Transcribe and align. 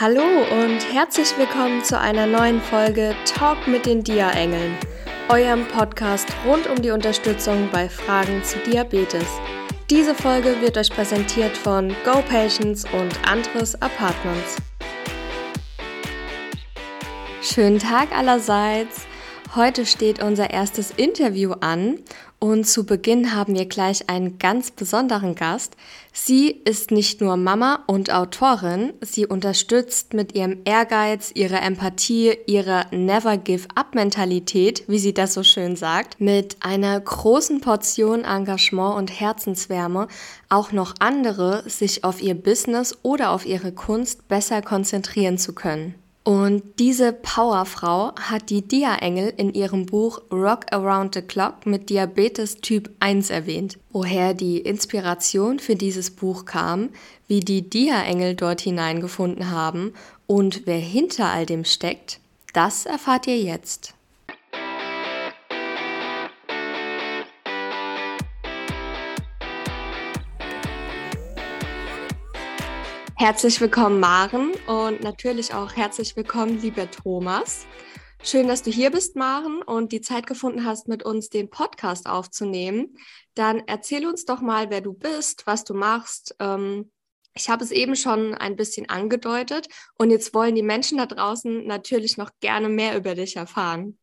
Hallo 0.00 0.22
und 0.22 0.94
herzlich 0.94 1.36
willkommen 1.38 1.82
zu 1.82 1.98
einer 1.98 2.24
neuen 2.24 2.60
Folge 2.60 3.16
Talk 3.24 3.66
mit 3.66 3.84
den 3.84 4.04
Dia-Engeln, 4.04 4.76
eurem 5.28 5.66
Podcast 5.66 6.28
rund 6.46 6.68
um 6.68 6.80
die 6.80 6.92
Unterstützung 6.92 7.68
bei 7.72 7.88
Fragen 7.88 8.44
zu 8.44 8.58
Diabetes. 8.60 9.26
Diese 9.90 10.14
Folge 10.14 10.60
wird 10.60 10.78
euch 10.78 10.90
präsentiert 10.90 11.56
von 11.56 11.88
Go 12.04 12.22
Patients 12.22 12.84
und 12.92 13.28
Andres 13.28 13.74
Apartments. 13.82 14.58
Schönen 17.42 17.80
Tag 17.80 18.16
allerseits! 18.16 19.04
Heute 19.56 19.84
steht 19.84 20.22
unser 20.22 20.50
erstes 20.50 20.92
Interview 20.92 21.54
an 21.58 21.98
und 22.40 22.64
zu 22.64 22.86
Beginn 22.86 23.34
haben 23.34 23.54
wir 23.54 23.66
gleich 23.66 24.08
einen 24.08 24.38
ganz 24.38 24.70
besonderen 24.70 25.34
Gast. 25.34 25.76
Sie 26.12 26.50
ist 26.50 26.92
nicht 26.92 27.20
nur 27.20 27.36
Mama 27.36 27.82
und 27.86 28.12
Autorin, 28.12 28.92
sie 29.00 29.26
unterstützt 29.26 30.14
mit 30.14 30.34
ihrem 30.34 30.58
Ehrgeiz, 30.64 31.32
ihrer 31.34 31.62
Empathie, 31.62 32.36
ihrer 32.46 32.86
Never 32.92 33.36
Give 33.38 33.66
Up 33.74 33.94
Mentalität, 33.94 34.84
wie 34.86 35.00
sie 35.00 35.14
das 35.14 35.34
so 35.34 35.42
schön 35.42 35.74
sagt, 35.74 36.20
mit 36.20 36.56
einer 36.60 37.00
großen 37.00 37.60
Portion 37.60 38.22
Engagement 38.22 38.96
und 38.96 39.20
Herzenswärme 39.20 40.06
auch 40.48 40.70
noch 40.70 40.94
andere 41.00 41.68
sich 41.68 42.04
auf 42.04 42.22
ihr 42.22 42.34
Business 42.34 42.96
oder 43.02 43.30
auf 43.30 43.46
ihre 43.46 43.72
Kunst 43.72 44.28
besser 44.28 44.62
konzentrieren 44.62 45.38
zu 45.38 45.54
können. 45.54 45.94
Und 46.28 46.62
diese 46.78 47.14
Powerfrau 47.14 48.14
hat 48.16 48.50
die 48.50 48.60
Dia-Engel 48.60 49.32
in 49.38 49.54
ihrem 49.54 49.86
Buch 49.86 50.20
Rock 50.30 50.70
Around 50.70 51.14
the 51.14 51.22
Clock 51.22 51.64
mit 51.64 51.88
Diabetes 51.88 52.56
Typ 52.56 52.90
1 53.00 53.30
erwähnt. 53.30 53.78
Woher 53.92 54.34
die 54.34 54.58
Inspiration 54.58 55.58
für 55.58 55.74
dieses 55.74 56.10
Buch 56.10 56.44
kam, 56.44 56.90
wie 57.28 57.40
die 57.40 57.70
Dia-Engel 57.70 58.34
dort 58.34 58.60
hineingefunden 58.60 59.50
haben 59.50 59.94
und 60.26 60.66
wer 60.66 60.76
hinter 60.76 61.30
all 61.30 61.46
dem 61.46 61.64
steckt, 61.64 62.20
das 62.52 62.84
erfahrt 62.84 63.26
ihr 63.26 63.38
jetzt. 63.38 63.94
Herzlich 73.20 73.60
willkommen, 73.60 73.98
Maren, 73.98 74.52
und 74.68 75.02
natürlich 75.02 75.52
auch 75.52 75.74
herzlich 75.74 76.14
willkommen, 76.14 76.62
lieber 76.62 76.88
Thomas. 76.88 77.66
Schön, 78.22 78.46
dass 78.46 78.62
du 78.62 78.70
hier 78.70 78.92
bist, 78.92 79.16
Maren, 79.16 79.60
und 79.60 79.90
die 79.90 80.00
Zeit 80.00 80.28
gefunden 80.28 80.64
hast, 80.64 80.86
mit 80.86 81.02
uns 81.02 81.28
den 81.28 81.50
Podcast 81.50 82.06
aufzunehmen. 82.06 82.96
Dann 83.34 83.64
erzähl 83.66 84.06
uns 84.06 84.24
doch 84.24 84.40
mal, 84.40 84.70
wer 84.70 84.82
du 84.82 84.92
bist, 84.92 85.48
was 85.48 85.64
du 85.64 85.74
machst. 85.74 86.36
Ähm, 86.38 86.92
ich 87.34 87.50
habe 87.50 87.64
es 87.64 87.72
eben 87.72 87.96
schon 87.96 88.36
ein 88.36 88.54
bisschen 88.54 88.88
angedeutet 88.88 89.66
und 89.94 90.12
jetzt 90.12 90.32
wollen 90.32 90.54
die 90.54 90.62
Menschen 90.62 90.98
da 90.98 91.06
draußen 91.06 91.66
natürlich 91.66 92.18
noch 92.18 92.30
gerne 92.38 92.68
mehr 92.68 92.96
über 92.96 93.16
dich 93.16 93.34
erfahren. 93.34 93.98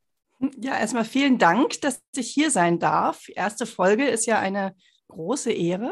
Ja, 0.58 0.78
erstmal 0.78 1.06
vielen 1.06 1.38
Dank, 1.38 1.80
dass 1.80 2.02
ich 2.18 2.32
hier 2.32 2.52
sein 2.52 2.80
darf. 2.80 3.30
Erste 3.30 3.66
Folge 3.66 4.10
ist 4.10 4.26
ja 4.26 4.40
eine 4.40 4.76
große 5.08 5.54
Ehre. 5.54 5.90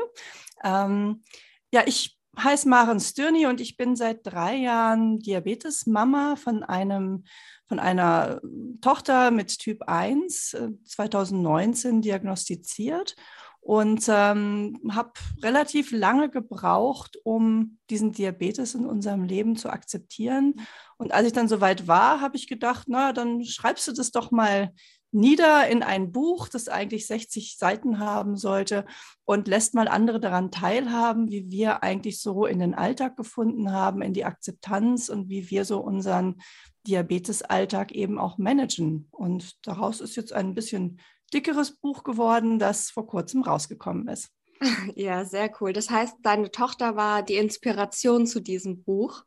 Ähm, 0.62 1.24
ja, 1.72 1.84
ich 1.86 2.18
heiße 2.42 2.68
Maren 2.68 3.00
Stürni 3.00 3.46
und 3.46 3.62
ich 3.62 3.78
bin 3.78 3.96
seit 3.96 4.26
drei 4.26 4.56
Jahren 4.56 5.20
Diabetes-Mama 5.20 6.36
von 6.36 6.64
einem 6.64 7.24
von 7.68 7.80
einer 7.80 8.42
Tochter 8.82 9.32
mit 9.32 9.58
Typ 9.60 9.84
1 9.84 10.58
2019 10.86 11.98
äh, 11.98 12.02
diagnostiziert 12.02 13.16
und 13.64 14.06
ähm, 14.10 14.80
habe 14.92 15.14
relativ 15.42 15.92
lange 15.92 16.30
gebraucht, 16.30 17.18
um 17.24 17.78
diesen 17.90 18.12
Diabetes 18.12 18.76
in 18.76 18.86
unserem 18.86 19.24
Leben 19.24 19.56
zu 19.56 19.70
akzeptieren. 19.70 20.56
Und 20.98 21.14
als 21.14 21.28
ich 21.28 21.34
dann 21.34 21.48
soweit 21.48 21.88
war, 21.88 22.20
habe 22.20 22.36
ich 22.36 22.48
gedacht, 22.48 22.88
na, 22.90 23.14
dann 23.14 23.46
schreibst 23.46 23.88
du 23.88 23.94
das 23.94 24.12
doch 24.12 24.32
mal 24.32 24.74
nieder 25.14 25.68
in 25.68 25.84
ein 25.84 26.12
Buch, 26.12 26.48
das 26.48 26.68
eigentlich 26.68 27.08
60 27.08 27.58
Seiten 27.58 28.00
haben 28.00 28.36
sollte 28.36 28.86
und 29.26 29.48
lässt 29.48 29.74
mal 29.74 29.88
andere 29.88 30.20
daran 30.20 30.52
teilhaben, 30.52 31.30
wie 31.30 31.50
wir 31.50 31.84
eigentlich 31.84 32.20
so 32.20 32.46
in 32.46 32.60
den 32.60 32.74
Alltag 32.74 33.18
gefunden 33.18 33.72
haben, 33.72 34.02
in 34.02 34.14
die 34.14 34.26
Akzeptanz 34.26 35.10
und 35.10 35.30
wie 35.30 35.50
wir 35.50 35.66
so 35.66 35.80
unseren 35.80 36.42
Diabetesalltag 36.88 37.92
eben 37.92 38.20
auch 38.20 38.38
managen. 38.38 39.08
Und 39.12 39.66
daraus 39.66 40.02
ist 40.02 40.16
jetzt 40.16 40.34
ein 40.34 40.54
bisschen 40.54 41.00
dickeres 41.34 41.72
Buch 41.72 42.04
geworden, 42.04 42.60
das 42.60 42.90
vor 42.90 43.08
kurzem 43.08 43.44
rausgekommen 43.44 44.08
ist. 44.08 44.30
Ja, 44.96 45.26
sehr 45.26 45.52
cool. 45.60 45.74
Das 45.74 45.90
heißt, 45.90 46.18
deine 46.22 46.50
Tochter 46.50 46.96
war 46.96 47.24
die 47.24 47.36
Inspiration 47.36 48.26
zu 48.28 48.40
diesem 48.40 48.84
Buch. 48.84 49.24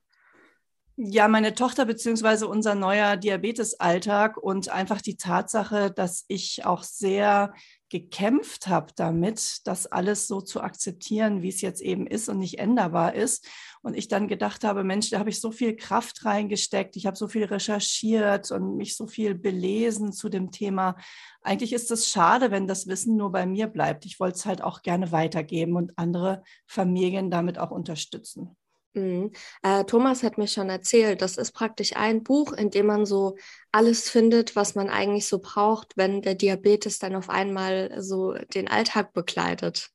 Ja, 0.99 1.29
meine 1.29 1.55
Tochter 1.55 1.85
beziehungsweise 1.85 2.49
unser 2.49 2.75
neuer 2.75 3.19
Diabetesalltag 3.19 4.39
und 4.39 4.71
einfach 4.71 5.03
die 5.03 5.19
Tatsache, 5.19 5.91
dass 5.91 6.25
ich 6.27 6.65
auch 6.65 6.83
sehr 6.85 7.53
gekämpft 7.91 8.67
habe 8.69 8.93
damit, 8.97 9.61
das 9.67 9.87
alles 9.87 10.27
so 10.27 10.41
zu 10.41 10.63
akzeptieren, 10.63 11.43
wie 11.43 11.51
es 11.51 11.61
jetzt 11.61 11.83
eben 11.83 12.07
ist 12.07 12.31
und 12.31 12.39
nicht 12.39 12.59
änderbar 12.59 13.15
ist. 13.15 13.47
Und 13.83 13.95
ich 13.95 14.09
dann 14.09 14.27
gedacht 14.27 14.65
habe, 14.65 14.85
Mensch, 14.85 15.11
da 15.11 15.19
habe 15.19 15.29
ich 15.29 15.39
so 15.39 15.53
viel 15.53 15.77
Kraft 15.77 16.25
reingesteckt, 16.25 16.97
ich 16.97 17.05
habe 17.05 17.17
so 17.17 17.29
viel 17.29 17.45
recherchiert 17.45 18.51
und 18.51 18.79
mich 18.79 18.97
so 18.97 19.07
viel 19.07 19.35
belesen 19.35 20.13
zu 20.13 20.31
dem 20.31 20.51
Thema. 20.51 20.97
Eigentlich 21.43 21.75
ist 21.75 21.91
es 21.91 22.09
schade, 22.09 22.51
wenn 22.51 22.67
das 22.67 22.87
Wissen 22.87 23.17
nur 23.19 23.33
bei 23.33 23.45
mir 23.45 23.67
bleibt. 23.67 24.07
Ich 24.07 24.19
wollte 24.19 24.39
es 24.39 24.47
halt 24.47 24.63
auch 24.63 24.81
gerne 24.81 25.13
weitergeben 25.13 25.77
und 25.77 25.93
andere 25.99 26.43
Familien 26.67 27.31
damit 27.31 27.59
auch 27.59 27.71
unterstützen. 27.71 28.57
Mhm. 28.97 29.33
Äh, 29.63 29.85
Thomas 29.85 30.23
hat 30.23 30.39
mir 30.39 30.49
schon 30.49 30.71
erzählt, 30.71 31.21
das 31.21 31.37
ist 31.37 31.53
praktisch 31.53 31.95
ein 31.97 32.23
Buch, 32.23 32.53
in 32.53 32.71
dem 32.71 32.87
man 32.87 33.05
so 33.05 33.37
alles 33.71 34.09
findet, 34.09 34.57
was 34.57 34.75
man 34.75 34.89
eigentlich 34.89 35.29
so 35.29 35.39
braucht, 35.39 35.97
wenn 35.97 36.23
der 36.23 36.35
Diabetes 36.35 36.99
dann 36.99 37.15
auf 37.15 37.29
einmal 37.29 38.03
so 38.03 38.33
den 38.55 38.69
Alltag 38.69 39.13
begleitet. 39.13 39.91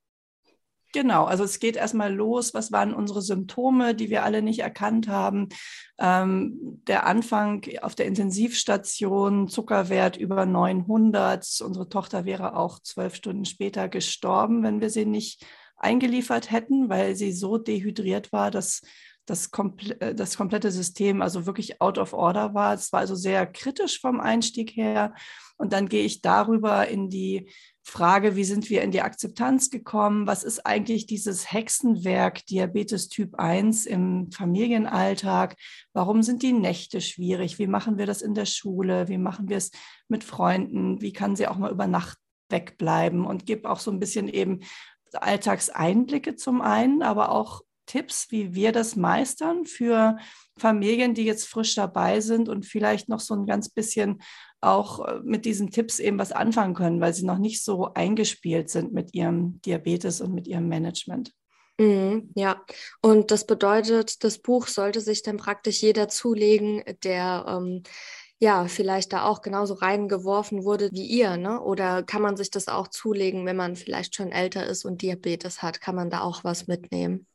Genau, 0.93 1.23
also 1.23 1.45
es 1.45 1.59
geht 1.59 1.77
erstmal 1.77 2.13
los, 2.13 2.53
was 2.53 2.73
waren 2.73 2.93
unsere 2.93 3.21
Symptome, 3.21 3.95
die 3.95 4.09
wir 4.09 4.23
alle 4.23 4.41
nicht 4.41 4.59
erkannt 4.59 5.07
haben. 5.07 5.47
Ähm, 5.97 6.81
der 6.85 7.05
Anfang 7.05 7.65
auf 7.81 7.95
der 7.95 8.07
Intensivstation, 8.07 9.47
Zuckerwert 9.47 10.17
über 10.17 10.45
900. 10.45 11.61
Unsere 11.61 11.87
Tochter 11.87 12.25
wäre 12.25 12.57
auch 12.57 12.79
zwölf 12.79 13.15
Stunden 13.15 13.45
später 13.45 13.87
gestorben, 13.87 14.63
wenn 14.63 14.81
wir 14.81 14.89
sie 14.89 15.05
nicht 15.05 15.45
eingeliefert 15.81 16.51
hätten, 16.51 16.89
weil 16.89 17.15
sie 17.15 17.31
so 17.31 17.57
dehydriert 17.57 18.31
war, 18.31 18.51
dass 18.51 18.81
das, 19.25 19.51
komple 19.51 19.99
äh, 20.01 20.15
das 20.15 20.37
komplette 20.37 20.71
System 20.71 21.21
also 21.21 21.45
wirklich 21.45 21.81
out 21.81 21.97
of 21.97 22.13
order 22.13 22.53
war. 22.53 22.73
Es 22.73 22.91
war 22.91 23.01
also 23.01 23.15
sehr 23.15 23.45
kritisch 23.45 23.99
vom 23.99 24.19
Einstieg 24.19 24.75
her. 24.75 25.13
Und 25.57 25.73
dann 25.73 25.89
gehe 25.89 26.03
ich 26.03 26.21
darüber 26.21 26.87
in 26.87 27.09
die 27.09 27.49
Frage, 27.83 28.35
wie 28.35 28.43
sind 28.43 28.69
wir 28.69 28.81
in 28.81 28.91
die 28.91 29.01
Akzeptanz 29.01 29.69
gekommen? 29.69 30.27
Was 30.27 30.43
ist 30.43 30.65
eigentlich 30.65 31.05
dieses 31.05 31.51
Hexenwerk 31.51 32.45
Diabetes 32.47 33.09
Typ 33.09 33.35
1 33.35 33.85
im 33.85 34.31
Familienalltag? 34.31 35.55
Warum 35.93 36.23
sind 36.23 36.43
die 36.43 36.53
Nächte 36.53 37.01
schwierig? 37.01 37.59
Wie 37.59 37.67
machen 37.67 37.97
wir 37.97 38.05
das 38.05 38.21
in 38.21 38.33
der 38.33 38.45
Schule? 38.45 39.07
Wie 39.07 39.17
machen 39.17 39.49
wir 39.49 39.57
es 39.57 39.71
mit 40.07 40.23
Freunden? 40.23 41.01
Wie 41.01 41.13
kann 41.13 41.35
sie 41.35 41.47
auch 41.47 41.57
mal 41.57 41.71
über 41.71 41.87
Nacht 41.87 42.17
wegbleiben? 42.49 43.25
Und 43.25 43.45
gebe 43.45 43.69
auch 43.69 43.79
so 43.79 43.91
ein 43.91 43.99
bisschen 43.99 44.27
eben 44.27 44.61
Alltagseinblicke 45.15 46.35
zum 46.35 46.61
einen, 46.61 47.01
aber 47.01 47.31
auch 47.31 47.61
Tipps, 47.85 48.27
wie 48.29 48.53
wir 48.53 48.71
das 48.71 48.95
meistern 48.95 49.65
für 49.65 50.17
Familien, 50.57 51.13
die 51.13 51.25
jetzt 51.25 51.47
frisch 51.47 51.75
dabei 51.75 52.21
sind 52.21 52.47
und 52.47 52.65
vielleicht 52.65 53.09
noch 53.09 53.19
so 53.19 53.33
ein 53.33 53.45
ganz 53.45 53.69
bisschen 53.69 54.21
auch 54.61 55.05
äh, 55.05 55.19
mit 55.23 55.45
diesen 55.45 55.71
Tipps 55.71 55.99
eben 55.99 56.19
was 56.19 56.31
anfangen 56.31 56.75
können, 56.75 57.01
weil 57.01 57.13
sie 57.13 57.25
noch 57.25 57.39
nicht 57.39 57.63
so 57.63 57.93
eingespielt 57.93 58.69
sind 58.69 58.93
mit 58.93 59.13
ihrem 59.13 59.59
Diabetes 59.61 60.21
und 60.21 60.33
mit 60.33 60.47
ihrem 60.47 60.67
Management. 60.69 61.33
Mhm, 61.79 62.29
ja, 62.35 62.63
und 63.01 63.31
das 63.31 63.47
bedeutet, 63.47 64.23
das 64.23 64.37
Buch 64.37 64.67
sollte 64.67 65.01
sich 65.01 65.23
dann 65.23 65.37
praktisch 65.37 65.81
jeder 65.81 66.07
zulegen, 66.09 66.83
der 67.03 67.45
ähm, 67.47 67.81
ja, 68.41 68.67
vielleicht 68.67 69.13
da 69.13 69.25
auch 69.25 69.43
genauso 69.43 69.75
reingeworfen 69.75 70.63
wurde 70.63 70.89
wie 70.91 71.05
ihr, 71.05 71.37
ne? 71.37 71.61
Oder 71.61 72.01
kann 72.01 72.23
man 72.23 72.37
sich 72.37 72.49
das 72.49 72.67
auch 72.67 72.87
zulegen, 72.87 73.45
wenn 73.45 73.55
man 73.55 73.75
vielleicht 73.75 74.15
schon 74.15 74.31
älter 74.31 74.65
ist 74.65 74.83
und 74.83 75.03
Diabetes 75.03 75.61
hat? 75.61 75.79
Kann 75.79 75.93
man 75.95 76.09
da 76.09 76.21
auch 76.21 76.43
was 76.43 76.65
mitnehmen? 76.65 77.27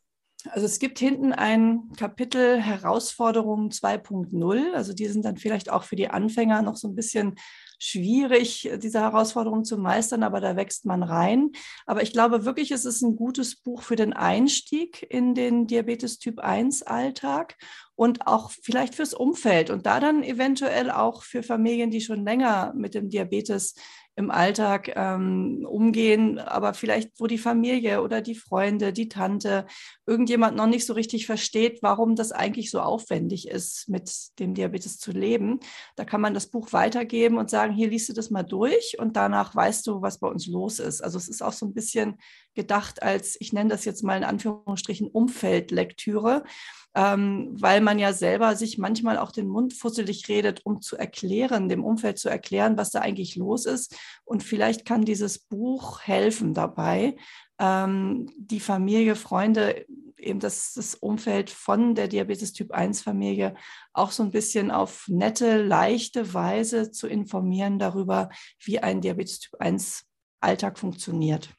Also 0.51 0.67
es 0.67 0.81
gibt 0.81 0.99
hinten 0.99 1.33
ein 1.33 1.93
Kapitel 1.97 2.61
Herausforderungen 2.61 3.71
2.0. 3.71 4.75
Also 4.75 4.93
die 4.93 5.07
sind 5.07 5.25
dann 5.25 5.37
vielleicht 5.37 5.71
auch 5.71 5.85
für 5.85 5.97
die 5.97 6.09
Anfänger 6.09 6.63
noch 6.63 6.77
so 6.77 6.89
ein 6.89 6.97
bisschen 6.97 7.37
schwierig, 7.79 8.71
diese 8.83 9.01
Herausforderungen 9.01 9.65
zu 9.65 9.77
meistern, 9.79 10.23
aber 10.23 10.41
da 10.41 10.57
wächst 10.57 10.87
man 10.87 11.03
rein. 11.03 11.53
Aber 11.87 12.03
ich 12.03 12.13
glaube 12.13 12.45
wirklich, 12.45 12.71
es 12.71 12.85
ist 12.85 13.03
ein 13.03 13.17
gutes 13.17 13.57
Buch 13.57 13.83
für 13.83 13.97
den 13.97 14.13
Einstieg 14.13 15.07
in 15.09 15.35
den 15.35 15.67
Diabetes 15.67 16.19
Typ 16.19 16.41
1 16.41 16.83
Alltag 16.83 17.57
und 17.95 18.27
auch 18.27 18.51
vielleicht 18.51 18.95
fürs 18.95 19.15
Umfeld 19.15 19.71
und 19.71 19.87
da 19.87 20.01
dann 20.01 20.23
eventuell 20.23 20.91
auch 20.91 21.23
für 21.23 21.43
Familien, 21.43 21.91
die 21.91 22.01
schon 22.01 22.25
länger 22.25 22.73
mit 22.77 22.95
dem 22.95 23.09
Diabetes 23.09 23.75
im 24.17 24.31
Alltag 24.31 24.93
ähm, 24.97 25.67
umgehen, 25.69 26.39
aber 26.39 26.73
vielleicht, 26.73 27.13
wo 27.21 27.27
die 27.27 27.37
Familie 27.39 28.03
oder 28.03 28.23
die 28.23 28.35
Freunde, 28.35 28.95
die 28.95 29.09
Tante, 29.09 29.67
irgendjemand 30.07 30.57
noch 30.57 30.67
nicht 30.67 30.87
so 30.87 30.95
richtig 30.95 31.27
versteht, 31.27 31.83
warum 31.83 32.17
das 32.17 32.33
eigentlich 32.33 32.71
so 32.71 32.81
aufwendig 32.81 33.47
ist, 33.49 33.89
mit 33.91 34.11
dem 34.39 34.55
Diabetes 34.55 34.99
zu 34.99 35.13
leben. 35.13 35.61
Da 35.97 36.07
kann 36.07 36.23
man 36.23 36.33
das 36.33 36.47
Buch 36.47 36.73
weitergeben 36.73 37.37
und 37.37 37.51
sagen, 37.51 37.75
hier 37.75 37.89
liest 37.89 38.09
du 38.09 38.15
das 38.15 38.31
mal 38.31 38.43
durch 38.43 38.99
und 38.99 39.17
danach 39.17 39.55
weißt 39.55 39.87
du, 39.87 40.01
was 40.01 40.19
bei 40.19 40.29
uns 40.29 40.47
los 40.47 40.79
ist. 40.79 41.05
Also 41.05 41.19
es 41.19 41.29
ist 41.29 41.43
auch 41.43 41.53
so 41.53 41.67
ein 41.67 41.75
bisschen 41.75 42.17
gedacht 42.57 43.03
als, 43.03 43.37
ich 43.39 43.53
nenne 43.53 43.71
das 43.71 43.85
jetzt 43.85 44.03
mal 44.03 44.17
in 44.17 44.25
Anführungsstrichen, 44.25 45.09
Umfeldlektüre 45.09 46.43
ähm, 46.97 47.55
weil 47.61 47.83
man 47.83 47.99
ja 47.99 48.15
selber 48.15 48.57
sich 48.57 48.79
manchmal 48.79 49.19
auch 49.19 49.31
den 49.31 49.49
Mund 49.49 49.75
fusselig 49.75 50.29
redet, 50.29 50.65
um 50.65 50.81
zu 50.81 50.97
erklären, 50.97 51.69
dem 51.69 51.85
Umfeld 51.85 52.19
zu 52.19 52.31
erklären, 52.31 52.79
was 52.79 52.91
da 52.91 53.01
eigentlich 53.01 53.37
los 53.37 53.67
ist. 53.67 53.95
Und 54.25 54.43
vielleicht 54.43 54.87
kann 54.87 55.05
dieses 55.05 55.39
Buch 55.39 56.01
helfen 56.01 56.55
dabei, 56.55 57.17
ähm, 57.59 58.31
die 58.39 58.61
Familie, 58.61 59.15
Freunde, 59.15 59.85
eben 60.17 60.41
das, 60.41 60.73
das 60.73 60.95
Umfeld 60.95 61.51
von 61.51 61.95
der 61.95 62.09
Diabetes 62.09 62.55
Typ 62.55 62.73
1 62.73 63.03
Familie 63.03 63.55
auch 63.93 64.11
so 64.11 64.23
ein 64.23 64.31
bisschen 64.31 64.71
auf 64.71 65.05
nette, 65.09 65.63
leichte 65.63 66.33
Weise 66.33 66.91
zu 66.93 67.09
informieren 67.09 67.79
darüber, 67.79 68.31
wie 68.65 68.79
ein 68.79 69.03
Diabetes 69.03 69.41
Typ 69.41 69.61
1 69.61 70.07
Alltag 70.41 70.79
funktioniert. 70.79 71.51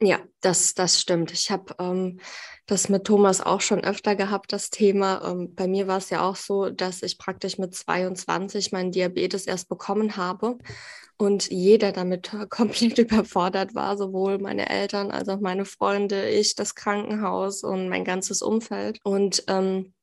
Ja, 0.00 0.20
das, 0.40 0.74
das 0.74 1.00
stimmt. 1.00 1.32
Ich 1.32 1.50
habe 1.50 1.74
ähm, 1.78 2.20
das 2.66 2.90
mit 2.90 3.04
Thomas 3.04 3.40
auch 3.40 3.62
schon 3.62 3.82
öfter 3.82 4.14
gehabt, 4.14 4.52
das 4.52 4.68
Thema. 4.68 5.22
Ähm, 5.24 5.54
bei 5.54 5.66
mir 5.66 5.86
war 5.88 5.96
es 5.96 6.10
ja 6.10 6.20
auch 6.20 6.36
so, 6.36 6.68
dass 6.68 7.02
ich 7.02 7.16
praktisch 7.16 7.56
mit 7.56 7.74
22 7.74 8.72
meinen 8.72 8.92
Diabetes 8.92 9.46
erst 9.46 9.70
bekommen 9.70 10.18
habe 10.18 10.58
und 11.16 11.50
jeder 11.50 11.92
damit 11.92 12.30
komplett 12.50 12.98
überfordert 12.98 13.74
war, 13.74 13.96
sowohl 13.96 14.38
meine 14.38 14.68
Eltern 14.68 15.10
als 15.10 15.28
auch 15.30 15.40
meine 15.40 15.64
Freunde, 15.64 16.28
ich, 16.28 16.54
das 16.54 16.74
Krankenhaus 16.74 17.62
und 17.62 17.88
mein 17.88 18.04
ganzes 18.04 18.42
Umfeld. 18.42 19.00
Und 19.02 19.44
ähm, 19.48 19.94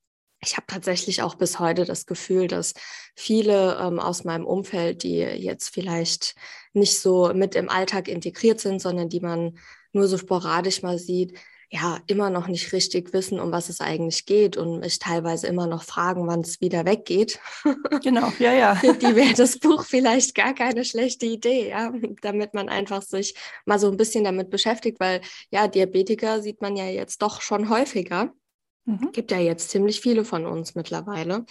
ich 0.42 0.58
habe 0.58 0.66
tatsächlich 0.68 1.22
auch 1.22 1.36
bis 1.36 1.60
heute 1.60 1.86
das 1.86 2.08
Gefühl, 2.08 2.48
dass 2.48 2.74
viele 3.16 3.78
ähm, 3.80 4.00
aus 4.00 4.24
meinem 4.24 4.46
Umfeld, 4.46 5.04
die 5.04 5.18
jetzt 5.20 5.70
vielleicht 5.70 6.36
nicht 6.74 7.00
so 7.00 7.32
mit 7.34 7.56
im 7.56 7.70
Alltag 7.70 8.08
integriert 8.08 8.60
sind, 8.60 8.82
sondern 8.82 9.08
die 9.08 9.22
man 9.22 9.58
nur 9.94 10.08
so 10.08 10.18
sporadisch 10.18 10.82
mal 10.82 10.98
sieht, 11.00 11.38
ja, 11.74 12.00
immer 12.06 12.30
noch 12.30 12.48
nicht 12.48 12.72
richtig 12.72 13.14
wissen, 13.14 13.40
um 13.40 13.52
was 13.52 13.68
es 13.68 13.82
eigentlich 13.82 14.28
geht 14.28 14.58
und 14.58 14.82
mich 14.82 15.00
teilweise 15.00 15.48
immer 15.48 15.66
noch 15.66 15.82
fragen, 15.82 16.28
wann 16.28 16.42
es 16.42 16.62
wieder 16.62 16.86
weggeht. 16.86 17.40
Genau, 18.04 18.32
ja, 18.38 18.54
ja. 18.54 18.76
Für 18.76 18.94
die 18.94 19.16
wäre 19.16 19.34
das 19.34 19.58
Buch 19.58 19.86
vielleicht 19.86 20.36
gar 20.36 20.54
keine 20.54 20.84
schlechte 20.86 21.26
Idee, 21.26 21.70
ja, 21.70 21.92
damit 22.22 22.54
man 22.54 22.70
einfach 22.70 23.02
sich 23.02 23.34
mal 23.66 23.80
so 23.80 23.90
ein 23.90 23.98
bisschen 23.98 24.24
damit 24.24 24.50
beschäftigt, 24.50 25.00
weil 25.00 25.22
ja, 25.52 25.68
Diabetiker 25.68 26.42
sieht 26.42 26.62
man 26.62 26.76
ja 26.76 26.86
jetzt 26.86 27.22
doch 27.22 27.42
schon 27.42 27.70
häufiger. 27.70 28.34
Mhm. 28.86 29.12
Gibt 29.14 29.32
ja 29.32 29.40
jetzt 29.40 29.70
ziemlich 29.70 30.02
viele 30.02 30.26
von 30.26 30.46
uns 30.46 30.76
mittlerweile, 30.76 31.40
mhm. 31.40 31.46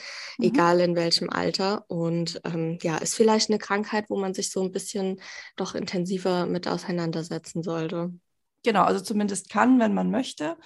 egal 0.44 0.80
in 0.80 0.94
welchem 0.94 1.30
Alter. 1.30 1.84
Und 1.88 2.40
ähm, 2.44 2.78
ja, 2.82 2.98
ist 2.98 3.14
vielleicht 3.14 3.50
eine 3.50 3.58
Krankheit, 3.58 4.06
wo 4.08 4.18
man 4.18 4.34
sich 4.34 4.50
so 4.50 4.62
ein 4.62 4.72
bisschen 4.72 5.20
doch 5.56 5.74
intensiver 5.74 6.46
mit 6.46 6.68
auseinandersetzen 6.68 7.62
sollte. 7.62 8.12
Genau, 8.64 8.84
also 8.84 9.02
zumindest 9.02 9.50
kann, 9.50 9.78
wenn 9.80 9.94
man 9.94 10.10
möchte. 10.10 10.56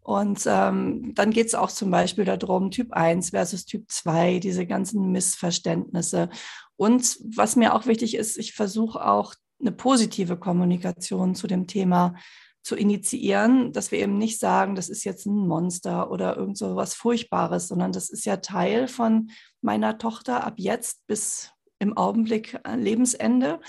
Und 0.00 0.42
ähm, 0.46 1.14
dann 1.14 1.30
geht 1.30 1.46
es 1.46 1.54
auch 1.54 1.70
zum 1.70 1.90
Beispiel 1.90 2.26
darum, 2.26 2.70
Typ 2.70 2.92
1 2.92 3.30
versus 3.30 3.64
Typ 3.64 3.90
2, 3.90 4.38
diese 4.38 4.66
ganzen 4.66 5.12
Missverständnisse. 5.12 6.28
Und 6.76 7.18
was 7.34 7.56
mir 7.56 7.74
auch 7.74 7.86
wichtig 7.86 8.14
ist, 8.14 8.36
ich 8.36 8.52
versuche 8.52 9.06
auch 9.06 9.34
eine 9.60 9.72
positive 9.72 10.36
Kommunikation 10.36 11.34
zu 11.34 11.46
dem 11.46 11.66
Thema 11.66 12.14
zu 12.62 12.76
initiieren, 12.76 13.72
dass 13.72 13.92
wir 13.92 13.98
eben 13.98 14.18
nicht 14.18 14.40
sagen, 14.40 14.74
das 14.74 14.88
ist 14.88 15.04
jetzt 15.04 15.26
ein 15.26 15.46
Monster 15.46 16.10
oder 16.10 16.36
irgend 16.36 16.56
so 16.56 16.76
was 16.76 16.94
Furchtbares, 16.94 17.68
sondern 17.68 17.92
das 17.92 18.08
ist 18.08 18.24
ja 18.24 18.38
Teil 18.38 18.88
von 18.88 19.30
meiner 19.60 19.98
Tochter 19.98 20.44
ab 20.44 20.54
jetzt 20.56 21.06
bis 21.06 21.50
im 21.78 21.96
Augenblick 21.96 22.58
Lebensende. 22.74 23.60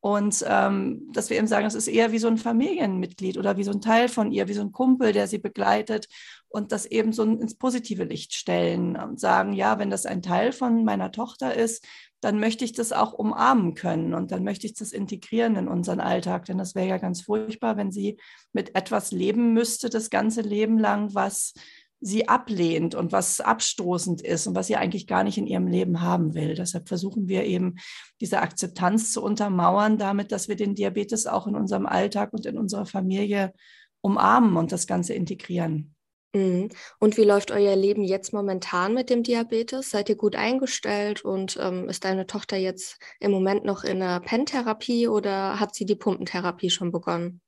Und 0.00 0.42
ähm, 0.48 1.10
dass 1.12 1.28
wir 1.28 1.36
eben 1.36 1.46
sagen, 1.46 1.66
es 1.66 1.74
ist 1.74 1.86
eher 1.86 2.10
wie 2.10 2.18
so 2.18 2.28
ein 2.28 2.38
Familienmitglied 2.38 3.36
oder 3.36 3.58
wie 3.58 3.64
so 3.64 3.70
ein 3.70 3.82
Teil 3.82 4.08
von 4.08 4.32
ihr, 4.32 4.48
wie 4.48 4.54
so 4.54 4.62
ein 4.62 4.72
Kumpel, 4.72 5.12
der 5.12 5.26
sie 5.26 5.38
begleitet 5.38 6.08
und 6.48 6.72
das 6.72 6.86
eben 6.86 7.12
so 7.12 7.22
ins 7.22 7.54
positive 7.54 8.04
Licht 8.04 8.34
stellen 8.34 8.96
und 8.96 9.20
sagen, 9.20 9.52
ja, 9.52 9.78
wenn 9.78 9.90
das 9.90 10.06
ein 10.06 10.22
Teil 10.22 10.52
von 10.52 10.84
meiner 10.84 11.12
Tochter 11.12 11.54
ist, 11.54 11.86
dann 12.20 12.38
möchte 12.38 12.64
ich 12.64 12.72
das 12.72 12.92
auch 12.92 13.12
umarmen 13.12 13.74
können 13.74 14.14
und 14.14 14.30
dann 14.30 14.44
möchte 14.44 14.66
ich 14.66 14.74
das 14.74 14.92
integrieren 14.92 15.56
in 15.56 15.68
unseren 15.68 16.00
Alltag, 16.00 16.44
denn 16.46 16.58
das 16.58 16.74
wäre 16.74 16.88
ja 16.88 16.98
ganz 16.98 17.22
furchtbar, 17.22 17.76
wenn 17.76 17.92
sie 17.92 18.18
mit 18.52 18.74
etwas 18.74 19.10
leben 19.10 19.52
müsste, 19.52 19.88
das 19.88 20.10
ganze 20.10 20.42
Leben 20.42 20.78
lang, 20.78 21.14
was 21.14 21.54
sie 22.00 22.28
ablehnt 22.28 22.94
und 22.94 23.12
was 23.12 23.40
abstoßend 23.40 24.22
ist 24.22 24.46
und 24.46 24.54
was 24.54 24.66
sie 24.66 24.76
eigentlich 24.76 25.06
gar 25.06 25.22
nicht 25.22 25.38
in 25.38 25.46
ihrem 25.46 25.66
Leben 25.66 26.00
haben 26.00 26.34
will. 26.34 26.54
Deshalb 26.54 26.88
versuchen 26.88 27.28
wir 27.28 27.44
eben 27.44 27.76
diese 28.20 28.40
Akzeptanz 28.40 29.12
zu 29.12 29.22
untermauern, 29.22 29.98
damit, 29.98 30.32
dass 30.32 30.48
wir 30.48 30.56
den 30.56 30.74
Diabetes 30.74 31.26
auch 31.26 31.46
in 31.46 31.54
unserem 31.54 31.86
Alltag 31.86 32.32
und 32.32 32.46
in 32.46 32.58
unserer 32.58 32.86
Familie 32.86 33.52
umarmen 34.00 34.56
und 34.56 34.72
das 34.72 34.86
Ganze 34.86 35.12
integrieren. 35.12 35.94
Mhm. 36.32 36.68
Und 36.98 37.16
wie 37.16 37.24
läuft 37.24 37.50
euer 37.50 37.74
Leben 37.76 38.04
jetzt 38.04 38.32
momentan 38.32 38.94
mit 38.94 39.10
dem 39.10 39.22
Diabetes? 39.22 39.90
Seid 39.90 40.08
ihr 40.08 40.16
gut 40.16 40.36
eingestellt 40.36 41.24
und 41.24 41.58
ähm, 41.60 41.88
ist 41.88 42.04
deine 42.04 42.26
Tochter 42.26 42.56
jetzt 42.56 42.98
im 43.18 43.32
Moment 43.32 43.64
noch 43.64 43.84
in 43.84 43.98
der 43.98 44.20
Pentherapie 44.20 45.08
oder 45.08 45.58
hat 45.58 45.74
sie 45.74 45.86
die 45.86 45.96
Pumpentherapie 45.96 46.70
schon 46.70 46.92
begonnen? 46.92 47.40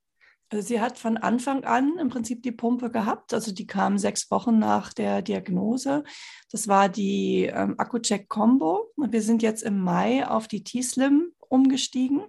Also 0.53 0.69
sie 0.69 0.83
hat 0.83 0.99
von 0.99 1.17
Anfang 1.17 1.65
an 1.65 1.97
im 1.99 2.11
Prinzip 2.11 2.43
die 2.43 2.53
Pumpe 2.53 2.91
gehabt. 2.91 3.33
Also 3.33 3.53
die 3.53 3.67
kam 3.67 3.97
sechs 3.97 4.31
Wochen 4.31 4.59
nach 4.59 4.93
der 4.93 5.23
Diagnose. 5.23 6.05
Das 6.51 6.69
war 6.69 6.91
die 6.91 7.45
ähm, 7.45 7.77
Accucheck 7.79 8.29
Combo. 8.29 8.93
Wir 8.99 9.23
sind 9.23 9.43
jetzt 9.43 9.63
im 9.63 9.81
Mai 9.81 10.29
auf 10.29 10.49
die 10.49 10.63
T-Slim 10.63 11.33
umgestiegen. 11.49 12.25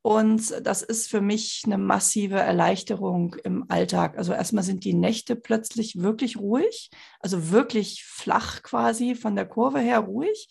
Und 0.00 0.64
das 0.64 0.80
ist 0.80 1.10
für 1.10 1.20
mich 1.20 1.64
eine 1.66 1.76
massive 1.76 2.38
Erleichterung 2.38 3.36
im 3.44 3.66
Alltag. 3.68 4.16
Also 4.16 4.32
erstmal 4.32 4.64
sind 4.64 4.84
die 4.84 4.94
Nächte 4.94 5.36
plötzlich 5.36 6.00
wirklich 6.00 6.38
ruhig, 6.38 6.88
also 7.20 7.50
wirklich 7.50 8.04
flach 8.04 8.62
quasi 8.62 9.14
von 9.14 9.36
der 9.36 9.44
Kurve 9.44 9.80
her 9.80 9.98
ruhig. 9.98 10.48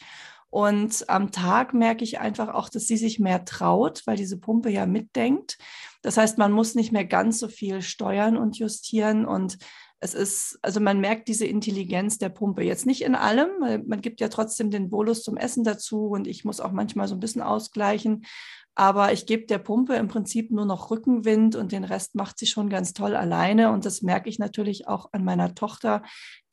Und 0.49 1.09
am 1.09 1.31
Tag 1.31 1.73
merke 1.73 2.03
ich 2.03 2.19
einfach 2.19 2.53
auch, 2.53 2.69
dass 2.69 2.87
sie 2.87 2.97
sich 2.97 3.19
mehr 3.19 3.43
traut, 3.45 4.03
weil 4.05 4.15
diese 4.15 4.39
Pumpe 4.39 4.69
ja 4.69 4.85
mitdenkt. 4.85 5.57
Das 6.07 6.15
heißt, 6.15 6.37
man 6.37 6.53
muss 6.53 6.73
nicht 6.73 6.93
mehr 6.93 7.03
ganz 7.03 7.37
so 7.37 7.49
viel 7.49 7.81
steuern 7.81 8.37
und 8.37 8.57
justieren 8.57 9.25
und 9.25 9.57
es 9.99 10.13
ist, 10.13 10.57
also 10.61 10.79
man 10.79 11.01
merkt 11.01 11.27
diese 11.27 11.45
Intelligenz 11.45 12.17
der 12.17 12.29
Pumpe 12.29 12.63
jetzt 12.63 12.85
nicht 12.85 13.01
in 13.01 13.13
allem, 13.13 13.49
weil 13.59 13.83
man 13.83 13.99
gibt 13.99 14.21
ja 14.21 14.29
trotzdem 14.29 14.71
den 14.71 14.89
Bolus 14.89 15.21
zum 15.21 15.35
Essen 15.35 15.65
dazu 15.65 16.07
und 16.07 16.25
ich 16.25 16.45
muss 16.45 16.61
auch 16.61 16.71
manchmal 16.71 17.09
so 17.09 17.15
ein 17.15 17.19
bisschen 17.19 17.41
ausgleichen. 17.41 18.25
Aber 18.73 19.11
ich 19.11 19.25
gebe 19.25 19.47
der 19.47 19.57
Pumpe 19.57 19.95
im 19.95 20.07
Prinzip 20.07 20.49
nur 20.49 20.65
noch 20.65 20.91
Rückenwind 20.91 21.57
und 21.57 21.73
den 21.73 21.83
Rest 21.83 22.15
macht 22.15 22.39
sie 22.39 22.45
schon 22.45 22.69
ganz 22.69 22.93
toll 22.93 23.15
alleine. 23.15 23.71
Und 23.71 23.85
das 23.85 24.03
merke 24.03 24.29
ich 24.29 24.39
natürlich 24.39 24.87
auch 24.87 25.09
an 25.11 25.25
meiner 25.25 25.55
Tochter, 25.55 26.03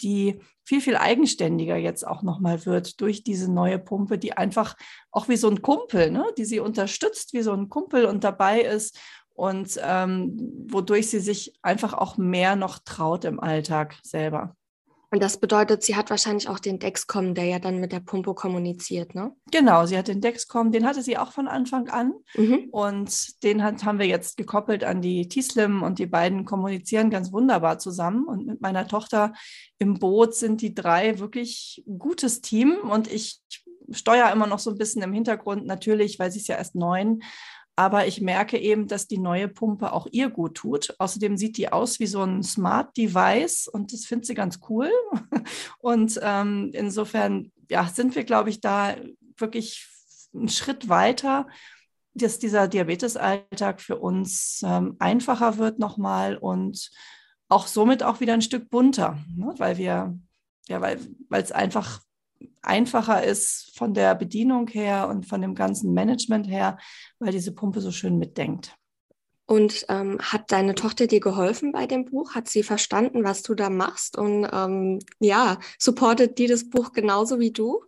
die 0.00 0.40
viel, 0.64 0.80
viel 0.80 0.96
eigenständiger 0.96 1.76
jetzt 1.76 2.04
auch 2.04 2.22
nochmal 2.22 2.64
wird 2.64 3.00
durch 3.02 3.24
diese 3.24 3.52
neue 3.52 3.78
Pumpe, 3.78 4.16
die 4.16 4.36
einfach 4.36 4.74
auch 5.10 5.28
wie 5.28 5.36
so 5.36 5.50
ein 5.50 5.60
Kumpel, 5.60 6.10
ne, 6.10 6.24
die 6.38 6.46
sie 6.46 6.60
unterstützt, 6.60 7.34
wie 7.34 7.42
so 7.42 7.52
ein 7.52 7.68
Kumpel 7.68 8.06
und 8.06 8.24
dabei 8.24 8.62
ist 8.62 8.98
und 9.34 9.78
ähm, 9.82 10.66
wodurch 10.68 11.10
sie 11.10 11.20
sich 11.20 11.54
einfach 11.62 11.92
auch 11.92 12.16
mehr 12.16 12.56
noch 12.56 12.78
traut 12.78 13.24
im 13.24 13.40
Alltag 13.40 13.96
selber. 14.02 14.56
Und 15.14 15.22
das 15.22 15.36
bedeutet, 15.36 15.84
sie 15.84 15.94
hat 15.94 16.10
wahrscheinlich 16.10 16.48
auch 16.48 16.58
den 16.58 16.80
Dexcom, 16.80 17.34
der 17.34 17.44
ja 17.44 17.60
dann 17.60 17.78
mit 17.78 17.92
der 17.92 18.00
Pumpe 18.00 18.34
kommuniziert, 18.34 19.14
ne? 19.14 19.30
Genau, 19.52 19.86
sie 19.86 19.96
hat 19.96 20.08
den 20.08 20.20
Dexcom, 20.20 20.72
den 20.72 20.84
hatte 20.84 21.02
sie 21.02 21.16
auch 21.16 21.30
von 21.30 21.46
Anfang 21.46 21.88
an. 21.88 22.14
Mhm. 22.34 22.66
Und 22.72 23.44
den 23.44 23.62
hat, 23.62 23.84
haben 23.84 24.00
wir 24.00 24.08
jetzt 24.08 24.36
gekoppelt 24.36 24.82
an 24.82 25.02
die 25.02 25.28
T-Slim 25.28 25.84
und 25.84 26.00
die 26.00 26.06
beiden 26.06 26.44
kommunizieren 26.44 27.10
ganz 27.10 27.32
wunderbar 27.32 27.78
zusammen. 27.78 28.24
Und 28.24 28.46
mit 28.46 28.60
meiner 28.60 28.88
Tochter 28.88 29.34
im 29.78 30.00
Boot 30.00 30.34
sind 30.34 30.60
die 30.62 30.74
drei 30.74 31.20
wirklich 31.20 31.84
gutes 31.86 32.40
Team. 32.40 32.78
Und 32.78 33.06
ich 33.06 33.40
steuere 33.92 34.32
immer 34.32 34.48
noch 34.48 34.58
so 34.58 34.70
ein 34.70 34.78
bisschen 34.78 35.02
im 35.02 35.12
Hintergrund, 35.12 35.64
natürlich, 35.64 36.18
weil 36.18 36.32
sie 36.32 36.40
ist 36.40 36.48
ja 36.48 36.56
erst 36.56 36.74
neun. 36.74 37.22
Aber 37.76 38.06
ich 38.06 38.20
merke 38.20 38.58
eben, 38.58 38.86
dass 38.86 39.08
die 39.08 39.18
neue 39.18 39.48
Pumpe 39.48 39.92
auch 39.92 40.06
ihr 40.12 40.30
gut 40.30 40.54
tut. 40.54 40.94
Außerdem 40.98 41.36
sieht 41.36 41.56
die 41.56 41.72
aus 41.72 41.98
wie 41.98 42.06
so 42.06 42.22
ein 42.22 42.42
Smart 42.42 42.96
Device 42.96 43.66
und 43.66 43.92
das 43.92 44.04
findet 44.04 44.26
sie 44.26 44.34
ganz 44.34 44.60
cool. 44.68 44.90
Und 45.78 46.18
ähm, 46.22 46.70
insofern 46.72 47.50
ja, 47.68 47.86
sind 47.86 48.14
wir, 48.14 48.24
glaube 48.24 48.50
ich, 48.50 48.60
da 48.60 48.94
wirklich 49.36 49.88
einen 50.32 50.48
Schritt 50.48 50.88
weiter, 50.88 51.46
dass 52.14 52.38
dieser 52.38 52.68
Diabetesalltag 52.68 53.80
für 53.80 53.98
uns 53.98 54.62
ähm, 54.64 54.96
einfacher 54.98 55.58
wird 55.58 55.78
nochmal 55.78 56.36
und 56.36 56.90
auch 57.48 57.66
somit 57.66 58.02
auch 58.02 58.20
wieder 58.20 58.34
ein 58.34 58.42
Stück 58.42 58.70
bunter, 58.70 59.18
ne? 59.36 59.52
weil 59.58 59.76
wir, 59.76 60.16
ja, 60.68 60.80
weil 60.80 60.98
es 61.30 61.52
einfach 61.52 62.00
einfacher 62.66 63.22
ist 63.22 63.76
von 63.76 63.94
der 63.94 64.14
Bedienung 64.14 64.68
her 64.68 65.08
und 65.08 65.26
von 65.26 65.40
dem 65.40 65.54
ganzen 65.54 65.92
Management 65.94 66.48
her, 66.48 66.78
weil 67.18 67.32
diese 67.32 67.52
Pumpe 67.52 67.80
so 67.80 67.90
schön 67.90 68.18
mitdenkt. 68.18 68.76
Und 69.46 69.84
ähm, 69.90 70.18
hat 70.20 70.50
deine 70.52 70.74
Tochter 70.74 71.06
dir 71.06 71.20
geholfen 71.20 71.72
bei 71.72 71.86
dem 71.86 72.06
Buch? 72.06 72.34
Hat 72.34 72.48
sie 72.48 72.62
verstanden, 72.62 73.24
was 73.24 73.42
du 73.42 73.54
da 73.54 73.68
machst? 73.68 74.16
Und 74.16 74.48
ähm, 74.50 75.00
ja, 75.20 75.58
supportet 75.78 76.38
die 76.38 76.46
das 76.46 76.70
Buch 76.70 76.92
genauso 76.92 77.38
wie 77.38 77.52
du? 77.52 77.84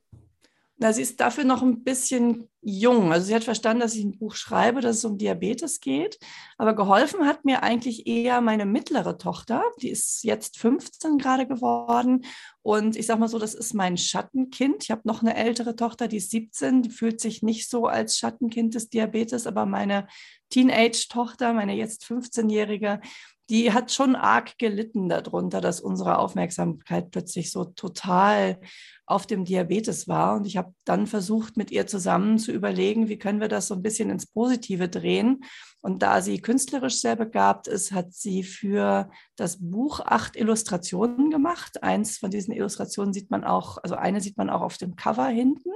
Na, 0.78 0.92
sie 0.92 1.00
ist 1.00 1.20
dafür 1.20 1.44
noch 1.44 1.62
ein 1.62 1.84
bisschen 1.84 2.50
jung. 2.60 3.10
Also 3.10 3.28
sie 3.28 3.34
hat 3.34 3.44
verstanden, 3.44 3.80
dass 3.80 3.94
ich 3.94 4.04
ein 4.04 4.18
Buch 4.18 4.34
schreibe, 4.34 4.82
dass 4.82 4.96
es 4.96 5.04
um 5.06 5.16
Diabetes 5.16 5.80
geht. 5.80 6.18
Aber 6.58 6.74
geholfen 6.76 7.24
hat 7.24 7.46
mir 7.46 7.62
eigentlich 7.62 8.06
eher 8.06 8.42
meine 8.42 8.66
mittlere 8.66 9.16
Tochter. 9.16 9.62
Die 9.80 9.88
ist 9.88 10.22
jetzt 10.22 10.58
15 10.58 11.16
gerade 11.16 11.46
geworden. 11.46 12.26
Und 12.60 12.94
ich 12.96 13.06
sage 13.06 13.20
mal 13.20 13.28
so, 13.28 13.38
das 13.38 13.54
ist 13.54 13.72
mein 13.72 13.96
Schattenkind. 13.96 14.84
Ich 14.84 14.90
habe 14.90 15.00
noch 15.04 15.22
eine 15.22 15.34
ältere 15.34 15.76
Tochter, 15.76 16.08
die 16.08 16.18
ist 16.18 16.30
17. 16.30 16.82
Die 16.82 16.90
fühlt 16.90 17.22
sich 17.22 17.42
nicht 17.42 17.70
so 17.70 17.86
als 17.86 18.18
Schattenkind 18.18 18.74
des 18.74 18.90
Diabetes. 18.90 19.46
Aber 19.46 19.64
meine 19.64 20.06
Teenage-Tochter, 20.50 21.54
meine 21.54 21.74
jetzt 21.74 22.04
15-jährige, 22.04 23.00
die 23.48 23.72
hat 23.72 23.92
schon 23.92 24.16
arg 24.16 24.58
gelitten 24.58 25.08
darunter, 25.08 25.60
dass 25.60 25.80
unsere 25.80 26.18
Aufmerksamkeit 26.18 27.10
plötzlich 27.10 27.52
so 27.52 27.64
total 27.64 28.58
auf 29.06 29.26
dem 29.26 29.44
Diabetes 29.44 30.08
war. 30.08 30.36
Und 30.36 30.46
ich 30.46 30.56
habe 30.56 30.74
dann 30.84 31.06
versucht, 31.06 31.56
mit 31.56 31.70
ihr 31.70 31.86
zusammen 31.86 32.38
zu 32.38 32.50
überlegen, 32.50 33.08
wie 33.08 33.18
können 33.18 33.40
wir 33.40 33.48
das 33.48 33.68
so 33.68 33.74
ein 33.74 33.82
bisschen 33.82 34.10
ins 34.10 34.26
Positive 34.26 34.88
drehen. 34.88 35.44
Und 35.80 36.02
da 36.02 36.20
sie 36.20 36.40
künstlerisch 36.40 37.00
sehr 37.00 37.14
begabt 37.14 37.68
ist, 37.68 37.92
hat 37.92 38.12
sie 38.12 38.42
für 38.42 39.08
das 39.36 39.58
Buch 39.60 40.00
acht 40.00 40.34
Illustrationen 40.34 41.30
gemacht. 41.30 41.84
Eins 41.84 42.18
von 42.18 42.30
diesen 42.30 42.52
Illustrationen 42.52 43.12
sieht 43.12 43.30
man 43.30 43.44
auch, 43.44 43.78
also 43.78 43.94
eine 43.94 44.20
sieht 44.20 44.36
man 44.36 44.50
auch 44.50 44.62
auf 44.62 44.76
dem 44.76 44.96
Cover 44.96 45.28
hinten 45.28 45.70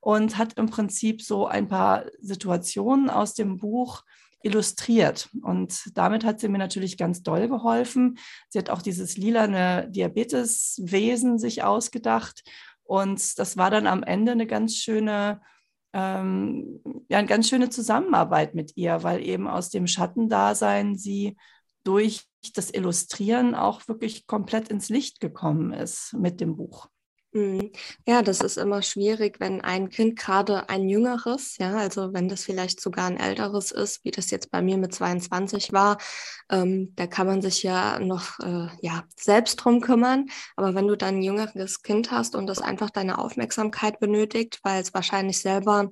und 0.00 0.36
hat 0.36 0.54
im 0.54 0.66
Prinzip 0.68 1.22
so 1.22 1.46
ein 1.46 1.68
paar 1.68 2.06
Situationen 2.20 3.08
aus 3.08 3.34
dem 3.34 3.58
Buch 3.58 4.02
illustriert. 4.44 5.28
Und 5.42 5.96
damit 5.96 6.24
hat 6.24 6.38
sie 6.38 6.48
mir 6.48 6.58
natürlich 6.58 6.96
ganz 6.98 7.22
doll 7.22 7.48
geholfen. 7.48 8.18
Sie 8.48 8.58
hat 8.58 8.70
auch 8.70 8.82
dieses 8.82 9.16
lilane 9.16 9.88
Diabeteswesen 9.90 11.38
sich 11.38 11.62
ausgedacht. 11.62 12.42
Und 12.84 13.38
das 13.38 13.56
war 13.56 13.70
dann 13.70 13.86
am 13.86 14.02
Ende 14.02 14.32
eine 14.32 14.46
ganz 14.46 14.76
schöne, 14.76 15.40
ähm, 15.94 16.80
ja, 17.08 17.18
eine 17.18 17.28
ganz 17.28 17.48
schöne 17.48 17.70
Zusammenarbeit 17.70 18.54
mit 18.54 18.76
ihr, 18.76 19.02
weil 19.02 19.22
eben 19.22 19.48
aus 19.48 19.70
dem 19.70 19.86
Schattendasein 19.86 20.96
sie 20.96 21.36
durch 21.82 22.24
das 22.54 22.70
Illustrieren 22.70 23.54
auch 23.54 23.88
wirklich 23.88 24.26
komplett 24.26 24.68
ins 24.68 24.90
Licht 24.90 25.20
gekommen 25.20 25.72
ist 25.72 26.12
mit 26.12 26.40
dem 26.40 26.56
Buch. 26.56 26.88
Mhm. 27.36 27.72
Ja, 28.06 28.22
das 28.22 28.40
ist 28.40 28.56
immer 28.58 28.80
schwierig, 28.82 29.40
wenn 29.40 29.60
ein 29.60 29.88
Kind 29.88 30.16
gerade 30.16 30.68
ein 30.68 30.88
jüngeres, 30.88 31.58
ja, 31.58 31.76
also 31.76 32.12
wenn 32.12 32.28
das 32.28 32.44
vielleicht 32.44 32.80
sogar 32.80 33.06
ein 33.06 33.16
älteres 33.16 33.72
ist, 33.72 34.04
wie 34.04 34.12
das 34.12 34.30
jetzt 34.30 34.52
bei 34.52 34.62
mir 34.62 34.76
mit 34.78 34.94
22 34.94 35.72
war, 35.72 35.98
ähm, 36.48 36.92
da 36.94 37.08
kann 37.08 37.26
man 37.26 37.42
sich 37.42 37.64
ja 37.64 37.98
noch 37.98 38.38
äh, 38.38 38.68
ja, 38.82 39.02
selbst 39.16 39.56
drum 39.56 39.80
kümmern. 39.80 40.26
Aber 40.54 40.76
wenn 40.76 40.86
du 40.86 40.96
dann 40.96 41.16
ein 41.16 41.22
jüngeres 41.22 41.82
Kind 41.82 42.12
hast 42.12 42.36
und 42.36 42.46
das 42.46 42.60
einfach 42.60 42.90
deine 42.90 43.18
Aufmerksamkeit 43.18 43.98
benötigt, 43.98 44.60
weil 44.62 44.80
es 44.80 44.94
wahrscheinlich 44.94 45.40
selber 45.40 45.90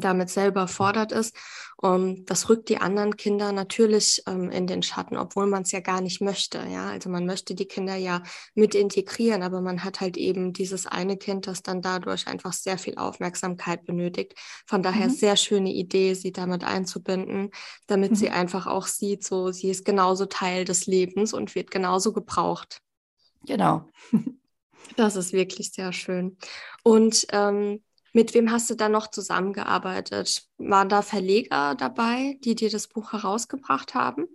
damit 0.00 0.30
selber 0.30 0.68
fordert 0.68 1.12
ist. 1.12 1.36
Und 1.76 2.30
das 2.30 2.48
rückt 2.48 2.68
die 2.68 2.78
anderen 2.78 3.16
Kinder 3.16 3.52
natürlich 3.52 4.22
ähm, 4.26 4.50
in 4.50 4.66
den 4.66 4.82
Schatten, 4.82 5.16
obwohl 5.16 5.46
man 5.46 5.62
es 5.62 5.72
ja 5.72 5.80
gar 5.80 6.00
nicht 6.00 6.20
möchte. 6.20 6.64
Ja, 6.70 6.88
also 6.88 7.10
man 7.10 7.26
möchte 7.26 7.54
die 7.54 7.66
Kinder 7.66 7.96
ja 7.96 8.22
mit 8.54 8.74
integrieren, 8.74 9.42
aber 9.42 9.60
man 9.60 9.84
hat 9.84 10.00
halt 10.00 10.16
eben 10.16 10.52
dieses 10.52 10.86
eine 10.86 11.16
Kind, 11.16 11.46
das 11.46 11.62
dann 11.62 11.82
dadurch 11.82 12.26
einfach 12.26 12.52
sehr 12.52 12.78
viel 12.78 12.96
Aufmerksamkeit 12.96 13.84
benötigt. 13.84 14.34
Von 14.66 14.82
daher 14.82 15.08
mhm. 15.08 15.12
sehr 15.12 15.36
schöne 15.36 15.72
Idee, 15.72 16.14
sie 16.14 16.32
damit 16.32 16.64
einzubinden, 16.64 17.50
damit 17.86 18.12
mhm. 18.12 18.16
sie 18.16 18.30
einfach 18.30 18.66
auch 18.66 18.86
sieht, 18.86 19.24
so 19.24 19.52
sie 19.52 19.68
ist 19.68 19.84
genauso 19.84 20.26
Teil 20.26 20.64
des 20.64 20.86
Lebens 20.86 21.34
und 21.34 21.54
wird 21.54 21.70
genauso 21.70 22.12
gebraucht. 22.12 22.80
Genau. 23.46 23.88
Das 24.96 25.16
ist 25.16 25.32
wirklich 25.32 25.72
sehr 25.72 25.92
schön. 25.92 26.36
Und 26.82 27.26
ähm, 27.32 27.82
mit 28.14 28.32
wem 28.32 28.50
hast 28.50 28.70
du 28.70 28.76
da 28.76 28.88
noch 28.88 29.08
zusammengearbeitet? 29.08 30.48
Waren 30.56 30.88
da 30.88 31.02
Verleger 31.02 31.74
dabei, 31.74 32.38
die 32.44 32.54
dir 32.54 32.70
das 32.70 32.86
Buch 32.86 33.12
herausgebracht 33.12 33.94
haben? 33.94 34.28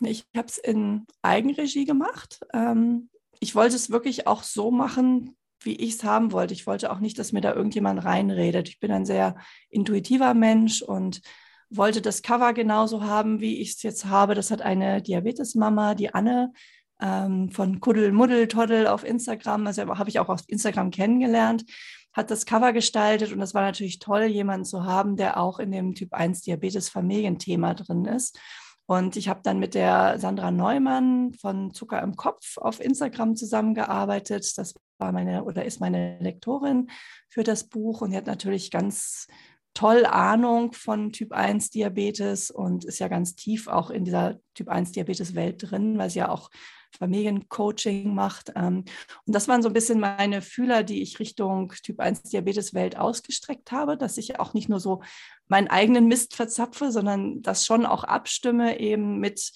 Ich 0.00 0.24
habe 0.34 0.46
es 0.46 0.58
in 0.58 1.06
Eigenregie 1.20 1.84
gemacht. 1.84 2.40
Ähm, 2.54 3.10
ich 3.40 3.54
wollte 3.56 3.74
es 3.74 3.90
wirklich 3.90 4.28
auch 4.28 4.44
so 4.44 4.70
machen, 4.70 5.36
wie 5.60 5.74
ich 5.74 5.94
es 5.94 6.04
haben 6.04 6.30
wollte. 6.30 6.54
Ich 6.54 6.68
wollte 6.68 6.90
auch 6.90 7.00
nicht, 7.00 7.18
dass 7.18 7.32
mir 7.32 7.40
da 7.40 7.52
irgendjemand 7.52 8.04
reinredet. 8.04 8.68
Ich 8.68 8.78
bin 8.78 8.92
ein 8.92 9.04
sehr 9.04 9.36
intuitiver 9.68 10.32
Mensch 10.32 10.80
und 10.80 11.20
wollte 11.68 12.00
das 12.00 12.22
Cover 12.22 12.52
genauso 12.52 13.02
haben, 13.02 13.40
wie 13.40 13.60
ich 13.60 13.70
es 13.72 13.82
jetzt 13.82 14.04
habe. 14.06 14.36
Das 14.36 14.52
hat 14.52 14.62
eine 14.62 15.02
Diabetesmama, 15.02 15.96
die 15.96 16.14
Anne 16.14 16.52
ähm, 17.00 17.50
von 17.50 17.80
Kuddel 17.80 18.12
Muddel 18.12 18.46
Toddel 18.46 18.86
auf 18.86 19.04
Instagram, 19.04 19.66
also 19.66 19.98
habe 19.98 20.10
ich 20.10 20.20
auch 20.20 20.28
auf 20.28 20.42
Instagram 20.46 20.90
kennengelernt 20.90 21.64
hat 22.12 22.30
das 22.30 22.46
Cover 22.46 22.72
gestaltet 22.72 23.32
und 23.32 23.38
das 23.38 23.54
war 23.54 23.62
natürlich 23.62 23.98
toll, 23.98 24.24
jemanden 24.24 24.64
zu 24.64 24.84
haben, 24.84 25.16
der 25.16 25.38
auch 25.38 25.58
in 25.58 25.70
dem 25.70 25.94
Typ 25.94 26.12
1 26.12 26.42
Diabetes 26.42 26.88
Familienthema 26.88 27.74
drin 27.74 28.04
ist. 28.04 28.38
Und 28.86 29.14
ich 29.14 29.28
habe 29.28 29.40
dann 29.44 29.60
mit 29.60 29.74
der 29.74 30.18
Sandra 30.18 30.50
Neumann 30.50 31.32
von 31.34 31.72
Zucker 31.72 32.02
im 32.02 32.16
Kopf 32.16 32.58
auf 32.58 32.80
Instagram 32.80 33.36
zusammengearbeitet. 33.36 34.58
Das 34.58 34.74
war 34.98 35.12
meine 35.12 35.44
oder 35.44 35.64
ist 35.64 35.80
meine 35.80 36.18
Lektorin 36.18 36.90
für 37.28 37.44
das 37.44 37.68
Buch 37.68 38.00
und 38.00 38.10
die 38.10 38.16
hat 38.16 38.26
natürlich 38.26 38.72
ganz 38.72 39.28
toll 39.74 40.04
Ahnung 40.04 40.72
von 40.72 41.12
Typ 41.12 41.32
1 41.32 41.70
Diabetes 41.70 42.50
und 42.50 42.84
ist 42.84 42.98
ja 42.98 43.06
ganz 43.06 43.36
tief 43.36 43.68
auch 43.68 43.90
in 43.90 44.04
dieser 44.04 44.40
Typ 44.54 44.68
1 44.68 44.90
Diabetes 44.90 45.36
Welt 45.36 45.70
drin, 45.70 45.96
weil 45.96 46.10
sie 46.10 46.18
ja 46.18 46.28
auch 46.28 46.50
Familiencoaching 46.98 48.14
macht. 48.14 48.52
Ähm, 48.56 48.84
und 49.26 49.34
das 49.34 49.48
waren 49.48 49.62
so 49.62 49.68
ein 49.68 49.74
bisschen 49.74 50.00
meine 50.00 50.42
Fühler, 50.42 50.82
die 50.82 51.02
ich 51.02 51.18
Richtung 51.18 51.72
Typ 51.82 52.00
1 52.00 52.22
Diabetes-Welt 52.22 52.96
ausgestreckt 52.96 53.72
habe, 53.72 53.96
dass 53.96 54.18
ich 54.18 54.38
auch 54.40 54.54
nicht 54.54 54.68
nur 54.68 54.80
so 54.80 55.02
meinen 55.48 55.68
eigenen 55.68 56.06
Mist 56.06 56.34
verzapfe, 56.34 56.92
sondern 56.92 57.42
das 57.42 57.66
schon 57.66 57.86
auch 57.86 58.04
abstimme 58.04 58.78
eben 58.80 59.18
mit 59.18 59.52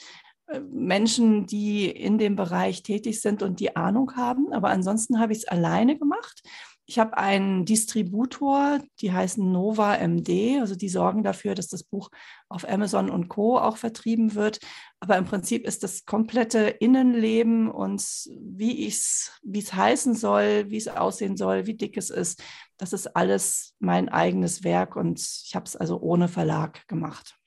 äh, 0.46 0.60
Menschen, 0.60 1.46
die 1.46 1.88
in 1.88 2.18
dem 2.18 2.36
Bereich 2.36 2.82
tätig 2.82 3.20
sind 3.20 3.42
und 3.42 3.60
die 3.60 3.76
Ahnung 3.76 4.16
haben. 4.16 4.52
Aber 4.52 4.70
ansonsten 4.70 5.18
habe 5.20 5.32
ich 5.32 5.38
es 5.38 5.48
alleine 5.48 5.98
gemacht. 5.98 6.42
Ich 6.86 6.98
habe 6.98 7.16
einen 7.16 7.64
Distributor, 7.64 8.78
die 9.00 9.12
heißen 9.12 9.50
Nova 9.50 9.96
MD, 9.96 10.60
also 10.60 10.74
die 10.74 10.90
sorgen 10.90 11.22
dafür, 11.22 11.54
dass 11.54 11.68
das 11.68 11.82
Buch 11.82 12.10
auf 12.50 12.68
Amazon 12.68 13.08
und 13.08 13.28
Co. 13.28 13.58
auch 13.58 13.78
vertrieben 13.78 14.34
wird. 14.34 14.60
Aber 15.00 15.16
im 15.16 15.24
Prinzip 15.24 15.66
ist 15.66 15.82
das 15.82 16.04
komplette 16.04 16.60
Innenleben 16.68 17.70
und 17.70 18.02
wie 18.38 18.86
es 18.86 19.32
wie 19.42 19.60
es 19.60 19.72
heißen 19.72 20.14
soll, 20.14 20.70
wie 20.70 20.76
es 20.76 20.88
aussehen 20.88 21.38
soll, 21.38 21.66
wie 21.66 21.74
dick 21.74 21.96
es 21.96 22.10
ist, 22.10 22.42
das 22.76 22.92
ist 22.92 23.16
alles 23.16 23.74
mein 23.78 24.10
eigenes 24.10 24.62
Werk 24.62 24.96
und 24.96 25.20
ich 25.20 25.54
habe 25.54 25.64
es 25.64 25.76
also 25.76 26.00
ohne 26.00 26.28
Verlag 26.28 26.86
gemacht. 26.86 27.38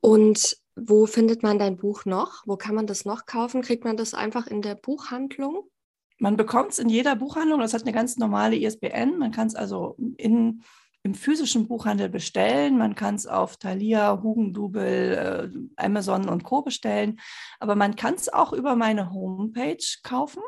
Und 0.00 0.56
wo 0.76 1.06
findet 1.06 1.42
man 1.42 1.58
dein 1.58 1.76
Buch 1.76 2.04
noch? 2.04 2.42
Wo 2.46 2.56
kann 2.56 2.74
man 2.74 2.86
das 2.86 3.04
noch 3.04 3.26
kaufen? 3.26 3.62
Kriegt 3.62 3.84
man 3.84 3.96
das 3.96 4.14
einfach 4.14 4.46
in 4.46 4.62
der 4.62 4.76
Buchhandlung? 4.76 5.68
Man 6.18 6.36
bekommt 6.36 6.72
es 6.72 6.78
in 6.78 6.88
jeder 6.88 7.16
Buchhandlung, 7.16 7.60
das 7.60 7.74
hat 7.74 7.82
eine 7.82 7.92
ganz 7.92 8.16
normale 8.16 8.56
ISBN. 8.56 9.18
Man 9.18 9.32
kann 9.32 9.48
es 9.48 9.54
also 9.54 9.96
in, 10.16 10.62
im 11.02 11.14
physischen 11.14 11.68
Buchhandel 11.68 12.08
bestellen. 12.08 12.78
Man 12.78 12.94
kann 12.94 13.14
es 13.14 13.26
auf 13.26 13.58
Thalia, 13.58 14.22
Hugendubel, 14.22 15.52
äh, 15.78 15.82
Amazon 15.82 16.28
und 16.28 16.42
Co. 16.42 16.62
bestellen. 16.62 17.20
Aber 17.60 17.76
man 17.76 17.96
kann 17.96 18.14
es 18.14 18.32
auch 18.32 18.52
über 18.52 18.76
meine 18.76 19.12
Homepage 19.12 19.84
kaufen. 20.02 20.42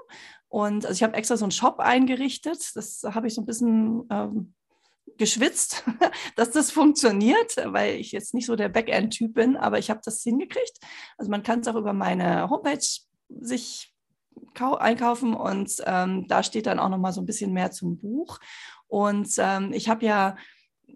Und 0.48 0.86
also 0.86 0.96
ich 0.96 1.02
habe 1.02 1.16
extra 1.16 1.36
so 1.36 1.44
einen 1.44 1.52
Shop 1.52 1.78
eingerichtet. 1.80 2.74
Das 2.74 3.02
habe 3.04 3.26
ich 3.26 3.34
so 3.34 3.42
ein 3.42 3.46
bisschen 3.46 4.04
ähm, 4.10 4.54
geschwitzt, 5.18 5.84
dass 6.36 6.50
das 6.50 6.70
funktioniert, 6.70 7.56
weil 7.66 7.96
ich 7.96 8.12
jetzt 8.12 8.32
nicht 8.32 8.46
so 8.46 8.56
der 8.56 8.70
Backend-Typ 8.70 9.34
bin, 9.34 9.56
aber 9.56 9.78
ich 9.78 9.90
habe 9.90 10.00
das 10.02 10.22
hingekriegt. 10.22 10.78
Also 11.18 11.30
man 11.30 11.42
kann 11.42 11.60
es 11.60 11.68
auch 11.68 11.76
über 11.76 11.92
meine 11.92 12.48
Homepage 12.48 12.78
sich 13.28 13.94
einkaufen 14.54 15.34
und 15.34 15.72
ähm, 15.86 16.26
da 16.28 16.42
steht 16.42 16.66
dann 16.66 16.78
auch 16.78 16.88
noch 16.88 16.98
mal 16.98 17.12
so 17.12 17.20
ein 17.20 17.26
bisschen 17.26 17.52
mehr 17.52 17.70
zum 17.70 17.98
Buch. 17.98 18.38
Und 18.86 19.28
ähm, 19.38 19.72
ich 19.72 19.88
habe 19.88 20.04
ja 20.04 20.36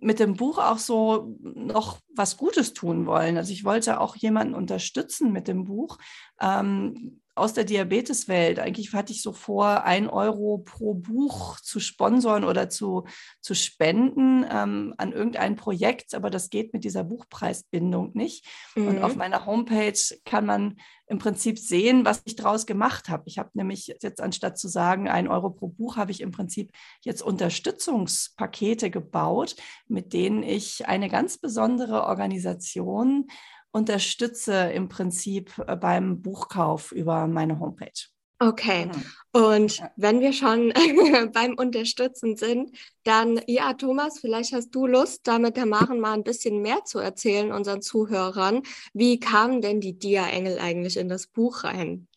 mit 0.00 0.18
dem 0.18 0.34
Buch 0.34 0.58
auch 0.58 0.78
so 0.78 1.36
noch 1.40 2.00
was 2.14 2.36
Gutes 2.36 2.72
tun 2.72 3.06
wollen. 3.06 3.36
Also 3.36 3.52
ich 3.52 3.64
wollte 3.64 4.00
auch 4.00 4.16
jemanden 4.16 4.54
unterstützen 4.54 5.32
mit 5.32 5.48
dem 5.48 5.64
Buch. 5.64 5.98
Ähm, 6.40 7.21
aus 7.34 7.54
der 7.54 7.64
Diabeteswelt. 7.64 8.58
Eigentlich 8.58 8.92
hatte 8.92 9.12
ich 9.12 9.22
so 9.22 9.32
vor, 9.32 9.84
ein 9.84 10.08
Euro 10.08 10.58
pro 10.58 10.94
Buch 10.94 11.58
zu 11.60 11.80
sponsern 11.80 12.44
oder 12.44 12.68
zu, 12.68 13.04
zu 13.40 13.54
spenden 13.54 14.44
ähm, 14.50 14.94
an 14.98 15.12
irgendein 15.12 15.56
Projekt, 15.56 16.14
aber 16.14 16.28
das 16.28 16.50
geht 16.50 16.74
mit 16.74 16.84
dieser 16.84 17.04
Buchpreisbindung 17.04 18.10
nicht. 18.14 18.46
Mhm. 18.74 18.88
Und 18.88 19.02
auf 19.02 19.12
mhm. 19.12 19.18
meiner 19.18 19.46
Homepage 19.46 19.98
kann 20.24 20.44
man 20.44 20.76
im 21.06 21.18
Prinzip 21.18 21.58
sehen, 21.58 22.04
was 22.04 22.22
ich 22.24 22.36
daraus 22.36 22.66
gemacht 22.66 23.08
habe. 23.08 23.24
Ich 23.26 23.38
habe 23.38 23.50
nämlich 23.54 23.94
jetzt 24.00 24.20
anstatt 24.20 24.58
zu 24.58 24.68
sagen, 24.68 25.08
ein 25.08 25.28
Euro 25.28 25.50
pro 25.50 25.68
Buch, 25.68 25.96
habe 25.96 26.10
ich 26.10 26.20
im 26.20 26.32
Prinzip 26.32 26.72
jetzt 27.02 27.22
Unterstützungspakete 27.22 28.90
gebaut, 28.90 29.56
mit 29.88 30.12
denen 30.12 30.42
ich 30.42 30.86
eine 30.86 31.08
ganz 31.08 31.38
besondere 31.38 32.04
Organisation 32.04 33.26
unterstütze 33.72 34.70
im 34.72 34.88
Prinzip 34.88 35.52
äh, 35.66 35.76
beim 35.76 36.22
Buchkauf 36.22 36.92
über 36.92 37.26
meine 37.26 37.58
Homepage. 37.58 38.08
Okay. 38.38 38.86
Mhm. 38.86 39.40
Und 39.40 39.82
wenn 39.96 40.20
wir 40.20 40.32
schon 40.32 40.72
beim 41.32 41.54
Unterstützen 41.54 42.36
sind, 42.36 42.76
dann, 43.04 43.40
ja, 43.46 43.72
Thomas, 43.74 44.18
vielleicht 44.20 44.52
hast 44.52 44.70
du 44.74 44.86
Lust, 44.86 45.26
damit 45.26 45.56
der 45.56 45.66
Maren 45.66 46.00
mal 46.00 46.12
ein 46.12 46.24
bisschen 46.24 46.60
mehr 46.60 46.84
zu 46.84 46.98
erzählen, 46.98 47.52
unseren 47.52 47.82
Zuhörern. 47.82 48.62
Wie 48.92 49.20
kamen 49.20 49.62
denn 49.62 49.80
die 49.80 49.98
Dia-Engel 49.98 50.58
eigentlich 50.58 50.96
in 50.96 51.08
das 51.08 51.26
Buch 51.26 51.64
rein? 51.64 52.08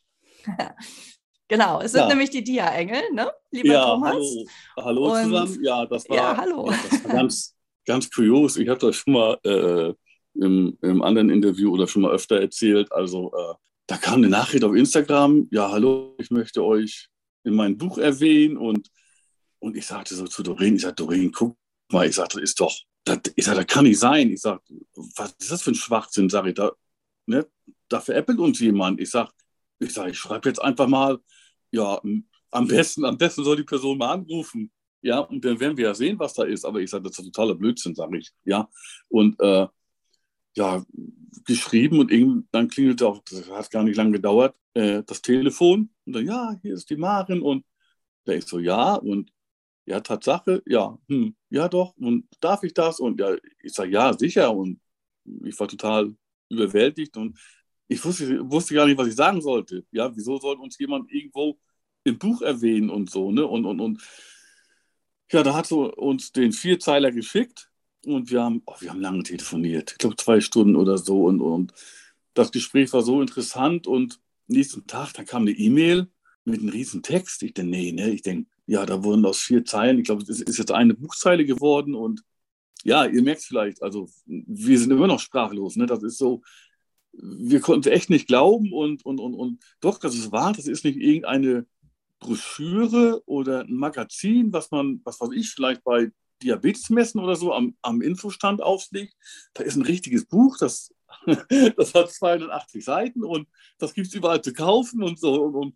Genau, 1.47 1.79
es 1.79 1.91
sind 1.91 2.01
ja. 2.01 2.07
nämlich 2.07 2.31
die 2.31 2.43
Dia-Engel, 2.43 3.03
ne, 3.13 3.31
lieber 3.51 3.73
ja, 3.73 3.85
Thomas? 3.85 4.15
Hallo, 4.15 4.45
hallo 4.77 5.13
Und, 5.13 5.23
zusammen. 5.25 5.63
Ja, 5.63 5.85
das 5.85 6.09
war, 6.09 6.17
ja, 6.17 6.37
hallo. 6.37 6.71
Das 6.89 7.03
war 7.03 7.11
ganz, 7.11 7.55
ganz 7.85 8.09
kurios. 8.09 8.57
Ich 8.57 8.67
habe 8.67 8.79
das 8.79 8.95
schon 8.95 9.13
mal 9.13 9.37
äh, 9.43 9.93
im, 10.35 10.77
im 10.81 11.01
anderen 11.01 11.29
Interview 11.29 11.71
oder 11.71 11.87
schon 11.87 12.03
mal 12.03 12.11
öfter 12.11 12.39
erzählt. 12.39 12.91
Also 12.91 13.31
äh, 13.33 13.53
da 13.87 13.97
kam 13.97 14.15
eine 14.15 14.29
Nachricht 14.29 14.63
auf 14.63 14.75
Instagram, 14.75 15.47
ja, 15.51 15.71
hallo, 15.71 16.15
ich 16.19 16.31
möchte 16.31 16.63
euch 16.63 17.07
in 17.43 17.55
meinem 17.55 17.77
Buch 17.77 17.97
erwähnen. 17.97 18.57
Und, 18.57 18.89
und 19.59 19.75
ich 19.75 19.85
sagte 19.85 20.15
so 20.15 20.27
zu 20.27 20.43
Doreen, 20.43 20.75
ich 20.75 20.81
sagte, 20.81 21.03
Doreen, 21.03 21.31
guck 21.31 21.57
mal, 21.91 22.07
ich 22.07 22.15
sagte, 22.15 22.39
das 22.39 22.49
ist 22.49 22.59
doch, 22.59 22.75
das, 23.03 23.19
ich 23.35 23.45
sagte, 23.45 23.63
das 23.63 23.73
kann 23.73 23.85
nicht 23.85 23.99
sein. 23.99 24.31
Ich 24.31 24.41
sagte, 24.41 24.73
was 25.15 25.35
ist 25.39 25.51
das 25.51 25.61
für 25.61 25.71
ein 25.71 25.75
Schwachsinn, 25.75 26.29
sage 26.29 26.49
ich, 26.49 26.55
da, 26.55 26.71
ne, 27.27 27.47
da 27.87 27.99
veräppelt 27.99 28.39
uns 28.39 28.59
jemand. 28.59 28.99
Ich 28.99 29.11
sage, 29.11 29.31
ich, 29.79 29.93
sag, 29.93 30.09
ich 30.09 30.17
schreibe 30.17 30.49
jetzt 30.49 30.61
einfach 30.61 30.87
mal, 30.87 31.19
ja, 31.71 32.01
am 32.51 32.67
besten, 32.67 33.05
am 33.05 33.17
besten 33.17 33.43
soll 33.43 33.57
die 33.57 33.63
Person 33.63 33.97
mal 33.97 34.13
anrufen. 34.13 34.71
Ja, 35.01 35.19
und 35.19 35.45
dann 35.45 35.59
werden 35.59 35.77
wir 35.77 35.85
ja 35.85 35.93
sehen, 35.93 36.17
was 36.17 36.33
da 36.33 36.43
ist. 36.43 36.65
Aber 36.65 36.79
ich 36.79 36.89
sage, 36.89 37.03
das 37.03 37.19
ist 37.19 37.25
totaler 37.25 37.53
Blödsinn, 37.53 37.93
sage 37.93 38.17
ich. 38.17 38.31
Ja, 38.43 38.67
und 39.09 39.39
äh, 39.39 39.67
ja, 40.55 40.85
geschrieben 41.45 41.99
und 41.99 42.47
dann 42.51 42.67
klingelte 42.69 43.07
auch, 43.07 43.21
das 43.23 43.49
hat 43.49 43.71
gar 43.71 43.83
nicht 43.83 43.97
lange 43.97 44.11
gedauert, 44.13 44.55
äh, 44.73 45.03
das 45.05 45.21
Telefon. 45.21 45.89
Und 46.05 46.13
dann, 46.13 46.25
ja, 46.25 46.55
hier 46.61 46.73
ist 46.75 46.89
die 46.89 46.95
Marin. 46.97 47.41
Und 47.41 47.65
da 48.25 48.33
ich 48.33 48.45
so, 48.45 48.59
ja, 48.59 48.95
und 48.95 49.31
ja, 49.85 50.01
Tatsache, 50.01 50.63
ja, 50.65 50.97
hm, 51.09 51.35
ja 51.49 51.69
doch, 51.69 51.95
und 51.97 52.27
darf 52.39 52.63
ich 52.63 52.73
das? 52.73 52.99
Und 52.99 53.19
ja, 53.19 53.35
ich 53.61 53.73
sage, 53.73 53.91
ja, 53.91 54.13
sicher. 54.17 54.55
Und 54.55 54.81
ich 55.43 55.59
war 55.59 55.67
total 55.67 56.15
überwältigt 56.49 57.17
und 57.17 57.37
ich 57.87 58.03
wusste, 58.03 58.49
wusste 58.49 58.75
gar 58.75 58.87
nicht, 58.87 58.97
was 58.97 59.07
ich 59.07 59.15
sagen 59.15 59.41
sollte. 59.41 59.85
Ja, 59.91 60.15
wieso 60.15 60.37
sollte 60.39 60.61
uns 60.61 60.77
jemand 60.79 61.11
irgendwo 61.11 61.59
im 62.03 62.17
Buch 62.17 62.41
erwähnen 62.41 62.89
und 62.89 63.09
so, 63.11 63.31
ne? 63.31 63.45
Und, 63.45 63.65
und, 63.65 63.79
und 63.79 64.01
ja, 65.31 65.43
da 65.43 65.53
hat 65.55 65.67
so 65.67 65.93
uns 65.93 66.31
den 66.31 66.51
Vierzeiler 66.51 67.11
geschickt 67.11 67.69
und 68.13 68.31
wir 68.31 68.43
haben, 68.43 68.61
oh, 68.65 68.75
wir 68.79 68.89
haben 68.89 69.01
lange 69.01 69.23
telefoniert, 69.23 69.91
ich 69.91 69.97
glaube 69.97 70.15
zwei 70.17 70.41
Stunden 70.41 70.75
oder 70.75 70.97
so. 70.97 71.25
Und, 71.25 71.41
und 71.41 71.73
das 72.33 72.51
Gespräch 72.51 72.93
war 72.93 73.01
so 73.01 73.21
interessant. 73.21 73.87
Und 73.87 74.19
nächsten 74.47 74.87
Tag, 74.87 75.13
da 75.13 75.23
kam 75.23 75.43
eine 75.43 75.51
E-Mail 75.51 76.07
mit 76.43 76.61
einem 76.61 76.69
riesen 76.69 77.01
Text. 77.03 77.43
Ich 77.43 77.53
denke, 77.53 77.71
nee, 77.71 77.91
ne? 77.91 78.11
Ich 78.11 78.21
denke, 78.21 78.49
ja, 78.67 78.85
da 78.85 79.03
wurden 79.03 79.25
aus 79.25 79.39
vier 79.39 79.65
Zeilen, 79.65 79.99
ich 79.99 80.05
glaube, 80.05 80.23
es 80.23 80.41
ist 80.41 80.57
jetzt 80.57 80.71
eine 80.71 80.93
Buchzeile 80.93 81.45
geworden. 81.45 81.95
Und 81.95 82.23
ja, 82.83 83.05
ihr 83.05 83.23
merkt 83.23 83.41
es 83.41 83.47
vielleicht, 83.47 83.81
also 83.81 84.07
wir 84.25 84.79
sind 84.79 84.91
immer 84.91 85.07
noch 85.07 85.19
sprachlos. 85.19 85.75
Ne? 85.75 85.85
Das 85.85 86.03
ist 86.03 86.17
so, 86.17 86.41
wir 87.13 87.59
konnten 87.59 87.89
echt 87.89 88.09
nicht 88.09 88.27
glauben. 88.27 88.71
Und, 88.71 89.05
und, 89.05 89.19
und, 89.19 89.33
und 89.33 89.63
doch, 89.81 89.99
das 89.99 90.15
ist 90.15 90.31
wahr, 90.31 90.53
das 90.53 90.67
ist 90.67 90.85
nicht 90.85 90.97
irgendeine 90.97 91.65
Broschüre 92.19 93.21
oder 93.25 93.61
ein 93.61 93.75
Magazin, 93.75 94.51
was 94.53 94.71
man, 94.71 95.01
was 95.03 95.19
weiß 95.19 95.29
ich, 95.33 95.49
vielleicht 95.49 95.83
bei 95.83 96.11
Diabetesmessen 96.43 97.21
oder 97.21 97.35
so 97.35 97.53
am, 97.53 97.75
am 97.81 98.01
Infostand 98.01 98.61
auflegt. 98.61 99.15
Da 99.53 99.63
ist 99.63 99.75
ein 99.75 99.83
richtiges 99.83 100.25
Buch, 100.25 100.57
das, 100.57 100.93
das 101.77 101.93
hat 101.93 102.11
280 102.11 102.83
Seiten 102.83 103.23
und 103.23 103.47
das 103.77 103.93
gibt 103.93 104.07
es 104.07 104.13
überall 104.13 104.41
zu 104.41 104.53
kaufen 104.53 105.03
und 105.03 105.19
so. 105.19 105.43
Und, 105.43 105.55
und, 105.55 105.75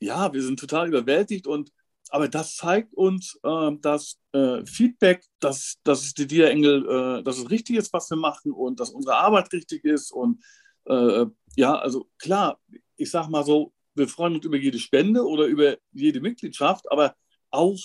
ja, 0.00 0.32
wir 0.32 0.42
sind 0.42 0.58
total 0.58 0.88
überwältigt 0.88 1.46
und 1.46 1.72
aber 2.10 2.28
das 2.28 2.56
zeigt 2.56 2.92
uns, 2.92 3.38
äh, 3.42 3.70
dass 3.80 4.18
äh, 4.32 4.66
Feedback, 4.66 5.24
dass, 5.40 5.78
dass 5.82 6.12
die 6.12 6.26
Dia-Engel, 6.26 7.20
äh, 7.20 7.22
dass 7.22 7.38
es 7.38 7.50
richtig 7.50 7.76
ist, 7.76 7.92
was 7.94 8.10
wir 8.10 8.18
machen 8.18 8.52
und 8.52 8.80
dass 8.80 8.90
unsere 8.90 9.16
Arbeit 9.16 9.50
richtig 9.52 9.82
ist. 9.84 10.12
Und 10.12 10.44
äh, 10.84 11.24
ja, 11.56 11.74
also 11.74 12.10
klar, 12.18 12.60
ich 12.96 13.10
sag 13.10 13.28
mal 13.28 13.44
so, 13.44 13.72
wir 13.94 14.08
freuen 14.08 14.34
uns 14.34 14.44
über 14.44 14.58
jede 14.58 14.78
Spende 14.78 15.26
oder 15.26 15.46
über 15.46 15.78
jede 15.92 16.20
Mitgliedschaft, 16.20 16.90
aber 16.90 17.14
auch 17.50 17.80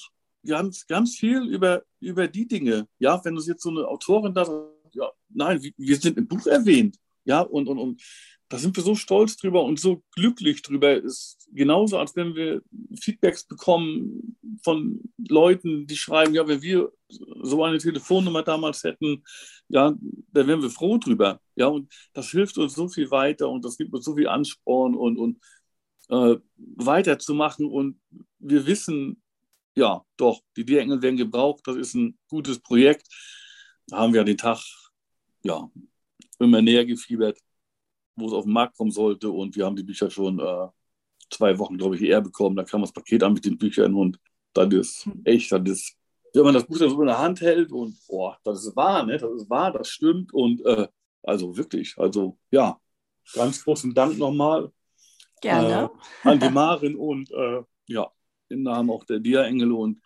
ganz, 0.47 0.88
ganz 0.88 1.15
viel 1.15 1.43
über, 1.43 1.83
über 1.99 2.27
die 2.27 2.47
Dinge. 2.47 2.88
Ja, 2.99 3.23
wenn 3.23 3.36
du 3.36 3.41
jetzt 3.41 3.63
so 3.63 3.69
eine 3.69 3.88
Autorin 3.88 4.33
da 4.33 4.45
ja, 4.93 5.12
nein, 5.29 5.62
wir 5.77 5.95
sind 5.97 6.17
im 6.17 6.27
Buch 6.27 6.45
erwähnt. 6.47 6.97
Ja, 7.25 7.41
und, 7.41 7.67
und, 7.67 7.77
und 7.77 8.01
da 8.49 8.57
sind 8.57 8.75
wir 8.77 8.83
so 8.83 8.95
stolz 8.95 9.36
drüber 9.36 9.63
und 9.63 9.79
so 9.79 10.03
glücklich 10.15 10.62
drüber. 10.62 10.95
Ist 10.95 11.47
genauso, 11.51 11.97
als 11.97 12.15
wenn 12.15 12.36
wir 12.36 12.62
Feedbacks 12.99 13.45
bekommen 13.45 14.38
von 14.63 15.01
Leuten, 15.17 15.86
die 15.88 15.97
schreiben, 15.97 16.33
ja, 16.33 16.47
wenn 16.47 16.62
wir 16.62 16.91
so 17.10 17.63
eine 17.63 17.77
Telefonnummer 17.77 18.43
damals 18.43 18.83
hätten, 18.83 19.23
ja, 19.67 19.93
da 20.31 20.47
wären 20.47 20.62
wir 20.62 20.69
froh 20.69 20.97
drüber. 20.97 21.41
Ja, 21.55 21.67
und 21.67 21.91
das 22.13 22.29
hilft 22.29 22.57
uns 22.57 22.73
so 22.73 22.88
viel 22.88 23.12
weiter 23.12 23.49
und 23.49 23.65
das 23.65 23.77
gibt 23.77 23.93
uns 23.93 24.05
so 24.05 24.15
viel 24.15 24.27
Ansporn 24.29 24.95
und, 24.95 25.17
und 25.17 25.39
äh, 26.10 26.38
weiterzumachen. 26.55 27.65
Und 27.65 27.99
wir 28.39 28.65
wissen, 28.65 29.21
ja, 29.78 30.04
doch, 30.18 30.42
die 30.56 30.63
Bierengel 30.63 31.00
werden 31.04 31.18
gebraucht. 31.18 31.62
Das 31.66 31.76
ist 31.76 31.94
ein 31.94 32.18
gutes 32.28 32.60
Projekt. 32.60 33.08
Da 33.86 33.98
haben 34.00 34.12
wir 34.12 34.24
den 34.24 34.38
Tag 34.38 34.60
ja, 35.44 35.70
immer 36.40 36.63
näher 36.63 36.84
gefiebert, 36.84 37.38
wo 38.16 38.26
es 38.26 38.34
auf 38.34 38.46
den 38.46 38.54
Markt 38.54 38.76
kommen 38.76 38.90
sollte. 38.90 39.30
Und 39.30 39.56
wir 39.56 39.66
haben 39.66 39.76
die 39.76 39.84
Bücher 39.84 40.10
schon 40.10 40.40
äh, 40.40 40.68
zwei 41.30 41.60
Wochen, 41.60 41.78
glaube 41.78 41.96
ich, 41.96 42.02
eher 42.02 42.22
bekommen. 42.22 42.56
Da 42.56 42.63
kam 42.63 42.82
das 42.82 42.92
Paket 42.92 43.22
an 43.22 43.34
mit 43.34 43.46
den 43.46 43.60
Büchern 43.60 43.94
und 43.94 44.20
dann 44.54 44.72
ist 44.72 45.06
hm. 45.06 45.22
echt, 45.26 45.52
dann 45.52 45.63
ist, 45.68 45.96
wenn 46.34 46.44
man 46.44 46.56
das 46.56 46.66
Buch 46.66 46.80
dann 46.80 46.90
so 46.90 47.00
in 47.02 47.08
der 47.08 47.20
Hand 47.20 47.42
hält 47.42 47.72
und 47.72 47.96
boah, 48.08 48.36
das 48.44 48.66
ist 48.66 48.76
wahr, 48.76 49.06
ne? 49.06 49.20
Das 49.20 49.32
ist 49.32 49.48
wahr, 49.48 49.72
das 49.72 49.90
stimmt. 49.90 50.34
Und 50.34 50.66
äh, 50.66 50.88
also 51.22 51.56
wirklich, 51.56 51.94
also 51.98 52.40
ja, 52.50 52.80
ganz 53.34 53.63
großen 53.63 53.94
Dank 53.94 54.18
nochmal. 54.18 54.72
Gerne. 55.40 55.92
Äh, 56.24 56.30
an 56.30 56.40
die 56.40 56.50
Marin 56.50 56.96
und 56.96 57.30
äh, 57.30 57.62
ja, 57.86 58.12
im 58.49 58.63
Namen 58.63 58.89
auch 58.89 59.03
der 59.03 59.19
Dia-Engel 59.19 59.71
und 59.71 60.01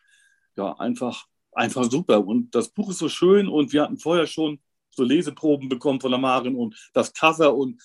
ja, 0.55 0.73
einfach, 0.73 1.25
einfach 1.51 1.89
super. 1.89 2.25
Und 2.25 2.53
das 2.55 2.69
Buch 2.69 2.89
ist 2.89 2.99
so 2.99 3.09
schön 3.09 3.47
und 3.47 3.73
wir 3.73 3.83
hatten 3.83 3.97
vorher 3.97 4.27
schon 4.27 4.59
so 4.91 5.03
Leseproben 5.03 5.69
bekommen 5.69 6.01
von 6.01 6.11
der 6.11 6.19
Marin 6.19 6.55
und 6.55 6.75
das 6.93 7.13
Cover 7.13 7.55
und 7.55 7.81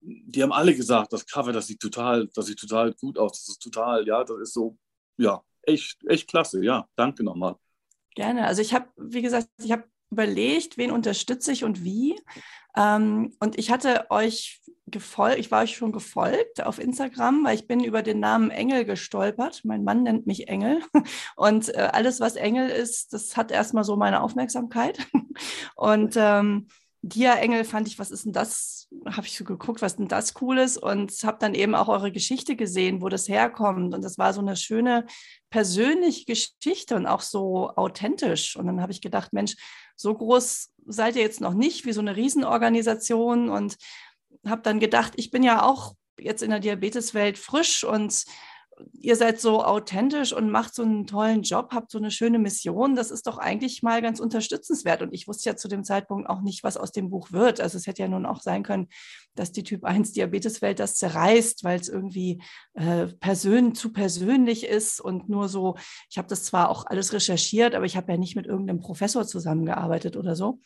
die 0.00 0.42
haben 0.42 0.52
alle 0.52 0.74
gesagt, 0.74 1.12
das 1.12 1.26
Cover, 1.26 1.52
das 1.52 1.66
sieht 1.66 1.80
total, 1.80 2.28
das 2.34 2.46
sieht 2.46 2.58
total 2.58 2.94
gut 2.94 3.18
aus. 3.18 3.32
Das 3.32 3.48
ist 3.48 3.62
total, 3.62 4.06
ja, 4.06 4.22
das 4.24 4.38
ist 4.38 4.54
so, 4.54 4.76
ja, 5.16 5.42
echt, 5.62 5.98
echt 6.06 6.28
klasse. 6.28 6.64
Ja, 6.64 6.88
danke 6.96 7.24
nochmal. 7.24 7.56
Gerne. 8.14 8.46
Also 8.46 8.62
ich 8.62 8.74
habe, 8.74 8.88
wie 8.96 9.22
gesagt, 9.22 9.48
ich 9.62 9.72
habe 9.72 9.84
überlegt, 10.10 10.78
wen 10.78 10.90
unterstütze 10.90 11.52
ich 11.52 11.64
und 11.64 11.84
wie. 11.84 12.20
Ähm, 12.76 13.34
und 13.40 13.58
ich 13.58 13.70
hatte 13.70 14.06
euch 14.10 14.57
gefolgt, 14.90 15.38
ich 15.38 15.50
war 15.50 15.62
euch 15.62 15.76
schon 15.76 15.92
gefolgt 15.92 16.62
auf 16.64 16.78
Instagram, 16.78 17.44
weil 17.44 17.54
ich 17.54 17.66
bin 17.66 17.82
über 17.82 18.02
den 18.02 18.20
Namen 18.20 18.50
Engel 18.50 18.84
gestolpert. 18.84 19.62
Mein 19.64 19.84
Mann 19.84 20.02
nennt 20.02 20.26
mich 20.26 20.48
Engel. 20.48 20.80
Und 21.36 21.74
äh, 21.74 21.88
alles, 21.92 22.20
was 22.20 22.36
Engel 22.36 22.68
ist, 22.68 23.12
das 23.12 23.36
hat 23.36 23.50
erstmal 23.50 23.84
so 23.84 23.96
meine 23.96 24.22
Aufmerksamkeit. 24.22 25.06
Und 25.76 26.14
ähm, 26.16 26.68
Dia-Engel 27.02 27.64
fand 27.64 27.86
ich, 27.86 27.98
was 27.98 28.10
ist 28.10 28.24
denn 28.24 28.32
das? 28.32 28.88
Habe 29.06 29.26
ich 29.26 29.36
so 29.36 29.44
geguckt, 29.44 29.82
was 29.82 29.96
denn 29.96 30.08
das 30.08 30.34
Cooles 30.34 30.76
und 30.76 31.12
habe 31.22 31.38
dann 31.38 31.54
eben 31.54 31.74
auch 31.74 31.88
eure 31.88 32.10
Geschichte 32.10 32.56
gesehen, 32.56 33.02
wo 33.02 33.08
das 33.08 33.28
herkommt. 33.28 33.94
Und 33.94 34.02
das 34.02 34.18
war 34.18 34.32
so 34.32 34.40
eine 34.40 34.56
schöne 34.56 35.06
persönliche 35.50 36.24
Geschichte 36.24 36.96
und 36.96 37.06
auch 37.06 37.20
so 37.20 37.70
authentisch. 37.70 38.56
Und 38.56 38.66
dann 38.66 38.80
habe 38.80 38.90
ich 38.90 39.00
gedacht, 39.00 39.32
Mensch, 39.32 39.56
so 39.94 40.12
groß 40.14 40.72
seid 40.86 41.16
ihr 41.16 41.22
jetzt 41.22 41.40
noch 41.40 41.54
nicht 41.54 41.86
wie 41.86 41.92
so 41.92 42.00
eine 42.00 42.16
Riesenorganisation 42.16 43.48
und 43.48 43.76
habe 44.46 44.62
dann 44.62 44.80
gedacht, 44.80 45.14
ich 45.16 45.30
bin 45.30 45.42
ja 45.42 45.62
auch 45.62 45.94
jetzt 46.18 46.42
in 46.42 46.50
der 46.50 46.60
Diabeteswelt 46.60 47.38
frisch 47.38 47.84
und 47.84 48.24
ihr 48.92 49.16
seid 49.16 49.40
so 49.40 49.64
authentisch 49.64 50.32
und 50.32 50.50
macht 50.50 50.74
so 50.74 50.82
einen 50.82 51.06
tollen 51.06 51.42
Job, 51.42 51.70
habt 51.72 51.90
so 51.90 51.98
eine 51.98 52.10
schöne 52.10 52.38
Mission. 52.38 52.94
Das 52.94 53.10
ist 53.10 53.26
doch 53.26 53.38
eigentlich 53.38 53.82
mal 53.82 54.02
ganz 54.02 54.20
unterstützenswert. 54.20 55.02
Und 55.02 55.12
ich 55.12 55.26
wusste 55.26 55.50
ja 55.50 55.56
zu 55.56 55.68
dem 55.68 55.84
Zeitpunkt 55.84 56.28
auch 56.28 56.40
nicht, 56.40 56.62
was 56.64 56.76
aus 56.76 56.92
dem 56.92 57.10
Buch 57.10 57.32
wird. 57.32 57.60
Also 57.60 57.76
es 57.76 57.86
hätte 57.86 58.02
ja 58.02 58.08
nun 58.08 58.26
auch 58.26 58.40
sein 58.40 58.62
können, 58.62 58.88
dass 59.34 59.52
die 59.52 59.62
Typ 59.62 59.84
1 59.84 60.12
Diabeteswelt 60.12 60.78
das 60.78 60.96
zerreißt, 60.96 61.64
weil 61.64 61.80
es 61.80 61.88
irgendwie 61.88 62.42
äh, 62.74 63.06
persön 63.06 63.74
zu 63.74 63.92
persönlich 63.92 64.66
ist 64.66 65.00
und 65.00 65.28
nur 65.28 65.48
so, 65.48 65.76
ich 66.10 66.18
habe 66.18 66.28
das 66.28 66.44
zwar 66.44 66.70
auch 66.70 66.86
alles 66.86 67.12
recherchiert, 67.12 67.74
aber 67.74 67.84
ich 67.84 67.96
habe 67.96 68.12
ja 68.12 68.18
nicht 68.18 68.36
mit 68.36 68.46
irgendeinem 68.46 68.80
Professor 68.80 69.26
zusammengearbeitet 69.26 70.16
oder 70.16 70.36
so. 70.36 70.60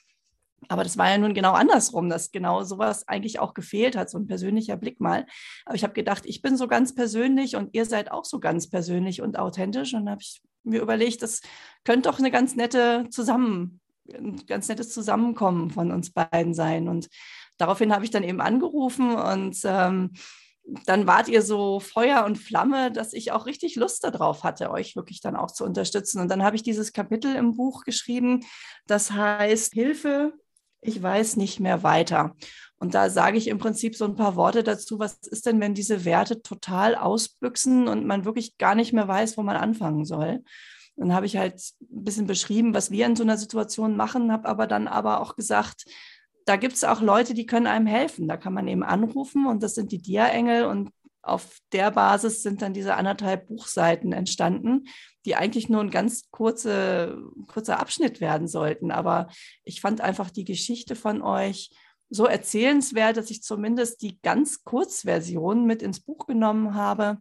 Aber 0.69 0.85
das 0.85 0.97
war 0.97 1.11
ja 1.11 1.19
nun 1.19 1.35
genau 1.35 1.53
andersrum, 1.53 2.09
dass 2.09 2.31
genau 2.31 2.63
sowas 2.63 3.09
eigentlich 3.09 3.41
auch 3.41 3.55
gefehlt 3.55 3.97
hat, 3.97 4.11
so 4.11 4.19
ein 4.19 4.27
persönlicher 4.27 4.77
Blick 4.77 5.01
mal. 5.01 5.27
Aber 5.65 5.75
ich 5.75 5.83
habe 5.83 5.93
gedacht, 5.93 6.23
ich 6.27 6.43
bin 6.43 6.57
so 6.57 6.69
ganz 6.69 6.95
persönlich 6.95 7.57
und 7.57 7.75
ihr 7.75 7.85
seid 7.85 8.11
auch 8.11 8.25
so 8.25 8.39
ganz 8.39 8.69
persönlich 8.69 9.23
und 9.23 9.39
authentisch. 9.39 9.95
Und 9.95 10.09
habe 10.09 10.23
ich 10.23 10.43
mir 10.65 10.81
überlegt, 10.81 11.23
das 11.23 11.41
könnte 11.85 12.09
doch 12.09 12.19
eine 12.19 12.31
ganz 12.31 12.55
nette 12.55 13.07
Zusammen, 13.11 13.81
ein 14.13 14.45
ganz 14.47 14.69
nettes 14.69 14.91
Zusammenkommen 14.91 15.71
von 15.71 15.91
uns 15.91 16.13
beiden 16.13 16.55
sein. 16.55 16.89
Und 16.89 17.09
daraufhin 17.59 17.93
habe 17.93 18.05
ich 18.05 18.11
dann 18.11 18.23
eben 18.23 18.41
angerufen 18.41 19.15
und 19.15 19.59
ähm, 19.65 20.13
dann 20.87 21.07
wart 21.07 21.29
ihr 21.29 21.43
so 21.43 21.81
Feuer 21.81 22.25
und 22.25 22.39
Flamme, 22.39 22.93
dass 22.93 23.13
ich 23.13 23.33
auch 23.33 23.47
richtig 23.47 23.75
Lust 23.75 24.05
darauf 24.05 24.45
hatte, 24.45 24.71
euch 24.71 24.95
wirklich 24.95 25.21
dann 25.21 25.35
auch 25.35 25.51
zu 25.51 25.65
unterstützen. 25.65 26.21
Und 26.21 26.31
dann 26.31 26.43
habe 26.45 26.55
ich 26.55 26.63
dieses 26.63 26.93
Kapitel 26.93 27.35
im 27.35 27.55
Buch 27.55 27.85
geschrieben, 27.85 28.45
das 28.87 29.11
heißt 29.11 29.75
Hilfe 29.75 30.33
ich 30.83 31.03
weiß 31.03 31.37
nicht 31.37 31.61
mehr 31.61 31.83
weiter. 31.83 32.35
Und 32.79 32.95
da 32.95 33.09
sage 33.11 33.39
ich 33.39 33.47
im 33.47 33.59
Prinzip 33.59 33.95
so 33.95 34.05
ein 34.05 34.17
paar 34.17 34.35
Worte 34.35 34.65
dazu, 34.65 34.99
was 34.99 35.19
ist 35.31 35.47
denn, 35.47 35.61
wenn 35.61 35.73
diese 35.73 36.05
Werte 36.05 36.43
total 36.43 36.97
ausbüchsen 36.97 37.87
und 37.87 38.05
man 38.05 38.25
wirklich 38.25 38.59
gar 38.59 38.75
nicht 38.75 38.93
mehr 38.93 39.07
weiß, 39.07 39.37
wo 39.39 39.43
man 39.43 39.57
anfangen 39.57 40.05
soll. 40.05 40.43
Dann 40.97 41.15
habe 41.15 41.27
ich 41.27 41.37
halt 41.37 41.55
ein 41.81 42.05
bisschen 42.05 42.27
beschrieben, 42.27 42.75
was 42.75 42.91
wir 42.91 43.07
in 43.07 43.17
so 43.17 43.23
einer 43.23 43.39
Situation 43.39 43.97
machen, 43.97 44.33
habe 44.33 44.49
aber 44.49 44.67
dann 44.67 44.89
aber 44.89 45.21
auch 45.21 45.37
gesagt, 45.37 45.85
da 46.45 46.57
gibt 46.57 46.75
es 46.75 46.83
auch 46.83 47.01
Leute, 47.01 47.35
die 47.35 47.47
können 47.47 47.69
einem 47.69 47.87
helfen. 47.87 48.27
Da 48.27 48.37
kann 48.37 48.53
man 48.53 48.67
eben 48.67 48.83
anrufen 48.83 49.47
und 49.47 49.63
das 49.63 49.75
sind 49.75 49.93
die 49.93 50.03
Dia-Engel 50.03 50.65
und 50.65 50.91
auf 51.23 51.59
der 51.73 51.93
Basis 51.93 52.43
sind 52.43 52.63
dann 52.63 52.75
diese 52.75 52.97
anderthalb 52.97 53.47
Buchseiten 53.47 54.13
entstanden, 54.13 54.87
die 55.25 55.37
eigentlich 55.37 55.69
nur 55.69 55.81
ein 55.81 55.91
ganz 55.91 56.31
kurze, 56.31 57.23
kurzer 57.47 57.79
Abschnitt 57.79 58.21
werden 58.21 58.49
sollten. 58.49 58.91
Aber 58.91 59.29
ich 59.65 59.81
fand 59.81 60.01
einfach 60.01 60.31
die 60.31 60.45
Geschichte 60.45 60.97
von 60.97 61.23
euch 61.23 61.71
so 62.11 62.27
erzählenswert, 62.27 63.17
dass 63.17 63.31
ich 63.31 63.43
zumindest 63.43 64.03
die 64.03 64.21
ganz 64.21 64.65
Kurzversion 64.65 65.65
mit 65.65 65.83
ins 65.83 66.01
Buch 66.01 66.27
genommen 66.27 66.75
habe 66.75 67.19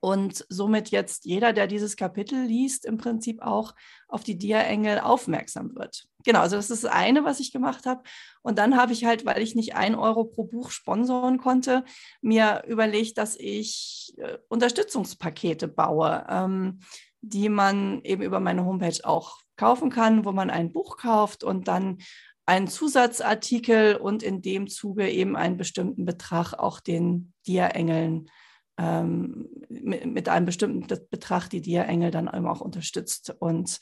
und 0.00 0.44
somit 0.48 0.90
jetzt 0.90 1.24
jeder, 1.24 1.52
der 1.52 1.66
dieses 1.66 1.96
Kapitel 1.96 2.42
liest, 2.42 2.84
im 2.84 2.98
Prinzip 2.98 3.40
auch 3.40 3.74
auf 4.08 4.24
die 4.24 4.36
Dia-Engel 4.36 4.98
aufmerksam 4.98 5.74
wird. 5.76 6.08
Genau, 6.24 6.40
also 6.40 6.56
das 6.56 6.70
ist 6.70 6.84
das 6.84 6.92
eine, 6.92 7.24
was 7.24 7.40
ich 7.40 7.52
gemacht 7.52 7.86
habe. 7.86 8.02
Und 8.42 8.58
dann 8.58 8.76
habe 8.76 8.92
ich 8.92 9.04
halt, 9.04 9.24
weil 9.24 9.42
ich 9.42 9.54
nicht 9.54 9.76
ein 9.76 9.94
Euro 9.94 10.24
pro 10.24 10.44
Buch 10.44 10.70
sponsoren 10.70 11.38
konnte, 11.38 11.84
mir 12.20 12.64
überlegt, 12.66 13.16
dass 13.16 13.36
ich 13.36 14.14
äh, 14.18 14.38
Unterstützungspakete 14.48 15.68
baue. 15.68 16.26
Ähm, 16.28 16.80
die 17.22 17.48
man 17.48 18.02
eben 18.02 18.22
über 18.22 18.40
meine 18.40 18.64
Homepage 18.64 18.98
auch 19.04 19.38
kaufen 19.56 19.90
kann, 19.90 20.24
wo 20.24 20.32
man 20.32 20.50
ein 20.50 20.72
Buch 20.72 20.96
kauft 20.98 21.44
und 21.44 21.68
dann 21.68 21.98
einen 22.44 22.66
Zusatzartikel 22.66 23.96
und 23.96 24.22
in 24.22 24.42
dem 24.42 24.66
Zuge 24.68 25.08
eben 25.08 25.36
einen 25.36 25.56
bestimmten 25.56 26.04
Betrag 26.04 26.54
auch 26.54 26.80
den 26.80 27.32
Dia-Engeln 27.46 28.28
ähm, 28.76 29.48
mit, 29.68 30.04
mit, 30.06 30.28
einem 30.28 30.46
bestimmten 30.46 30.86
Betrag 31.10 31.48
die 31.48 31.60
Dia-Engel 31.60 32.10
dann 32.10 32.26
eben 32.26 32.48
auch 32.48 32.60
unterstützt. 32.60 33.34
Und 33.38 33.78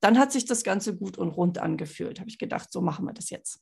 dann 0.00 0.18
hat 0.18 0.30
sich 0.30 0.44
das 0.44 0.62
Ganze 0.62 0.96
gut 0.96 1.18
und 1.18 1.30
rund 1.30 1.58
angefühlt. 1.58 2.20
Habe 2.20 2.30
ich 2.30 2.38
gedacht, 2.38 2.70
so 2.72 2.80
machen 2.80 3.06
wir 3.06 3.12
das 3.12 3.30
jetzt. 3.30 3.60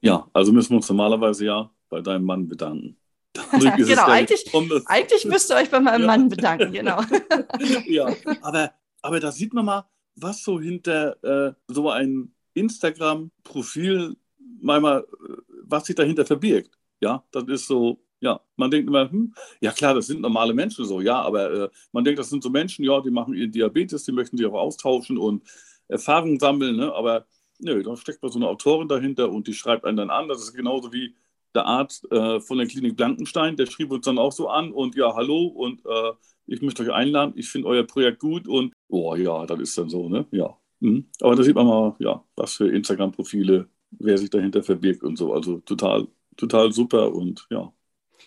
Ja, 0.00 0.28
also 0.32 0.52
müssen 0.52 0.70
wir 0.70 0.76
uns 0.76 0.88
normalerweise 0.88 1.44
ja 1.44 1.70
bei 1.90 2.00
deinem 2.00 2.24
Mann 2.24 2.48
bedanken. 2.48 2.98
genau, 3.76 4.06
eigentlich, 4.06 4.44
eigentlich 4.86 5.24
müsst 5.24 5.50
ihr 5.50 5.56
euch 5.56 5.70
bei 5.70 5.80
meinem 5.80 6.02
ja. 6.02 6.06
Mann 6.06 6.28
bedanken, 6.28 6.72
genau. 6.72 7.00
ja, 7.86 8.08
aber, 8.42 8.72
aber 9.02 9.20
da 9.20 9.32
sieht 9.32 9.52
man 9.52 9.64
mal, 9.64 9.88
was 10.16 10.42
so 10.42 10.60
hinter 10.60 11.22
äh, 11.24 11.52
so 11.66 11.90
ein 11.90 12.32
Instagram-Profil, 12.54 14.16
manchmal, 14.60 15.00
äh, 15.00 15.32
was 15.64 15.86
sich 15.86 15.96
dahinter 15.96 16.24
verbirgt. 16.24 16.78
Ja, 17.00 17.24
das 17.32 17.44
ist 17.48 17.66
so, 17.66 18.04
ja, 18.20 18.40
man 18.56 18.70
denkt 18.70 18.88
immer, 18.88 19.10
hm, 19.10 19.34
ja 19.60 19.72
klar, 19.72 19.94
das 19.94 20.06
sind 20.06 20.20
normale 20.20 20.54
Menschen 20.54 20.84
so, 20.84 21.00
ja, 21.00 21.20
aber 21.20 21.50
äh, 21.50 21.68
man 21.92 22.04
denkt, 22.04 22.20
das 22.20 22.30
sind 22.30 22.42
so 22.42 22.50
Menschen, 22.50 22.84
ja, 22.84 23.00
die 23.00 23.10
machen 23.10 23.34
ihren 23.34 23.50
Diabetes, 23.50 24.04
die 24.04 24.12
möchten 24.12 24.36
sich 24.36 24.46
auch 24.46 24.54
austauschen 24.54 25.18
und 25.18 25.42
Erfahrungen 25.88 26.38
sammeln, 26.38 26.76
ne? 26.76 26.94
aber 26.94 27.26
nö, 27.58 27.82
da 27.82 27.96
steckt 27.96 28.22
mal 28.22 28.30
so 28.30 28.38
eine 28.38 28.48
Autorin 28.48 28.88
dahinter 28.88 29.30
und 29.30 29.46
die 29.46 29.54
schreibt 29.54 29.84
einen 29.84 29.96
dann 29.96 30.10
an. 30.10 30.28
Das 30.28 30.42
ist 30.42 30.54
genauso 30.54 30.92
wie 30.92 31.14
der 31.54 31.66
Arzt 31.66 32.10
äh, 32.10 32.40
von 32.40 32.58
der 32.58 32.66
Klinik 32.66 32.96
Blankenstein, 32.96 33.56
der 33.56 33.66
schrieb 33.66 33.90
uns 33.90 34.04
dann 34.04 34.18
auch 34.18 34.32
so 34.32 34.48
an 34.48 34.72
und 34.72 34.94
ja, 34.96 35.14
hallo 35.14 35.46
und 35.46 35.84
äh, 35.86 36.12
ich 36.46 36.62
möchte 36.62 36.82
euch 36.82 36.92
einladen, 36.92 37.34
ich 37.36 37.48
finde 37.48 37.68
euer 37.68 37.84
Projekt 37.84 38.20
gut 38.20 38.48
und 38.48 38.72
oh 38.88 39.14
ja, 39.14 39.46
das 39.46 39.60
ist 39.60 39.78
dann 39.78 39.88
so, 39.88 40.08
ne? 40.08 40.26
Ja. 40.30 40.56
Mhm. 40.80 41.06
Aber 41.20 41.34
da 41.34 41.42
sieht 41.42 41.54
man 41.54 41.66
mal, 41.66 41.96
ja, 41.98 42.22
was 42.36 42.54
für 42.54 42.68
Instagram-Profile, 42.68 43.68
wer 43.90 44.18
sich 44.18 44.30
dahinter 44.30 44.62
verbirgt 44.62 45.02
und 45.02 45.16
so. 45.16 45.32
Also 45.32 45.58
total, 45.60 46.06
total 46.36 46.72
super 46.72 47.14
und 47.14 47.46
ja. 47.50 47.72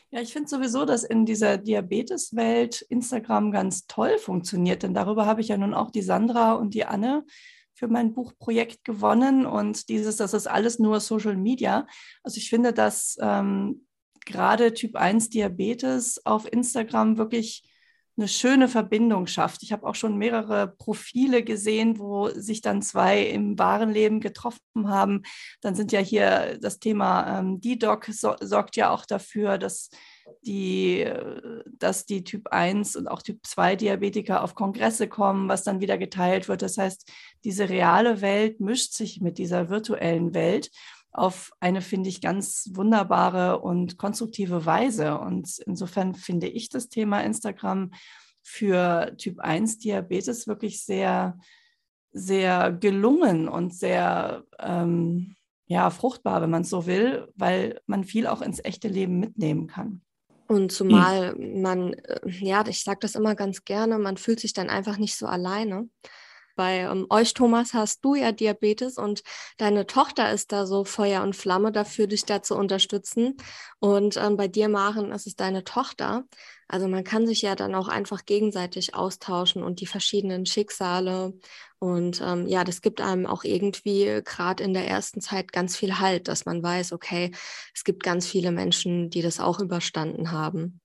Ja, 0.09 0.21
ich 0.21 0.31
finde 0.31 0.47
sowieso, 0.47 0.85
dass 0.85 1.03
in 1.03 1.25
dieser 1.25 1.57
Diabeteswelt 1.57 2.81
Instagram 2.89 3.51
ganz 3.51 3.87
toll 3.87 4.17
funktioniert, 4.17 4.83
denn 4.83 4.93
darüber 4.93 5.25
habe 5.25 5.41
ich 5.41 5.49
ja 5.49 5.57
nun 5.57 5.73
auch 5.73 5.91
die 5.91 6.01
Sandra 6.01 6.53
und 6.53 6.73
die 6.73 6.85
Anne 6.85 7.25
für 7.77 7.87
mein 7.87 8.13
Buchprojekt 8.13 8.83
gewonnen 8.83 9.45
und 9.45 9.87
dieses, 9.87 10.17
das 10.17 10.33
ist 10.33 10.47
alles 10.47 10.79
nur 10.79 10.99
Social 10.99 11.37
Media. 11.37 11.85
Also 12.23 12.37
ich 12.37 12.49
finde, 12.49 12.73
dass 12.73 13.17
ähm, 13.21 13.85
gerade 14.25 14.73
Typ 14.73 14.95
1 14.95 15.29
Diabetes 15.29 16.25
auf 16.25 16.51
Instagram 16.51 17.17
wirklich 17.17 17.63
eine 18.17 18.27
schöne 18.27 18.67
Verbindung 18.67 19.27
schafft. 19.27 19.61
Ich 19.61 19.71
habe 19.71 19.85
auch 19.85 19.93
schon 19.93 20.17
mehrere 20.17 20.67
Profile 20.67 21.43
gesehen, 21.43 21.99
wo 21.99 22.29
sich 22.29 22.61
dann 22.61 22.81
zwei 22.81 23.21
im 23.21 23.59
wahren 23.59 23.91
Leben 23.91 24.21
getroffen 24.21 24.89
haben. 24.89 25.21
Dann 25.61 25.75
sind 25.75 25.91
ja 25.91 25.99
hier 25.99 26.57
das 26.59 26.79
Thema 26.79 27.39
ähm, 27.39 27.61
DDoC 27.61 28.07
so, 28.11 28.35
sorgt 28.41 28.75
ja 28.75 28.89
auch 28.89 29.05
dafür, 29.05 29.59
dass 29.59 29.91
die, 30.45 31.05
dass 31.77 32.05
die 32.05 32.23
Typ 32.23 32.47
1 32.49 32.95
und 32.95 33.07
auch 33.07 33.21
Typ 33.21 33.45
2 33.45 33.75
Diabetiker 33.75 34.43
auf 34.43 34.55
Kongresse 34.55 35.07
kommen, 35.07 35.49
was 35.49 35.63
dann 35.63 35.81
wieder 35.81 35.97
geteilt 35.97 36.47
wird. 36.47 36.61
Das 36.61 36.77
heißt, 36.77 37.11
diese 37.43 37.69
reale 37.69 38.21
Welt 38.21 38.59
mischt 38.59 38.93
sich 38.93 39.21
mit 39.21 39.37
dieser 39.37 39.69
virtuellen 39.69 40.33
Welt 40.33 40.71
auf 41.11 41.51
eine, 41.59 41.81
finde 41.81 42.09
ich, 42.09 42.21
ganz 42.21 42.69
wunderbare 42.73 43.59
und 43.59 43.97
konstruktive 43.97 44.65
Weise. 44.65 45.17
Und 45.19 45.59
insofern 45.65 46.13
finde 46.13 46.47
ich 46.47 46.69
das 46.69 46.89
Thema 46.89 47.21
Instagram 47.21 47.91
für 48.43 49.15
Typ 49.17 49.39
1 49.39 49.79
Diabetes 49.79 50.47
wirklich 50.47 50.83
sehr, 50.83 51.37
sehr 52.11 52.71
gelungen 52.71 53.49
und 53.49 53.73
sehr 53.73 54.43
ähm, 54.59 55.35
ja, 55.65 55.89
fruchtbar, 55.89 56.41
wenn 56.41 56.49
man 56.49 56.61
es 56.61 56.69
so 56.69 56.85
will, 56.85 57.27
weil 57.35 57.81
man 57.87 58.03
viel 58.03 58.25
auch 58.27 58.41
ins 58.41 58.63
echte 58.63 58.87
Leben 58.87 59.19
mitnehmen 59.19 59.67
kann. 59.67 60.01
Und 60.47 60.71
zumal 60.71 61.35
man, 61.35 61.93
äh, 61.93 62.19
ja, 62.25 62.65
ich 62.67 62.83
sage 62.83 62.99
das 63.01 63.15
immer 63.15 63.35
ganz 63.35 63.65
gerne, 63.65 63.99
man 63.99 64.17
fühlt 64.17 64.39
sich 64.39 64.53
dann 64.53 64.69
einfach 64.69 64.97
nicht 64.97 65.17
so 65.17 65.27
alleine. 65.27 65.89
Bei 66.55 66.79
ähm, 66.79 67.05
euch, 67.09 67.33
Thomas, 67.35 67.73
hast 67.73 68.03
du 68.03 68.15
ja 68.15 68.31
Diabetes 68.31 68.97
und 68.97 69.21
deine 69.57 69.85
Tochter 69.85 70.31
ist 70.31 70.51
da 70.51 70.65
so 70.65 70.85
Feuer 70.85 71.21
und 71.21 71.35
Flamme 71.35 71.71
dafür, 71.71 72.07
dich 72.07 72.25
da 72.25 72.41
zu 72.41 72.55
unterstützen. 72.55 73.37
Und 73.79 74.17
ähm, 74.17 74.37
bei 74.37 74.47
dir, 74.47 74.67
Maren, 74.67 75.11
ist 75.11 75.27
es 75.27 75.35
deine 75.35 75.63
Tochter. 75.63 76.23
Also 76.67 76.87
man 76.87 77.03
kann 77.03 77.25
sich 77.25 77.41
ja 77.41 77.55
dann 77.55 77.75
auch 77.75 77.87
einfach 77.87 78.25
gegenseitig 78.25 78.93
austauschen 78.93 79.63
und 79.63 79.79
die 79.79 79.85
verschiedenen 79.85 80.45
Schicksale. 80.45 81.33
Und 81.79 82.21
ähm, 82.21 82.47
ja, 82.47 82.63
das 82.63 82.81
gibt 82.81 82.99
einem 82.99 83.25
auch 83.25 83.43
irgendwie 83.43 84.21
gerade 84.25 84.63
in 84.63 84.73
der 84.73 84.87
ersten 84.87 85.21
Zeit 85.21 85.53
ganz 85.53 85.77
viel 85.77 85.99
Halt, 85.99 86.27
dass 86.27 86.45
man 86.45 86.61
weiß, 86.61 86.91
okay, 86.91 87.31
es 87.73 87.83
gibt 87.83 88.03
ganz 88.03 88.27
viele 88.27 88.51
Menschen, 88.51 89.09
die 89.09 89.21
das 89.21 89.39
auch 89.39 89.59
überstanden 89.59 90.31
haben. 90.31 90.81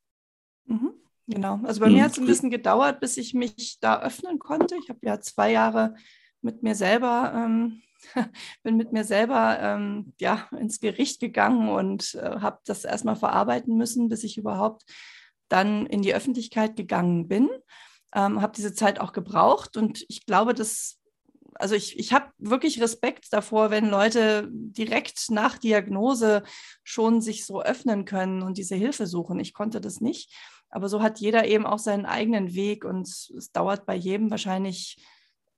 Mhm. 0.66 0.92
Genau, 1.26 1.60
also 1.64 1.80
bei 1.80 1.88
mhm. 1.88 1.94
mir 1.94 2.04
hat 2.04 2.12
es 2.12 2.18
ein 2.18 2.26
bisschen 2.26 2.50
gedauert, 2.50 3.00
bis 3.00 3.16
ich 3.16 3.32
mich 3.32 3.78
da 3.80 4.00
öffnen 4.02 4.38
konnte. 4.38 4.76
Ich 4.82 4.88
habe 4.88 5.00
ja 5.02 5.20
zwei 5.20 5.52
Jahre 5.52 5.94
mit 6.42 6.62
mir 6.62 6.74
selber, 6.74 7.32
ähm, 7.34 7.82
bin 8.62 8.76
mit 8.76 8.92
mir 8.92 9.04
selber 9.04 9.58
ähm, 9.60 10.12
ja, 10.20 10.48
ins 10.58 10.80
Gericht 10.80 11.20
gegangen 11.20 11.68
und 11.68 12.14
äh, 12.16 12.40
habe 12.40 12.58
das 12.66 12.84
erstmal 12.84 13.16
verarbeiten 13.16 13.76
müssen, 13.76 14.08
bis 14.08 14.24
ich 14.24 14.36
überhaupt 14.36 14.84
dann 15.48 15.86
in 15.86 16.02
die 16.02 16.14
Öffentlichkeit 16.14 16.76
gegangen 16.76 17.28
bin. 17.28 17.48
Ähm, 18.14 18.42
habe 18.42 18.52
diese 18.54 18.74
Zeit 18.74 19.00
auch 19.00 19.12
gebraucht 19.12 19.76
und 19.76 20.04
ich 20.08 20.26
glaube, 20.26 20.54
dass 20.54 20.98
also 21.54 21.74
ich, 21.74 21.98
ich 21.98 22.12
habe 22.12 22.30
wirklich 22.38 22.80
Respekt 22.80 23.26
davor, 23.30 23.70
wenn 23.70 23.88
Leute 23.88 24.48
direkt 24.50 25.30
nach 25.30 25.58
Diagnose 25.58 26.42
schon 26.82 27.20
sich 27.20 27.44
so 27.44 27.62
öffnen 27.62 28.04
können 28.04 28.42
und 28.42 28.58
diese 28.58 28.74
Hilfe 28.74 29.06
suchen. 29.06 29.38
Ich 29.38 29.52
konnte 29.52 29.80
das 29.80 30.00
nicht. 30.00 30.34
Aber 30.70 30.88
so 30.88 31.02
hat 31.02 31.20
jeder 31.20 31.46
eben 31.46 31.66
auch 31.66 31.78
seinen 31.78 32.06
eigenen 32.06 32.54
Weg 32.54 32.84
und 32.84 33.06
es 33.06 33.50
dauert 33.52 33.84
bei 33.84 33.94
jedem 33.94 34.30
wahrscheinlich 34.30 35.04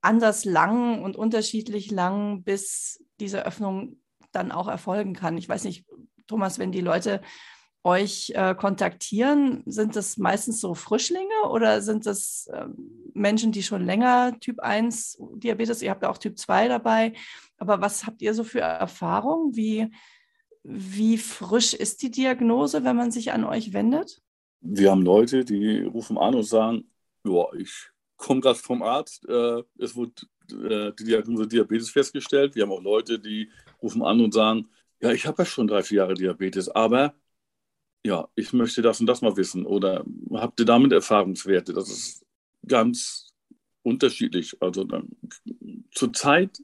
anders 0.00 0.44
lang 0.44 1.02
und 1.02 1.16
unterschiedlich 1.16 1.90
lang, 1.90 2.42
bis 2.42 3.02
diese 3.20 3.46
Öffnung 3.46 4.00
dann 4.32 4.52
auch 4.52 4.68
erfolgen 4.68 5.14
kann. 5.14 5.38
Ich 5.38 5.48
weiß 5.48 5.64
nicht, 5.64 5.86
Thomas, 6.26 6.58
wenn 6.58 6.72
die 6.72 6.80
Leute 6.80 7.22
euch 7.84 8.32
äh, 8.34 8.54
kontaktieren, 8.54 9.62
sind 9.66 9.94
das 9.94 10.16
meistens 10.16 10.60
so 10.60 10.74
Frischlinge 10.74 11.48
oder 11.50 11.82
sind 11.82 12.06
das 12.06 12.48
äh, 12.50 12.66
Menschen, 13.12 13.52
die 13.52 13.62
schon 13.62 13.84
länger 13.84 14.38
Typ 14.40 14.60
1 14.60 15.18
Diabetes, 15.36 15.82
ihr 15.82 15.90
habt 15.90 16.02
ja 16.02 16.08
auch 16.08 16.18
Typ 16.18 16.38
2 16.38 16.68
dabei, 16.68 17.12
aber 17.58 17.82
was 17.82 18.06
habt 18.06 18.22
ihr 18.22 18.32
so 18.32 18.42
für 18.42 18.60
Erfahrungen? 18.60 19.54
Wie, 19.54 19.90
wie 20.62 21.18
frisch 21.18 21.74
ist 21.74 22.02
die 22.02 22.10
Diagnose, 22.10 22.84
wenn 22.84 22.96
man 22.96 23.10
sich 23.10 23.32
an 23.32 23.44
euch 23.44 23.74
wendet? 23.74 24.22
Wir 24.60 24.90
haben 24.90 25.02
Leute, 25.02 25.44
die 25.44 25.80
rufen 25.80 26.16
an 26.16 26.34
und 26.34 26.44
sagen, 26.44 26.90
ja, 27.26 27.44
ich 27.52 27.90
komme 28.16 28.40
gerade 28.40 28.58
vom 28.58 28.82
Arzt, 28.82 29.28
äh, 29.28 29.62
es 29.78 29.94
wurde 29.94 30.12
äh, 30.50 30.92
die 30.98 31.04
Diagnose 31.04 31.46
Diabetes 31.46 31.90
festgestellt. 31.90 32.54
Wir 32.54 32.62
haben 32.62 32.72
auch 32.72 32.82
Leute, 32.82 33.18
die 33.18 33.50
rufen 33.82 34.02
an 34.02 34.22
und 34.22 34.32
sagen, 34.32 34.68
ja, 35.02 35.12
ich 35.12 35.26
habe 35.26 35.42
ja 35.42 35.44
schon 35.44 35.66
drei, 35.66 35.82
vier 35.82 35.98
Jahre 35.98 36.14
Diabetes, 36.14 36.70
aber 36.70 37.14
ja, 38.04 38.28
ich 38.34 38.52
möchte 38.52 38.82
das 38.82 39.00
und 39.00 39.06
das 39.06 39.22
mal 39.22 39.36
wissen 39.36 39.64
oder 39.64 40.04
habt 40.34 40.60
ihr 40.60 40.66
damit 40.66 40.92
Erfahrungswerte? 40.92 41.72
Das 41.72 41.88
ist 41.88 42.24
ganz 42.66 43.28
unterschiedlich. 43.82 44.56
Also 44.60 44.84
dann, 44.84 45.08
zur 45.92 46.12
Zeit, 46.12 46.62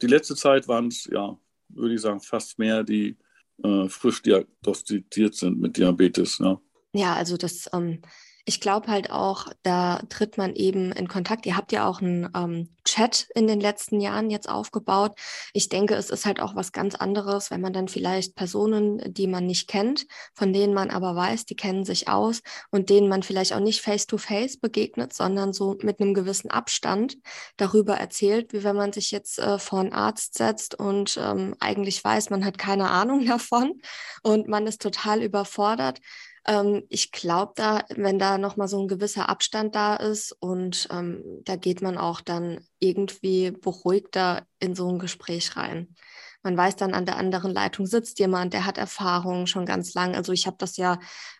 die 0.00 0.06
letzte 0.06 0.36
Zeit 0.36 0.68
waren 0.68 0.88
es, 0.88 1.04
ja, 1.12 1.36
würde 1.68 1.94
ich 1.94 2.00
sagen, 2.00 2.20
fast 2.20 2.58
mehr, 2.58 2.84
die 2.84 3.16
äh, 3.62 3.88
frisch 3.88 4.22
diagnostiziert 4.22 5.34
sind 5.34 5.60
mit 5.60 5.76
Diabetes. 5.76 6.38
Ja, 6.38 6.60
ja 6.92 7.14
also 7.14 7.36
das 7.36 7.68
ähm, 7.72 8.00
ich 8.48 8.62
glaube 8.62 8.88
halt 8.88 9.10
auch, 9.10 9.48
da 9.62 10.00
tritt 10.08 10.38
man 10.38 10.54
eben 10.54 10.90
in 10.92 11.06
Kontakt. 11.06 11.44
Ihr 11.44 11.54
habt 11.54 11.70
ja 11.70 11.86
auch 11.86 12.00
einen 12.00 12.30
ähm, 12.34 12.70
Chat 12.82 13.28
in 13.34 13.46
den 13.46 13.60
letzten 13.60 14.00
Jahren 14.00 14.30
jetzt 14.30 14.48
aufgebaut. 14.48 15.12
Ich 15.52 15.68
denke, 15.68 15.94
es 15.94 16.08
ist 16.08 16.24
halt 16.24 16.40
auch 16.40 16.56
was 16.56 16.72
ganz 16.72 16.94
anderes, 16.94 17.50
wenn 17.50 17.60
man 17.60 17.74
dann 17.74 17.88
vielleicht 17.88 18.36
Personen, 18.36 19.02
die 19.12 19.26
man 19.26 19.44
nicht 19.44 19.68
kennt, 19.68 20.06
von 20.32 20.54
denen 20.54 20.72
man 20.72 20.88
aber 20.88 21.14
weiß, 21.14 21.44
die 21.44 21.56
kennen 21.56 21.84
sich 21.84 22.08
aus 22.08 22.40
und 22.70 22.88
denen 22.88 23.08
man 23.08 23.22
vielleicht 23.22 23.52
auch 23.52 23.60
nicht 23.60 23.82
face-to-face 23.82 24.54
-face 24.54 24.60
begegnet, 24.62 25.12
sondern 25.12 25.52
so 25.52 25.76
mit 25.82 26.00
einem 26.00 26.14
gewissen 26.14 26.50
Abstand 26.50 27.18
darüber 27.58 27.96
erzählt, 27.96 28.54
wie 28.54 28.64
wenn 28.64 28.76
man 28.76 28.94
sich 28.94 29.10
jetzt 29.10 29.38
äh, 29.38 29.58
vor 29.58 29.80
einen 29.80 29.92
Arzt 29.92 30.38
setzt 30.38 30.74
und 30.74 31.20
ähm, 31.22 31.54
eigentlich 31.60 32.02
weiß, 32.02 32.30
man 32.30 32.46
hat 32.46 32.56
keine 32.56 32.88
Ahnung 32.88 33.26
davon 33.26 33.74
und 34.22 34.48
man 34.48 34.66
ist 34.66 34.80
total 34.80 35.22
überfordert 35.22 36.00
ähm, 36.48 36.82
ich 36.88 37.12
glaube 37.12 37.52
da, 37.54 37.84
wenn 37.90 38.18
da 38.18 38.38
nochmal 38.38 38.68
so 38.68 38.80
ein 38.80 38.88
gewisser 38.88 39.28
Abstand 39.28 39.74
da 39.76 39.94
ist 39.96 40.32
und 40.40 40.88
ähm, 40.90 41.22
da 41.44 41.56
geht 41.56 41.82
man 41.82 41.98
auch 41.98 42.20
dann 42.20 42.60
irgendwie 42.80 43.52
beruhigter 43.52 44.46
in 44.58 44.74
so 44.74 44.88
ein 44.88 44.98
Gespräch 44.98 45.56
rein. 45.56 45.94
Man 46.42 46.56
weiß 46.56 46.76
dann, 46.76 46.94
an 46.94 47.04
der 47.04 47.16
anderen 47.16 47.52
Leitung 47.52 47.86
sitzt 47.86 48.18
jemand, 48.18 48.54
der 48.54 48.64
hat 48.64 48.78
Erfahrung 48.78 49.46
schon 49.46 49.66
ganz 49.66 49.92
lang. 49.94 50.14
Also 50.14 50.32
ich 50.32 50.46
habe 50.46 50.56
das 50.58 50.76
ja 50.76 50.98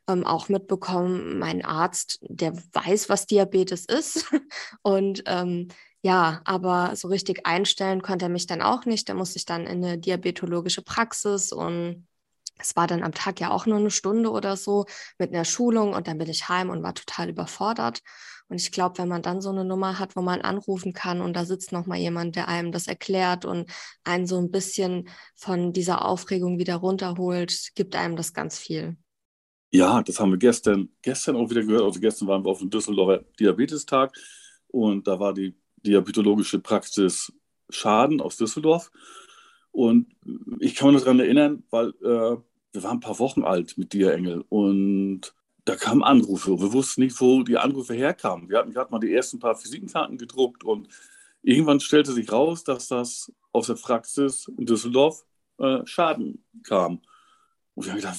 ähm, 0.09 0.27
auch 0.27 0.49
mitbekommen, 0.49 1.39
mein 1.39 1.65
Arzt, 1.65 2.19
der 2.23 2.55
weiß, 2.73 3.09
was 3.09 3.27
Diabetes 3.27 3.87
ist. 3.87 4.27
und 4.83 5.23
ähm, 5.27 5.69
ja, 6.03 6.43
aber 6.45 6.95
so 6.97 7.09
richtig 7.09 7.47
einstellen 7.47 8.03
konnte 8.03 8.27
er 8.27 8.29
mich 8.29 8.47
dann 8.47 8.61
auch 8.61 8.85
nicht. 8.85 9.09
Da 9.09 9.15
musste 9.15 9.39
ich 9.39 9.47
dann 9.47 9.67
in 9.67 9.85
eine 9.85 9.99
diabetologische 9.99 10.83
Praxis 10.83 11.53
und 11.53 12.07
es 12.59 12.77
war 12.77 12.87
dann 12.87 13.03
am 13.03 13.13
Tag 13.13 13.41
ja 13.41 13.51
auch 13.51 13.67
nur 13.67 13.79
eine 13.79 13.91
Stunde 13.91 14.31
oder 14.31 14.57
so 14.57 14.87
mit 15.19 15.33
einer 15.33 15.45
Schulung 15.45 15.95
und 15.95 16.09
dann 16.09 16.19
bin 16.19 16.29
ich 16.29 16.49
heim 16.49 16.71
und 16.71 16.83
war 16.83 16.95
total 16.95 17.29
überfordert. 17.29 18.01
Und 18.49 18.61
ich 18.61 18.73
glaube, 18.73 18.99
wenn 18.99 19.09
man 19.09 19.23
dann 19.23 19.43
so 19.43 19.51
eine 19.51 19.65
Nummer 19.65 19.99
hat, 19.99 20.17
wo 20.17 20.23
man 20.23 20.41
anrufen 20.41 20.95
kann 20.95 21.21
und 21.21 21.35
da 21.35 21.45
sitzt 21.45 21.71
noch 21.71 21.87
mal 21.87 21.99
jemand, 21.99 22.35
der 22.35 22.49
einem 22.49 22.73
das 22.73 22.87
erklärt 22.87 23.45
und 23.45 23.71
einen 24.05 24.27
so 24.27 24.39
ein 24.39 24.51
bisschen 24.51 25.09
von 25.37 25.73
dieser 25.73 26.05
Aufregung 26.05 26.59
wieder 26.59 26.77
runterholt, 26.77 27.71
gibt 27.75 27.95
einem 27.95 28.17
das 28.17 28.33
ganz 28.33 28.59
viel. 28.59 28.97
Ja, 29.71 30.03
das 30.03 30.19
haben 30.19 30.31
wir 30.31 30.39
gestern, 30.39 30.89
gestern 31.03 31.37
auch 31.37 31.51
wieder 31.51 31.63
gehört. 31.63 31.83
Also 31.83 32.01
gestern 32.01 32.27
waren 32.27 32.43
wir 32.43 32.51
auf 32.51 32.61
dem 32.61 32.71
Düsseldorfer 32.71 33.25
Diabetestag 33.39 34.17
und 34.69 35.07
da 35.07 35.21
war 35.21 35.35
die 35.35 35.55
diabetologische 35.85 36.59
Praxis 36.59 37.31
Schaden 37.69 38.23
aus 38.23 38.39
Düsseldorf. 38.39 38.91
Und 39.73 40.07
ich 40.61 40.75
kann 40.75 40.93
mich 40.93 41.03
daran 41.03 41.21
erinnern, 41.21 41.63
weil 41.71 41.89
äh, 42.03 42.37
wir 42.73 42.83
waren 42.83 42.99
ein 42.99 43.01
paar 43.01 43.19
Wochen 43.19 43.43
alt 43.43 43.79
mit 43.79 43.93
dir, 43.93 44.13
Engel. 44.13 44.45
Und 44.49 45.35
da 45.65 45.77
kamen 45.77 46.03
Anrufe. 46.03 46.59
Wir 46.61 46.73
wussten 46.73 47.03
nicht, 47.03 47.21
wo 47.21 47.43
die 47.43 47.59
Anrufe 47.59 47.95
herkamen. 47.95 48.49
Wir 48.49 48.59
hatten 48.59 48.73
gerade 48.73 48.91
mal 48.91 48.99
die 48.99 49.13
ersten 49.13 49.39
paar 49.39 49.63
Visitenkarten 49.63 50.17
gedruckt 50.17 50.65
und 50.65 50.89
irgendwann 51.43 51.81
stellte 51.81 52.13
sich 52.13 52.31
raus, 52.33 52.65
dass 52.65 52.89
das 52.89 53.33
aus 53.53 53.67
der 53.67 53.75
Praxis 53.75 54.51
in 54.57 54.67
Düsseldorf 54.67 55.25
äh, 55.59 55.81
Schaden 55.85 56.45
kam. 56.63 57.03
Und 57.75 57.85
wir 57.85 57.93
haben 57.93 57.99
gedacht, 57.99 58.19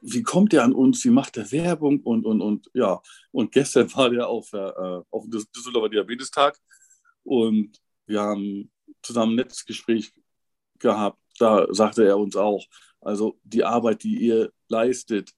wie, 0.00 0.22
kommt 0.22 0.52
der 0.52 0.64
an 0.64 0.74
uns? 0.74 1.04
Wie 1.04 1.10
macht 1.10 1.36
der 1.36 1.50
Werbung? 1.52 2.00
Und, 2.00 2.26
und, 2.26 2.40
und 2.42 2.70
ja, 2.74 3.00
und 3.30 3.52
gestern 3.52 3.92
war 3.94 4.10
der 4.10 4.28
auf, 4.28 4.52
äh, 4.52 5.02
auf 5.10 5.24
dem 5.24 5.30
Düsseldorfer 5.30 5.88
Diabetestag 5.88 6.60
und 7.22 7.80
wir 8.06 8.20
haben 8.20 8.70
zusammen 9.02 9.32
ein 9.32 9.36
nettes 9.36 9.64
Gespräch 9.64 10.12
gehabt. 10.84 11.18
Da 11.38 11.66
sagte 11.70 12.06
er 12.06 12.16
uns 12.16 12.36
auch, 12.36 12.64
also 13.00 13.38
die 13.42 13.64
Arbeit, 13.64 14.04
die 14.04 14.16
ihr 14.16 14.52
leistet, 14.68 15.32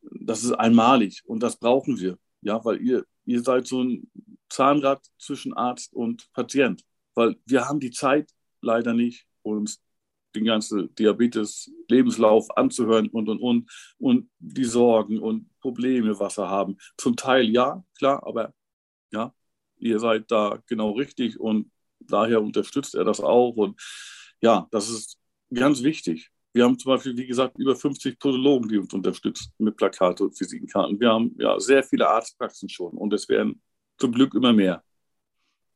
das 0.00 0.42
ist 0.42 0.52
einmalig 0.52 1.22
und 1.26 1.42
das 1.42 1.56
brauchen 1.56 2.00
wir. 2.00 2.16
Ja, 2.40 2.64
weil 2.64 2.80
ihr, 2.80 3.04
ihr 3.26 3.42
seid 3.42 3.66
so 3.66 3.82
ein 3.82 4.10
Zahnrad 4.48 5.02
zwischen 5.18 5.52
Arzt 5.52 5.92
und 5.92 6.32
Patient, 6.32 6.82
weil 7.14 7.36
wir 7.44 7.68
haben 7.68 7.80
die 7.80 7.90
Zeit 7.90 8.30
leider 8.60 8.94
nicht, 8.94 9.26
uns 9.42 9.80
den 10.34 10.44
ganzen 10.44 10.94
Diabetes-Lebenslauf 10.94 12.56
anzuhören 12.56 13.08
und, 13.08 13.28
und, 13.28 13.40
und, 13.40 13.70
und 13.98 14.30
die 14.38 14.64
Sorgen 14.64 15.18
und 15.18 15.48
Probleme, 15.60 16.18
was 16.18 16.38
wir 16.38 16.48
haben. 16.48 16.76
Zum 16.96 17.16
Teil 17.16 17.44
ja, 17.44 17.84
klar, 17.98 18.26
aber 18.26 18.52
ja, 19.12 19.32
ihr 19.76 19.98
seid 19.98 20.30
da 20.30 20.58
genau 20.66 20.92
richtig 20.92 21.38
und 21.38 21.70
daher 22.00 22.42
unterstützt 22.42 22.94
er 22.94 23.04
das 23.04 23.20
auch 23.20 23.56
und 23.56 23.80
ja, 24.44 24.68
das 24.70 24.90
ist 24.90 25.16
ganz 25.52 25.82
wichtig. 25.82 26.30
Wir 26.52 26.64
haben 26.64 26.78
zum 26.78 26.92
Beispiel, 26.92 27.16
wie 27.16 27.26
gesagt, 27.26 27.58
über 27.58 27.74
50 27.74 28.18
Podologen, 28.18 28.68
die 28.68 28.78
uns 28.78 28.92
unterstützen 28.92 29.52
mit 29.58 29.76
Plakate 29.76 30.22
und 30.22 30.38
Visitenkarten. 30.38 31.00
Wir 31.00 31.10
haben 31.10 31.34
ja 31.38 31.58
sehr 31.58 31.82
viele 31.82 32.08
Arztpraxen 32.08 32.68
schon 32.68 32.92
und 32.92 33.12
es 33.14 33.28
werden 33.28 33.62
zum 33.96 34.12
Glück 34.12 34.34
immer 34.34 34.52
mehr. 34.52 34.84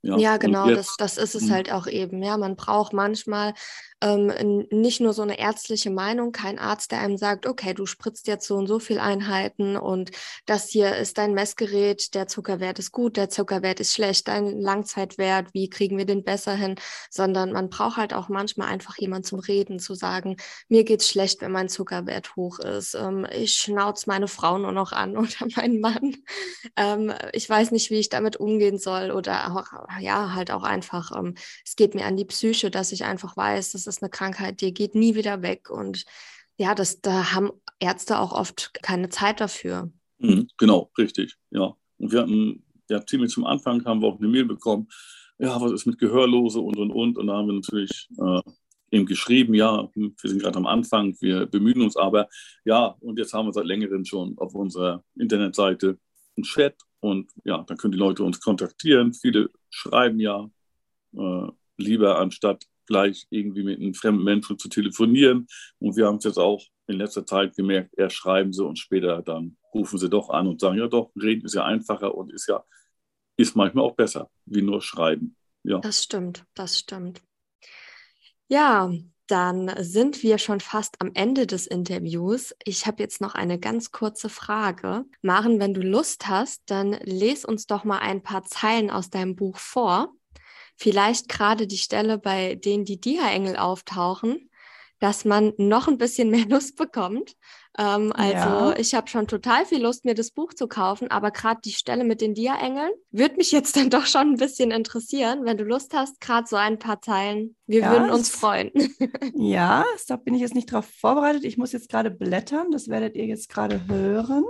Ja, 0.03 0.17
ja 0.19 0.37
genau, 0.37 0.69
jetzt, 0.69 1.01
das, 1.01 1.17
das 1.17 1.35
ist 1.35 1.43
es 1.43 1.49
hm. 1.49 1.55
halt 1.55 1.73
auch 1.73 1.87
eben. 1.87 2.23
Ja, 2.23 2.37
man 2.37 2.57
braucht 2.57 2.93
manchmal 2.93 3.55
ähm, 4.01 4.67
nicht 4.71 5.01
nur 5.01 5.13
so 5.13 5.23
eine 5.23 5.39
ärztliche 5.39 5.91
Meinung, 5.91 6.33
kein 6.33 6.59
Arzt, 6.59 6.93
der 6.93 7.01
einem 7.01 7.17
sagt, 7.17 7.47
okay, 7.47 7.75
du 7.75 7.87
spritzt 7.87 8.29
jetzt 8.29 8.47
so 8.47 8.57
und 8.57 8.67
so 8.67 8.79
viel 8.79 9.01
Einheiten 9.01 9.77
und 9.77 10.11
das 10.47 10.69
hier 10.69 10.97
ist 10.97 11.19
dein 11.19 11.35
Messgerät, 11.35 12.15
der 12.15 12.29
Zuckerwert 12.29 12.79
ist 12.79 12.93
gut, 12.93 13.17
der 13.17 13.29
Zuckerwert 13.29 13.81
ist 13.81 13.95
schlecht, 13.95 14.29
dein 14.29 14.61
Langzeitwert, 14.61 15.53
wie 15.53 15.69
kriegen 15.69 15.99
wir 15.99 16.07
den 16.07 16.23
besser 16.23 16.55
hin, 16.55 16.77
sondern 17.11 17.53
man 17.53 17.71
braucht 17.71 17.97
halt 17.97 18.15
auch 18.15 18.29
manchmal 18.29 18.69
einfach 18.69 18.97
jemand 18.99 19.27
zum 19.27 19.41
Reden, 19.41 19.81
zu 19.81 19.95
sagen, 19.95 20.37
mir 20.69 20.85
geht's 20.85 21.09
schlecht, 21.09 21.41
wenn 21.41 21.53
mein 21.53 21.69
Zuckerwert 21.69 22.37
hoch 22.37 22.61
ist, 22.61 22.95
ähm, 22.95 23.27
ich 23.33 23.55
schnauze 23.55 24.05
meine 24.07 24.29
Frau 24.29 24.59
nur 24.59 24.73
noch 24.73 24.93
an 24.93 25.17
oder 25.17 25.47
meinen 25.57 25.81
Mann, 25.81 26.17
ähm, 26.77 27.13
ich 27.33 27.49
weiß 27.49 27.73
nicht, 27.73 27.91
wie 27.91 27.99
ich 27.99 28.11
damit 28.11 28.37
umgehen 28.37 28.79
soll 28.79 29.11
oder 29.11 29.57
auch, 29.57 29.99
ja, 30.01 30.35
halt 30.35 30.53
auch 30.53 30.63
einfach, 30.63 31.11
ähm, 31.19 31.35
es 31.65 31.75
geht 31.75 31.97
mir 31.97 32.07
an 32.07 32.17
die 32.17 32.25
Psyche, 32.25 32.71
dass 32.71 32.93
ich 32.93 33.05
einfach 33.05 33.37
weiß, 33.37 33.73
dass 33.73 33.88
ist 33.89 34.03
eine 34.03 34.11
Krankheit, 34.11 34.61
die 34.61 34.73
geht 34.73 34.95
nie 34.95 35.15
wieder 35.15 35.43
weg. 35.43 35.71
Und 35.71 36.05
ja, 36.57 36.75
das, 36.75 37.01
da 37.01 37.33
haben 37.33 37.51
Ärzte 37.81 38.19
auch 38.19 38.33
oft 38.33 38.73
keine 38.83 39.09
Zeit 39.09 39.41
dafür. 39.41 39.91
Mhm, 40.19 40.49
genau, 40.59 40.91
richtig, 40.99 41.37
ja. 41.51 41.75
Und 41.99 42.13
wir 42.13 42.21
hatten, 42.21 42.65
ja, 42.89 43.05
ziemlich 43.05 43.33
zum 43.33 43.45
Anfang 43.45 43.85
haben 43.85 44.01
wir 44.03 44.09
auch 44.09 44.19
eine 44.19 44.29
Mail 44.29 44.45
bekommen, 44.45 44.89
ja, 45.39 45.61
was 45.61 45.73
ist 45.73 45.87
mit 45.87 45.99
Gehörlose 45.99 46.61
und, 46.61 46.77
und, 46.77 46.91
und. 46.91 47.17
Und 47.17 47.27
da 47.29 47.35
haben 47.35 47.47
wir 47.47 47.55
natürlich 47.55 48.09
äh, 48.19 48.41
eben 48.91 49.07
geschrieben, 49.07 49.55
ja, 49.55 49.89
wir 49.95 50.13
sind 50.23 50.43
gerade 50.43 50.59
am 50.59 50.67
Anfang, 50.67 51.17
wir 51.21 51.47
bemühen 51.47 51.83
uns 51.83 51.97
aber, 51.97 52.29
ja, 52.65 52.97
und 53.01 53.19
jetzt 53.19 53.33
haben 53.33 53.47
wir 53.47 53.53
seit 53.53 53.67
längerem 53.67 54.05
schon 54.05 54.37
auf 54.39 54.55
unserer 54.55 55.05
Internetseite 55.17 55.99
einen 56.37 56.45
Chat 56.45 56.77
und 57.01 57.31
ja, 57.45 57.63
dann 57.63 57.77
können 57.77 57.93
die 57.93 57.99
Leute 57.99 58.25
uns 58.25 58.41
kontaktieren. 58.41 59.13
Viele 59.13 59.51
schreiben 59.71 60.19
ja 60.19 60.51
äh, 61.17 61.49
lieber 61.77 62.19
anstatt 62.19 62.65
gleich 62.89 63.27
irgendwie 63.31 63.63
mit 63.63 63.79
einem 63.79 63.95
fremden 63.95 64.25
Menschen 64.25 64.59
zu 64.59 64.69
telefonieren. 64.69 65.47
Und 65.79 65.97
wir 65.97 66.07
haben 66.07 66.17
es 66.17 66.25
jetzt 66.25 66.39
auch 66.39 66.61
in 66.89 66.97
letzter 66.97 67.25
Zeit 67.25 67.55
gemerkt, 67.55 67.95
erst 67.97 68.17
schreiben 68.17 68.53
sie 68.53 68.65
und 68.65 68.79
später 68.79 69.23
dann 69.23 69.57
rufen 69.73 69.99
sie 69.99 70.09
doch 70.09 70.31
an 70.31 70.49
und 70.49 70.61
sagen, 70.61 70.79
ja 70.79 70.89
doch, 70.89 71.13
reden 71.15 71.45
ist 71.45 71.55
ja 71.55 71.65
einfacher 71.65 72.15
und 72.15 72.33
ist 72.33 72.49
ja, 72.49 72.65
ist 73.37 73.55
manchmal 73.55 73.85
auch 73.85 73.95
besser, 73.95 74.31
wie 74.47 74.63
nur 74.63 74.83
schreiben. 74.83 75.37
Ja. 75.63 75.79
Das 75.79 76.03
stimmt, 76.03 76.45
das 76.55 76.79
stimmt. 76.79 77.21
Ja, 78.49 78.91
dann 79.27 79.71
sind 79.79 80.23
wir 80.23 80.39
schon 80.39 80.61
fast 80.61 81.01
am 81.01 81.11
Ende 81.13 81.47
des 81.47 81.67
Interviews. 81.67 82.55
Ich 82.65 82.87
habe 82.87 83.03
jetzt 83.03 83.21
noch 83.21 83.35
eine 83.35 83.59
ganz 83.59 83.93
kurze 83.93 84.31
Frage. 84.31 85.05
Maren, 85.21 85.61
wenn 85.61 85.75
du 85.75 85.83
Lust 85.83 86.29
hast, 86.29 86.63
dann 86.67 86.93
les 87.03 87.45
uns 87.45 87.67
doch 87.67 87.85
mal 87.85 87.99
ein 87.99 88.23
paar 88.23 88.45
Zeilen 88.45 88.91
aus 88.91 89.11
deinem 89.11 89.37
Buch 89.37 89.59
vor. 89.59 90.15
Vielleicht 90.79 91.29
gerade 91.29 91.67
die 91.67 91.77
Stelle, 91.77 92.19
bei 92.19 92.55
denen 92.55 92.85
die 92.85 93.01
Dia-Engel 93.01 93.57
auftauchen, 93.57 94.49
dass 95.01 95.25
man 95.25 95.53
noch 95.57 95.89
ein 95.89 95.99
bisschen 95.99 96.31
mehr 96.31 96.47
Lust 96.47 96.77
bekommt. 96.77 97.35
Ähm, 97.77 98.13
also 98.13 98.71
ja. 98.71 98.77
ich 98.77 98.95
habe 98.95 99.09
schon 99.09 99.27
total 99.27 99.67
viel 99.67 99.83
Lust, 99.83 100.05
mir 100.05 100.15
das 100.15 100.31
Buch 100.31 100.55
zu 100.55 100.69
kaufen, 100.69 101.11
aber 101.11 101.33
gerade 101.33 101.61
die 101.65 101.73
Stelle 101.73 102.05
mit 102.05 102.21
den 102.21 102.35
Dia-Engeln 102.35 102.93
würde 103.11 103.37
mich 103.37 103.51
jetzt 103.51 103.77
dann 103.77 103.91
doch 103.91 104.07
schon 104.07 104.33
ein 104.33 104.37
bisschen 104.37 104.71
interessieren. 104.71 105.45
Wenn 105.45 105.57
du 105.57 105.65
Lust 105.65 105.95
hast, 105.95 106.21
gerade 106.21 106.47
so 106.47 106.55
ein 106.55 106.79
paar 106.79 107.03
Zeilen, 107.03 107.57
wir 107.67 107.81
ja, 107.81 107.91
würden 107.91 108.11
uns 108.11 108.29
freuen. 108.29 108.71
ja, 109.35 109.85
da 110.07 110.17
bin 110.17 110.35
ich 110.35 110.41
jetzt 110.41 110.55
nicht 110.55 110.71
drauf 110.71 110.87
vorbereitet. 111.01 111.45
Ich 111.45 111.59
muss 111.59 111.73
jetzt 111.73 111.89
gerade 111.89 112.13
blättern, 112.13 112.71
das 112.71 112.89
werdet 112.89 113.17
ihr 113.17 113.27
jetzt 113.27 113.49
gerade 113.49 113.87
hören. 113.89 114.45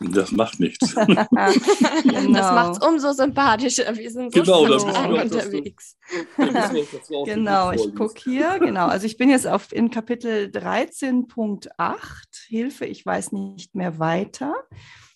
Das 0.00 0.32
macht 0.32 0.60
nichts. 0.60 0.94
genau. 1.04 1.26
Das 1.30 2.52
macht 2.52 2.72
es 2.72 2.86
umso 2.86 3.12
sympathischer. 3.12 3.96
Wir 3.96 4.10
sind 4.10 4.32
so 4.32 4.40
genau, 4.40 4.66
das 4.66 4.84
unterwegs. 4.84 5.96
Du, 6.36 7.24
genau, 7.24 7.72
ich 7.72 7.94
gucke 7.94 8.20
hier. 8.22 8.58
Genau, 8.58 8.86
also 8.86 9.06
ich 9.06 9.16
bin 9.16 9.30
jetzt 9.30 9.46
auf, 9.46 9.72
in 9.72 9.90
Kapitel 9.90 10.50
13.8, 10.52 11.98
Hilfe, 12.46 12.86
ich 12.86 13.04
weiß 13.04 13.32
nicht 13.32 13.74
mehr 13.74 13.98
weiter, 13.98 14.54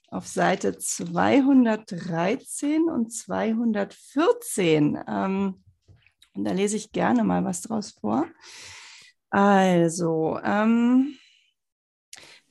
auf 0.09 0.27
Seite 0.27 0.77
213 0.77 2.89
und 2.89 3.13
214. 3.13 4.99
Ähm, 5.07 5.63
und 6.35 6.45
da 6.45 6.53
lese 6.53 6.77
ich 6.77 6.93
gerne 6.93 7.25
mal 7.25 7.45
was 7.45 7.63
draus 7.63 7.93
vor. 7.93 8.27
Also, 9.31 10.39
ähm, 10.45 11.17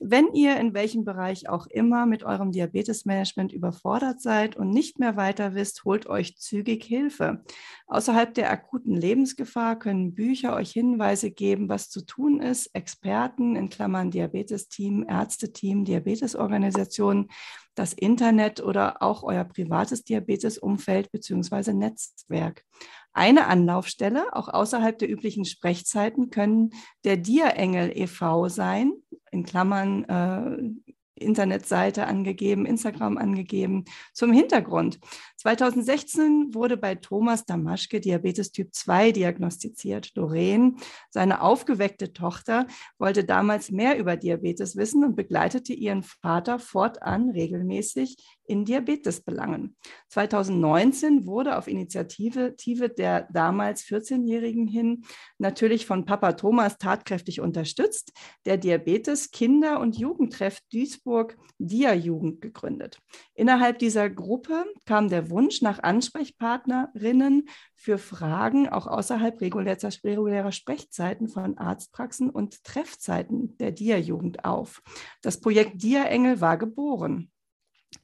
wenn 0.04 0.32
ihr 0.32 0.56
in 0.56 0.74
welchem 0.74 1.04
Bereich 1.04 1.48
auch 1.48 1.66
immer 1.66 2.06
mit 2.06 2.24
eurem 2.24 2.50
Diabetesmanagement 2.50 3.52
überfordert 3.52 4.20
seid 4.20 4.56
und 4.56 4.70
nicht 4.70 4.98
mehr 4.98 5.16
weiter 5.16 5.54
wisst, 5.54 5.84
holt 5.84 6.06
euch 6.06 6.36
zügig 6.38 6.84
Hilfe. 6.84 7.44
Außerhalb 7.86 8.34
der 8.34 8.50
akuten 8.50 8.96
Lebensgefahr 8.96 9.78
können 9.78 10.14
Bücher 10.14 10.54
euch 10.54 10.72
Hinweise 10.72 11.30
geben, 11.30 11.68
was 11.68 11.88
zu 11.88 12.04
tun 12.04 12.40
ist. 12.40 12.74
Experten 12.74 13.56
in 13.56 13.68
Klammern 13.68 14.10
Diabetesteam, 14.10 15.04
Ärzteteam, 15.08 15.84
Diabetesorganisationen, 15.84 17.28
das 17.74 17.92
Internet 17.92 18.60
oder 18.60 19.02
auch 19.02 19.22
euer 19.22 19.44
privates 19.44 20.04
Diabetesumfeld 20.04 21.10
bzw. 21.10 21.72
Netzwerk. 21.72 22.64
Eine 23.12 23.46
Anlaufstelle, 23.46 24.34
auch 24.34 24.48
außerhalb 24.48 24.98
der 24.98 25.10
üblichen 25.10 25.44
Sprechzeiten, 25.44 26.30
können 26.30 26.70
der 27.04 27.16
Dia-Engel 27.16 27.92
e.V. 27.94 28.48
sein, 28.48 28.92
in 29.30 29.44
Klammern 29.44 30.04
äh, 30.04 30.92
Internetseite 31.22 32.06
angegeben, 32.06 32.66
Instagram 32.66 33.16
angegeben. 33.16 33.84
Zum 34.12 34.32
Hintergrund. 34.32 34.98
2016 35.42 36.54
wurde 36.54 36.76
bei 36.76 36.94
Thomas 36.94 37.44
Damaschke 37.44 37.98
Diabetes 37.98 38.52
Typ 38.52 38.72
2 38.72 39.10
diagnostiziert. 39.10 40.16
Doreen, 40.16 40.76
seine 41.10 41.42
aufgeweckte 41.42 42.12
Tochter, 42.12 42.68
wollte 42.96 43.24
damals 43.24 43.72
mehr 43.72 43.98
über 43.98 44.16
Diabetes 44.16 44.76
wissen 44.76 45.02
und 45.02 45.16
begleitete 45.16 45.72
ihren 45.72 46.04
Vater 46.04 46.60
fortan 46.60 47.30
regelmäßig 47.30 48.18
in 48.46 48.64
Diabetesbelangen. 48.64 49.76
2019 50.10 51.26
wurde 51.26 51.58
auf 51.58 51.66
Initiative 51.66 52.54
der 52.96 53.28
damals 53.32 53.82
14-Jährigen 53.82 54.68
hin 54.68 55.04
natürlich 55.38 55.86
von 55.86 56.04
Papa 56.04 56.34
Thomas 56.34 56.78
tatkräftig 56.78 57.40
unterstützt, 57.40 58.12
der 58.44 58.58
Diabetes 58.58 59.32
Kinder- 59.32 59.80
und 59.80 59.98
Jugendtreff 59.98 60.60
Duisburg 60.72 61.36
Dia-Jugend 61.58 62.40
gegründet. 62.40 62.98
Innerhalb 63.34 63.78
dieser 63.78 64.08
Gruppe 64.08 64.66
kam 64.86 65.08
der 65.08 65.30
Wunsch 65.32 65.62
nach 65.62 65.82
Ansprechpartnerinnen 65.82 67.48
für 67.74 67.98
Fragen 67.98 68.68
auch 68.68 68.86
außerhalb 68.86 69.40
regulärer 69.40 70.52
Sprechzeiten 70.52 71.28
von 71.28 71.58
Arztpraxen 71.58 72.30
und 72.30 72.62
Treffzeiten 72.62 73.56
der 73.58 73.72
Dia-Jugend 73.72 74.44
auf. 74.44 74.82
Das 75.22 75.40
Projekt 75.40 75.82
Dia-Engel 75.82 76.40
war 76.40 76.58
geboren. 76.58 77.32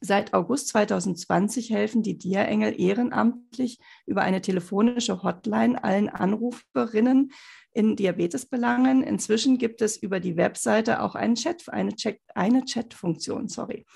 Seit 0.00 0.34
August 0.34 0.68
2020 0.68 1.70
helfen 1.70 2.02
die 2.02 2.18
Dia-Engel 2.18 2.80
ehrenamtlich 2.80 3.78
über 4.06 4.22
eine 4.22 4.40
telefonische 4.40 5.22
Hotline 5.22 5.82
allen 5.82 6.08
Anruferinnen 6.08 7.32
in 7.72 7.96
Diabetesbelangen. 7.96 9.02
Inzwischen 9.02 9.58
gibt 9.58 9.82
es 9.82 9.96
über 9.96 10.20
die 10.20 10.36
Webseite 10.36 11.02
auch 11.02 11.14
einen 11.14 11.34
Chat, 11.34 11.68
eine, 11.68 11.94
Chat, 11.94 12.18
eine 12.34 12.64
Chat-Funktion. 12.64 13.48
Sorry. 13.48 13.86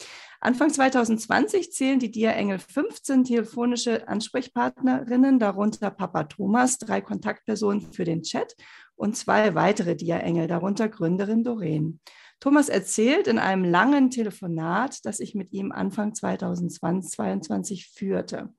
Anfang 0.40 0.70
2020 0.70 1.72
zählen 1.72 2.00
die 2.00 2.11
Dia-Engel 2.11 2.59
15 2.59 3.24
telefonische 3.24 4.09
Ansprechpartnerinnen, 4.09 5.38
darunter 5.38 5.90
Papa 5.90 6.24
Thomas, 6.24 6.78
drei 6.78 7.00
Kontaktpersonen 7.00 7.92
für 7.92 8.05
den 8.05 8.22
Chat 8.22 8.57
und 8.96 9.16
zwei 9.16 9.55
weitere 9.55 9.94
Dia-Engel, 9.94 10.48
darunter 10.48 10.88
Gründerin 10.88 11.44
Doreen. 11.44 12.00
Thomas 12.42 12.68
erzählt 12.68 13.28
in 13.28 13.38
einem 13.38 13.62
langen 13.62 14.11
Telefonat, 14.11 14.98
das 15.05 15.20
ich 15.20 15.37
mit 15.37 15.52
ihm 15.52 15.70
Anfang 15.70 16.12
2022 16.12 17.92
führte. 17.94 18.52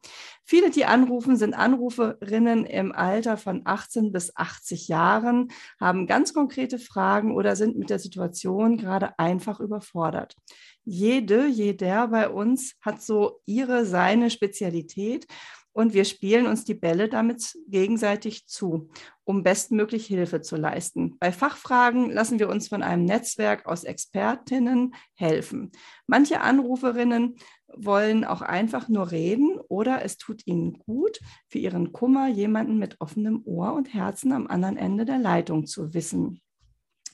Viele, 0.45 0.69
die 0.69 0.85
anrufen, 0.85 1.35
sind 1.35 1.53
Anruferinnen 1.53 2.65
im 2.65 2.93
Alter 2.93 3.35
von 3.35 3.63
18 3.65 4.13
bis 4.13 4.37
80 4.37 4.87
Jahren, 4.87 5.49
haben 5.81 6.07
ganz 6.07 6.33
konkrete 6.33 6.79
Fragen 6.79 7.35
oder 7.35 7.57
sind 7.57 7.77
mit 7.77 7.89
der 7.89 7.99
Situation 7.99 8.77
gerade 8.77 9.19
einfach 9.19 9.59
überfordert. 9.59 10.37
Jede, 10.85 11.47
jeder 11.47 12.07
bei 12.07 12.29
uns 12.29 12.75
hat 12.79 13.01
so 13.01 13.41
ihre, 13.45 13.85
seine 13.85 14.29
Spezialität 14.29 15.27
und 15.73 15.93
wir 15.93 16.05
spielen 16.05 16.45
uns 16.45 16.63
die 16.63 16.75
Bälle 16.75 17.09
damit 17.09 17.57
gegenseitig 17.67 18.47
zu, 18.47 18.89
um 19.25 19.43
bestmöglich 19.43 20.05
Hilfe 20.05 20.41
zu 20.41 20.55
leisten. 20.55 21.17
Bei 21.19 21.31
Fachfragen 21.31 22.11
lassen 22.11 22.39
wir 22.39 22.47
uns 22.47 22.67
von 22.67 22.83
einem 22.83 23.05
Netzwerk 23.05 23.65
aus 23.65 23.83
Expertinnen 23.83 24.93
helfen. 25.15 25.71
Manche 26.07 26.41
Anruferinnen 26.41 27.35
wollen 27.75 28.23
auch 28.23 28.41
einfach 28.41 28.87
nur 28.87 29.11
reden 29.11 29.59
oder 29.67 30.05
es 30.05 30.17
tut 30.17 30.45
ihnen 30.45 30.77
gut, 30.77 31.19
für 31.47 31.57
ihren 31.57 31.91
Kummer 31.91 32.27
jemanden 32.27 32.77
mit 32.77 33.01
offenem 33.01 33.41
Ohr 33.45 33.73
und 33.73 33.93
Herzen 33.93 34.31
am 34.31 34.45
anderen 34.47 34.77
Ende 34.77 35.05
der 35.05 35.17
Leitung 35.17 35.65
zu 35.65 35.93
wissen. 35.95 36.42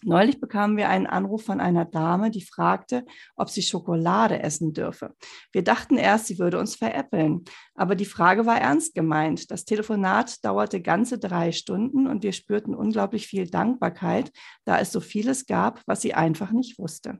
Neulich 0.03 0.39
bekamen 0.39 0.77
wir 0.77 0.89
einen 0.89 1.07
Anruf 1.07 1.43
von 1.43 1.59
einer 1.59 1.85
Dame, 1.85 2.31
die 2.31 2.43
fragte, 2.43 3.05
ob 3.35 3.49
sie 3.49 3.61
Schokolade 3.61 4.41
essen 4.41 4.73
dürfe. 4.73 5.13
Wir 5.51 5.63
dachten 5.63 5.97
erst, 5.97 6.27
sie 6.27 6.39
würde 6.39 6.57
uns 6.57 6.75
veräppeln, 6.75 7.43
aber 7.75 7.95
die 7.95 8.05
Frage 8.05 8.45
war 8.45 8.59
ernst 8.59 8.95
gemeint. 8.95 9.51
Das 9.51 9.65
Telefonat 9.65 10.43
dauerte 10.45 10.81
ganze 10.81 11.19
drei 11.19 11.51
Stunden 11.51 12.07
und 12.07 12.23
wir 12.23 12.31
spürten 12.31 12.73
unglaublich 12.73 13.27
viel 13.27 13.49
Dankbarkeit, 13.49 14.31
da 14.63 14.79
es 14.79 14.91
so 14.91 15.01
vieles 15.01 15.45
gab, 15.45 15.81
was 15.85 16.01
sie 16.01 16.13
einfach 16.13 16.51
nicht 16.51 16.79
wusste. 16.79 17.19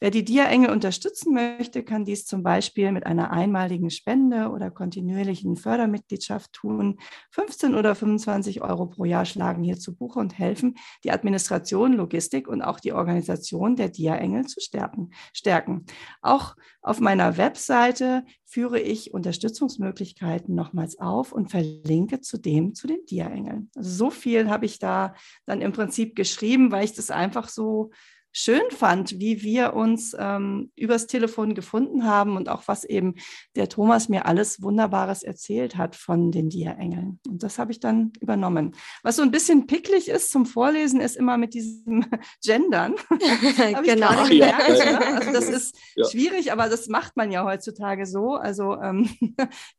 Wer 0.00 0.10
die 0.10 0.24
Dia-Engel 0.24 0.70
unterstützen 0.70 1.32
möchte, 1.32 1.84
kann 1.84 2.04
dies 2.04 2.24
zum 2.24 2.42
Beispiel 2.42 2.90
mit 2.90 3.06
einer 3.06 3.30
einmaligen 3.30 3.88
Spende 3.88 4.48
oder 4.50 4.70
kontinuierlichen 4.70 5.54
Fördermitgliedschaft 5.56 6.52
tun. 6.52 6.98
15 7.30 7.76
oder 7.76 7.94
25 7.94 8.62
Euro 8.62 8.86
pro 8.86 9.04
Jahr 9.04 9.24
schlagen 9.24 9.62
hier 9.62 9.78
zu 9.78 9.94
Buche 9.94 10.18
und 10.18 10.36
helfen, 10.36 10.74
die 11.04 11.12
Administration, 11.12 11.92
Logistik 11.92 12.48
und 12.48 12.62
auch 12.62 12.80
die 12.80 12.92
Organisation 12.92 13.76
der 13.76 13.90
Dia-Engel 13.90 14.46
zu 14.46 14.60
stärken. 14.60 15.86
Auch 16.20 16.56
auf 16.80 16.98
meiner 16.98 17.36
Webseite 17.36 18.24
führe 18.44 18.80
ich 18.80 19.14
Unterstützungsmöglichkeiten 19.14 20.54
nochmals 20.54 20.98
auf 20.98 21.32
und 21.32 21.50
verlinke 21.50 22.20
zudem 22.20 22.74
zu 22.74 22.88
den 22.88 23.04
Dia-Engeln. 23.06 23.70
Also 23.76 23.90
so 23.90 24.10
viel 24.10 24.50
habe 24.50 24.66
ich 24.66 24.80
da 24.80 25.14
dann 25.46 25.60
im 25.60 25.70
Prinzip 25.70 26.16
geschrieben, 26.16 26.72
weil 26.72 26.84
ich 26.84 26.92
das 26.92 27.10
einfach 27.10 27.48
so 27.48 27.90
schön 28.32 28.62
fand, 28.70 29.20
wie 29.20 29.42
wir 29.42 29.74
uns 29.74 30.16
ähm, 30.18 30.72
übers 30.74 31.06
Telefon 31.06 31.54
gefunden 31.54 32.04
haben 32.04 32.36
und 32.36 32.48
auch 32.48 32.62
was 32.66 32.84
eben 32.84 33.14
der 33.56 33.68
Thomas 33.68 34.08
mir 34.08 34.24
alles 34.24 34.62
Wunderbares 34.62 35.22
erzählt 35.22 35.76
hat 35.76 35.94
von 35.94 36.32
den 36.32 36.48
Dia-Engeln. 36.48 37.20
Und 37.28 37.42
das 37.42 37.58
habe 37.58 37.72
ich 37.72 37.80
dann 37.80 38.12
übernommen. 38.20 38.74
Was 39.02 39.16
so 39.16 39.22
ein 39.22 39.30
bisschen 39.30 39.66
picklig 39.66 40.08
ist 40.08 40.30
zum 40.30 40.46
Vorlesen, 40.46 41.00
ist 41.00 41.16
immer 41.16 41.36
mit 41.36 41.52
diesem 41.52 42.06
Gendern. 42.42 42.94
genau. 43.84 44.26
Gemerkt, 44.26 44.32
ja. 44.32 44.58
Also 44.58 45.32
das 45.32 45.48
ist 45.50 45.76
ja. 45.96 46.08
schwierig, 46.08 46.52
aber 46.52 46.70
das 46.70 46.88
macht 46.88 47.16
man 47.16 47.30
ja 47.30 47.44
heutzutage 47.44 48.06
so. 48.06 48.34
Also 48.34 48.80
ähm, 48.80 49.10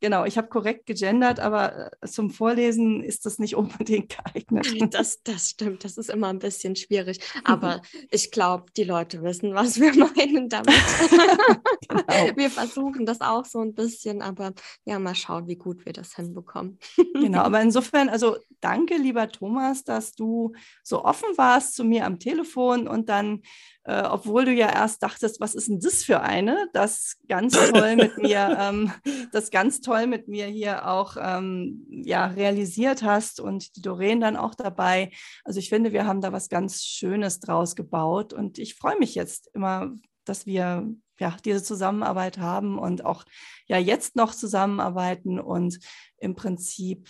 genau, 0.00 0.24
ich 0.24 0.38
habe 0.38 0.48
korrekt 0.48 0.86
gegendert, 0.86 1.40
aber 1.40 1.92
äh, 2.02 2.06
zum 2.06 2.30
Vorlesen 2.30 3.02
ist 3.02 3.26
das 3.26 3.40
nicht 3.40 3.56
unbedingt 3.56 4.16
geeignet. 4.16 4.94
Das, 4.94 5.22
das 5.24 5.50
stimmt, 5.50 5.82
das 5.82 5.98
ist 5.98 6.08
immer 6.08 6.28
ein 6.28 6.38
bisschen 6.38 6.76
schwierig. 6.76 7.18
Aber 7.42 7.82
ich 8.10 8.30
glaube, 8.30 8.43
glaube, 8.44 8.66
die 8.76 8.84
Leute 8.84 9.22
wissen, 9.22 9.54
was 9.54 9.80
wir 9.80 9.94
meinen 10.16 10.48
damit. 10.50 10.68
genau. 11.88 12.36
Wir 12.36 12.50
versuchen 12.50 13.06
das 13.06 13.22
auch 13.22 13.46
so 13.46 13.60
ein 13.60 13.74
bisschen, 13.74 14.20
aber 14.20 14.52
ja, 14.84 14.98
mal 14.98 15.14
schauen, 15.14 15.48
wie 15.48 15.56
gut 15.56 15.86
wir 15.86 15.94
das 15.94 16.14
hinbekommen. 16.14 16.78
genau, 17.14 17.38
aber 17.42 17.62
insofern, 17.62 18.10
also 18.10 18.36
danke, 18.60 18.96
lieber 18.96 19.28
Thomas, 19.28 19.84
dass 19.84 20.12
du 20.12 20.52
so 20.82 21.04
offen 21.04 21.28
warst 21.36 21.74
zu 21.74 21.84
mir 21.84 22.04
am 22.04 22.18
Telefon 22.18 22.86
und 22.86 23.08
dann 23.08 23.40
äh, 23.84 24.02
obwohl 24.02 24.46
du 24.46 24.52
ja 24.52 24.72
erst 24.72 25.02
dachtest, 25.02 25.40
was 25.40 25.54
ist 25.54 25.68
denn 25.68 25.78
das 25.78 26.04
für 26.04 26.20
eine, 26.20 26.68
das 26.72 27.18
ganz 27.28 27.52
toll 27.52 27.96
mit 27.96 28.16
mir, 28.18 28.56
ähm, 28.60 28.92
das 29.32 29.50
ganz 29.50 29.80
toll 29.80 30.06
mit 30.06 30.26
mir 30.26 30.46
hier 30.46 30.88
auch 30.88 31.16
ähm, 31.20 31.86
ja, 31.90 32.26
realisiert 32.26 33.02
hast 33.02 33.40
und 33.40 33.76
die 33.76 33.82
Doreen 33.82 34.20
dann 34.20 34.36
auch 34.36 34.54
dabei. 34.54 35.10
Also 35.44 35.58
ich 35.58 35.68
finde, 35.68 35.92
wir 35.92 36.06
haben 36.06 36.22
da 36.22 36.32
was 36.32 36.48
ganz 36.48 36.82
Schönes 36.82 37.40
draus 37.40 37.76
gebaut 37.76 38.32
und 38.32 38.58
ich 38.58 38.74
freue 38.74 38.98
mich 38.98 39.14
jetzt 39.14 39.50
immer, 39.52 39.92
dass 40.24 40.46
wir 40.46 40.88
ja, 41.20 41.36
diese 41.44 41.62
Zusammenarbeit 41.62 42.38
haben 42.38 42.78
und 42.78 43.04
auch 43.04 43.24
ja 43.66 43.78
jetzt 43.78 44.16
noch 44.16 44.34
zusammenarbeiten 44.34 45.38
und 45.38 45.78
im 46.18 46.34
Prinzip 46.34 47.08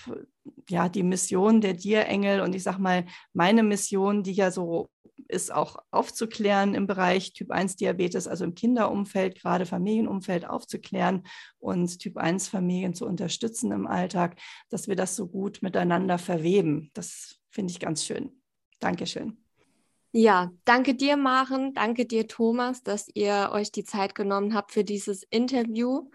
ja 0.68 0.88
die 0.88 1.02
Mission 1.02 1.60
der 1.60 1.74
Dierengel 1.74 2.40
und 2.40 2.54
ich 2.54 2.62
sag 2.62 2.78
mal 2.78 3.06
meine 3.32 3.62
Mission, 3.62 4.22
die 4.22 4.32
ja 4.32 4.50
so 4.50 4.90
ist 5.34 5.52
auch 5.52 5.76
aufzuklären 5.90 6.74
im 6.74 6.86
Bereich 6.86 7.32
Typ 7.32 7.50
1 7.50 7.76
Diabetes, 7.76 8.26
also 8.26 8.44
im 8.44 8.54
Kinderumfeld, 8.54 9.38
gerade 9.38 9.66
Familienumfeld 9.66 10.48
aufzuklären 10.48 11.24
und 11.58 11.98
Typ 11.98 12.16
1 12.16 12.48
Familien 12.48 12.94
zu 12.94 13.06
unterstützen 13.06 13.72
im 13.72 13.86
Alltag, 13.86 14.36
dass 14.70 14.88
wir 14.88 14.96
das 14.96 15.16
so 15.16 15.26
gut 15.26 15.60
miteinander 15.60 16.18
verweben. 16.18 16.90
Das 16.94 17.36
finde 17.50 17.72
ich 17.72 17.80
ganz 17.80 18.04
schön. 18.04 18.40
Dankeschön. 18.80 19.44
Ja, 20.12 20.52
danke 20.64 20.94
dir, 20.94 21.16
Maren. 21.16 21.74
Danke 21.74 22.06
dir, 22.06 22.28
Thomas, 22.28 22.84
dass 22.84 23.08
ihr 23.12 23.50
euch 23.52 23.72
die 23.72 23.82
Zeit 23.82 24.14
genommen 24.14 24.54
habt 24.54 24.70
für 24.70 24.84
dieses 24.84 25.24
Interview. 25.24 26.08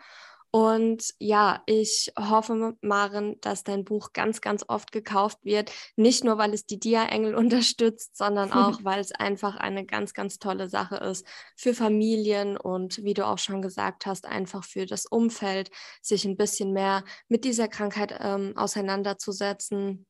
Und 0.51 1.13
ja, 1.19 1.61
ich 1.67 2.11
hoffe, 2.17 2.75
Maren, 2.81 3.39
dass 3.41 3.63
dein 3.63 3.85
Buch 3.85 4.13
ganz, 4.13 4.41
ganz 4.41 4.65
oft 4.67 4.91
gekauft 4.91 5.37
wird. 5.43 5.71
Nicht 5.95 6.23
nur, 6.23 6.39
weil 6.39 6.53
es 6.53 6.65
die 6.65 6.79
Dia-Engel 6.79 7.35
unterstützt, 7.35 8.17
sondern 8.17 8.51
auch, 8.51 8.79
weil 8.83 8.99
es 8.99 9.11
einfach 9.11 9.55
eine 9.57 9.85
ganz, 9.85 10.13
ganz 10.13 10.39
tolle 10.39 10.67
Sache 10.67 10.95
ist 10.97 11.25
für 11.55 11.73
Familien 11.73 12.57
und 12.57 13.03
wie 13.03 13.13
du 13.13 13.27
auch 13.27 13.37
schon 13.37 13.61
gesagt 13.61 14.07
hast, 14.07 14.25
einfach 14.25 14.63
für 14.63 14.87
das 14.87 15.05
Umfeld, 15.05 15.69
sich 16.01 16.25
ein 16.25 16.37
bisschen 16.37 16.73
mehr 16.73 17.03
mit 17.27 17.45
dieser 17.45 17.67
Krankheit 17.67 18.17
ähm, 18.19 18.53
auseinanderzusetzen 18.57 20.07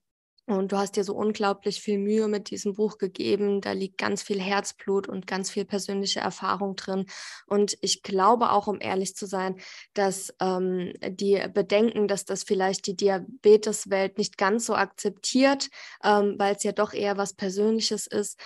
und 0.58 0.72
du 0.72 0.78
hast 0.78 0.95
dir 0.95 1.04
so 1.04 1.14
unglaublich 1.16 1.82
viel 1.82 1.97
Mühe 2.00 2.28
mit 2.28 2.50
diesem 2.50 2.74
Buch 2.74 2.97
gegeben. 2.97 3.62
Da 3.62 3.72
liegt 3.72 3.97
ganz 3.97 4.24
viel 4.24 4.41
Herzblut 4.41 5.08
und 5.08 5.28
ganz 5.28 5.50
viel 5.50 5.66
persönliche 5.66 6.20
Erfahrung 6.20 6.76
drin. 6.76 7.06
Und 7.45 7.78
ich 7.82 8.02
glaube 8.04 8.52
auch, 8.52 8.68
um 8.68 8.80
ehrlich 8.82 9.16
zu 9.16 9.26
sein, 9.26 9.60
dass 9.93 10.34
ähm, 10.39 10.93
die 11.08 11.41
Bedenken, 11.54 12.08
dass 12.08 12.26
das 12.26 12.43
vielleicht 12.43 12.88
die 12.88 12.95
Diabeteswelt 12.95 14.18
nicht 14.18 14.38
ganz 14.38 14.66
so 14.66 14.76
akzeptiert, 14.76 15.70
ähm, 16.04 16.36
weil 16.38 16.56
es 16.56 16.64
ja 16.64 16.72
doch 16.72 16.93
eher 16.93 17.18
was 17.18 17.34
Persönliches 17.34 18.08
ist, 18.08 18.39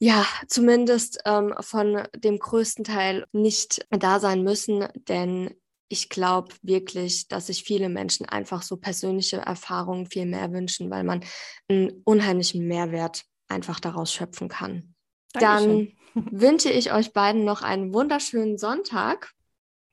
ja, 0.00 0.24
zumindest 0.46 1.18
ähm, 1.24 1.54
von 1.60 2.06
dem 2.16 2.38
größten 2.38 2.84
Teil 2.84 3.26
nicht 3.32 3.86
da 3.90 4.20
sein 4.20 4.42
müssen, 4.44 4.86
denn 5.08 5.54
ich 5.88 6.08
glaube 6.08 6.54
wirklich, 6.62 7.28
dass 7.28 7.46
sich 7.46 7.64
viele 7.64 7.88
Menschen 7.88 8.26
einfach 8.26 8.62
so 8.62 8.76
persönliche 8.76 9.38
Erfahrungen 9.38 10.06
viel 10.06 10.26
mehr 10.26 10.52
wünschen, 10.52 10.90
weil 10.90 11.04
man 11.04 11.24
einen 11.68 12.02
unheimlichen 12.04 12.66
Mehrwert 12.66 13.24
einfach 13.48 13.80
daraus 13.80 14.12
schöpfen 14.12 14.48
kann. 14.48 14.94
Dankeschön. 15.32 15.96
Dann 16.14 16.30
wünsche 16.40 16.70
ich 16.70 16.92
euch 16.92 17.12
beiden 17.12 17.44
noch 17.44 17.62
einen 17.62 17.92
wunderschönen 17.92 18.58
Sonntag. 18.58 19.32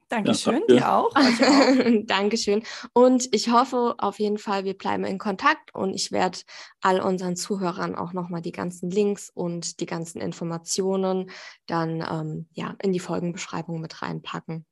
Dankeschön, 0.10 0.62
ja, 0.68 0.76
dir 0.76 0.93
auch. 0.93 1.16
auch. 1.16 2.04
Dankeschön. 2.06 2.64
Und 2.93 3.34
ich 3.34 3.50
hoffe 3.50 3.96
auf 3.98 4.20
jeden 4.20 4.38
Fall, 4.38 4.64
wir 4.64 4.78
bleiben 4.78 5.04
in 5.04 5.18
Kontakt 5.18 5.74
und 5.74 5.93
ich 5.93 6.12
werde 6.12 6.39
all 6.82 7.02
unseren 7.02 7.36
Zuhörern 7.36 7.96
auch 7.96 8.14
nochmal 8.14 8.41
die 8.41 8.52
ganzen 8.52 8.91
Links 8.91 9.32
und 9.34 9.80
die 9.80 9.88
ganzen 9.88 10.22
Informationen 10.22 11.32
dann 11.66 12.06
ähm, 12.08 12.48
ja, 12.52 12.76
in 12.84 12.93
die 12.93 13.00
Folgenbeschreibung 13.00 13.82
mit 13.82 14.04
reinpacken. 14.04 14.66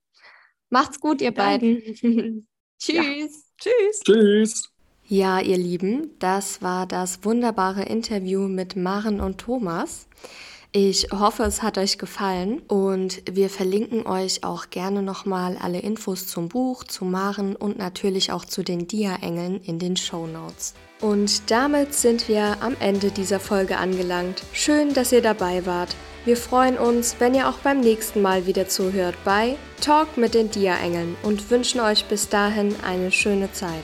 Macht's 0.73 0.99
gut, 0.99 1.21
ihr 1.21 1.31
beiden. 1.31 1.83
Tschüss. 2.79 2.95
Ja. 2.95 3.03
Tschüss. 3.59 3.99
Tschüss. 4.03 4.69
Ja, 5.07 5.39
ihr 5.39 5.57
Lieben, 5.57 6.09
das 6.17 6.63
war 6.63 6.87
das 6.87 7.23
wunderbare 7.23 7.83
Interview 7.83 8.47
mit 8.47 8.75
Maren 8.75 9.21
und 9.21 9.37
Thomas. 9.37 10.07
Ich 10.71 11.09
hoffe, 11.11 11.43
es 11.43 11.61
hat 11.61 11.77
euch 11.77 11.99
gefallen 11.99 12.59
und 12.61 13.21
wir 13.31 13.51
verlinken 13.51 14.07
euch 14.07 14.43
auch 14.43 14.71
gerne 14.71 15.03
nochmal 15.03 15.59
alle 15.61 15.77
Infos 15.77 16.25
zum 16.25 16.49
Buch, 16.49 16.83
zu 16.83 17.05
Maren 17.05 17.55
und 17.55 17.77
natürlich 17.77 18.31
auch 18.31 18.43
zu 18.43 18.63
den 18.63 18.87
Dia-Engeln 18.87 19.61
in 19.61 19.77
den 19.77 19.95
Show 19.95 20.25
Notes. 20.25 20.73
Und 21.03 21.51
damit 21.51 21.93
sind 21.93 22.29
wir 22.29 22.55
am 22.61 22.77
Ende 22.79 23.11
dieser 23.11 23.41
Folge 23.41 23.75
angelangt. 23.75 24.41
Schön, 24.53 24.93
dass 24.93 25.11
ihr 25.11 25.21
dabei 25.21 25.65
wart. 25.65 25.97
Wir 26.23 26.37
freuen 26.37 26.77
uns, 26.77 27.17
wenn 27.19 27.35
ihr 27.35 27.49
auch 27.49 27.57
beim 27.57 27.81
nächsten 27.81 28.21
Mal 28.21 28.45
wieder 28.47 28.69
zuhört 28.69 29.15
bei 29.25 29.57
Talk 29.81 30.15
mit 30.15 30.33
den 30.33 30.49
Dia-Engeln 30.49 31.17
und 31.23 31.51
wünschen 31.51 31.81
euch 31.81 32.05
bis 32.05 32.29
dahin 32.29 32.73
eine 32.87 33.11
schöne 33.11 33.51
Zeit. 33.51 33.83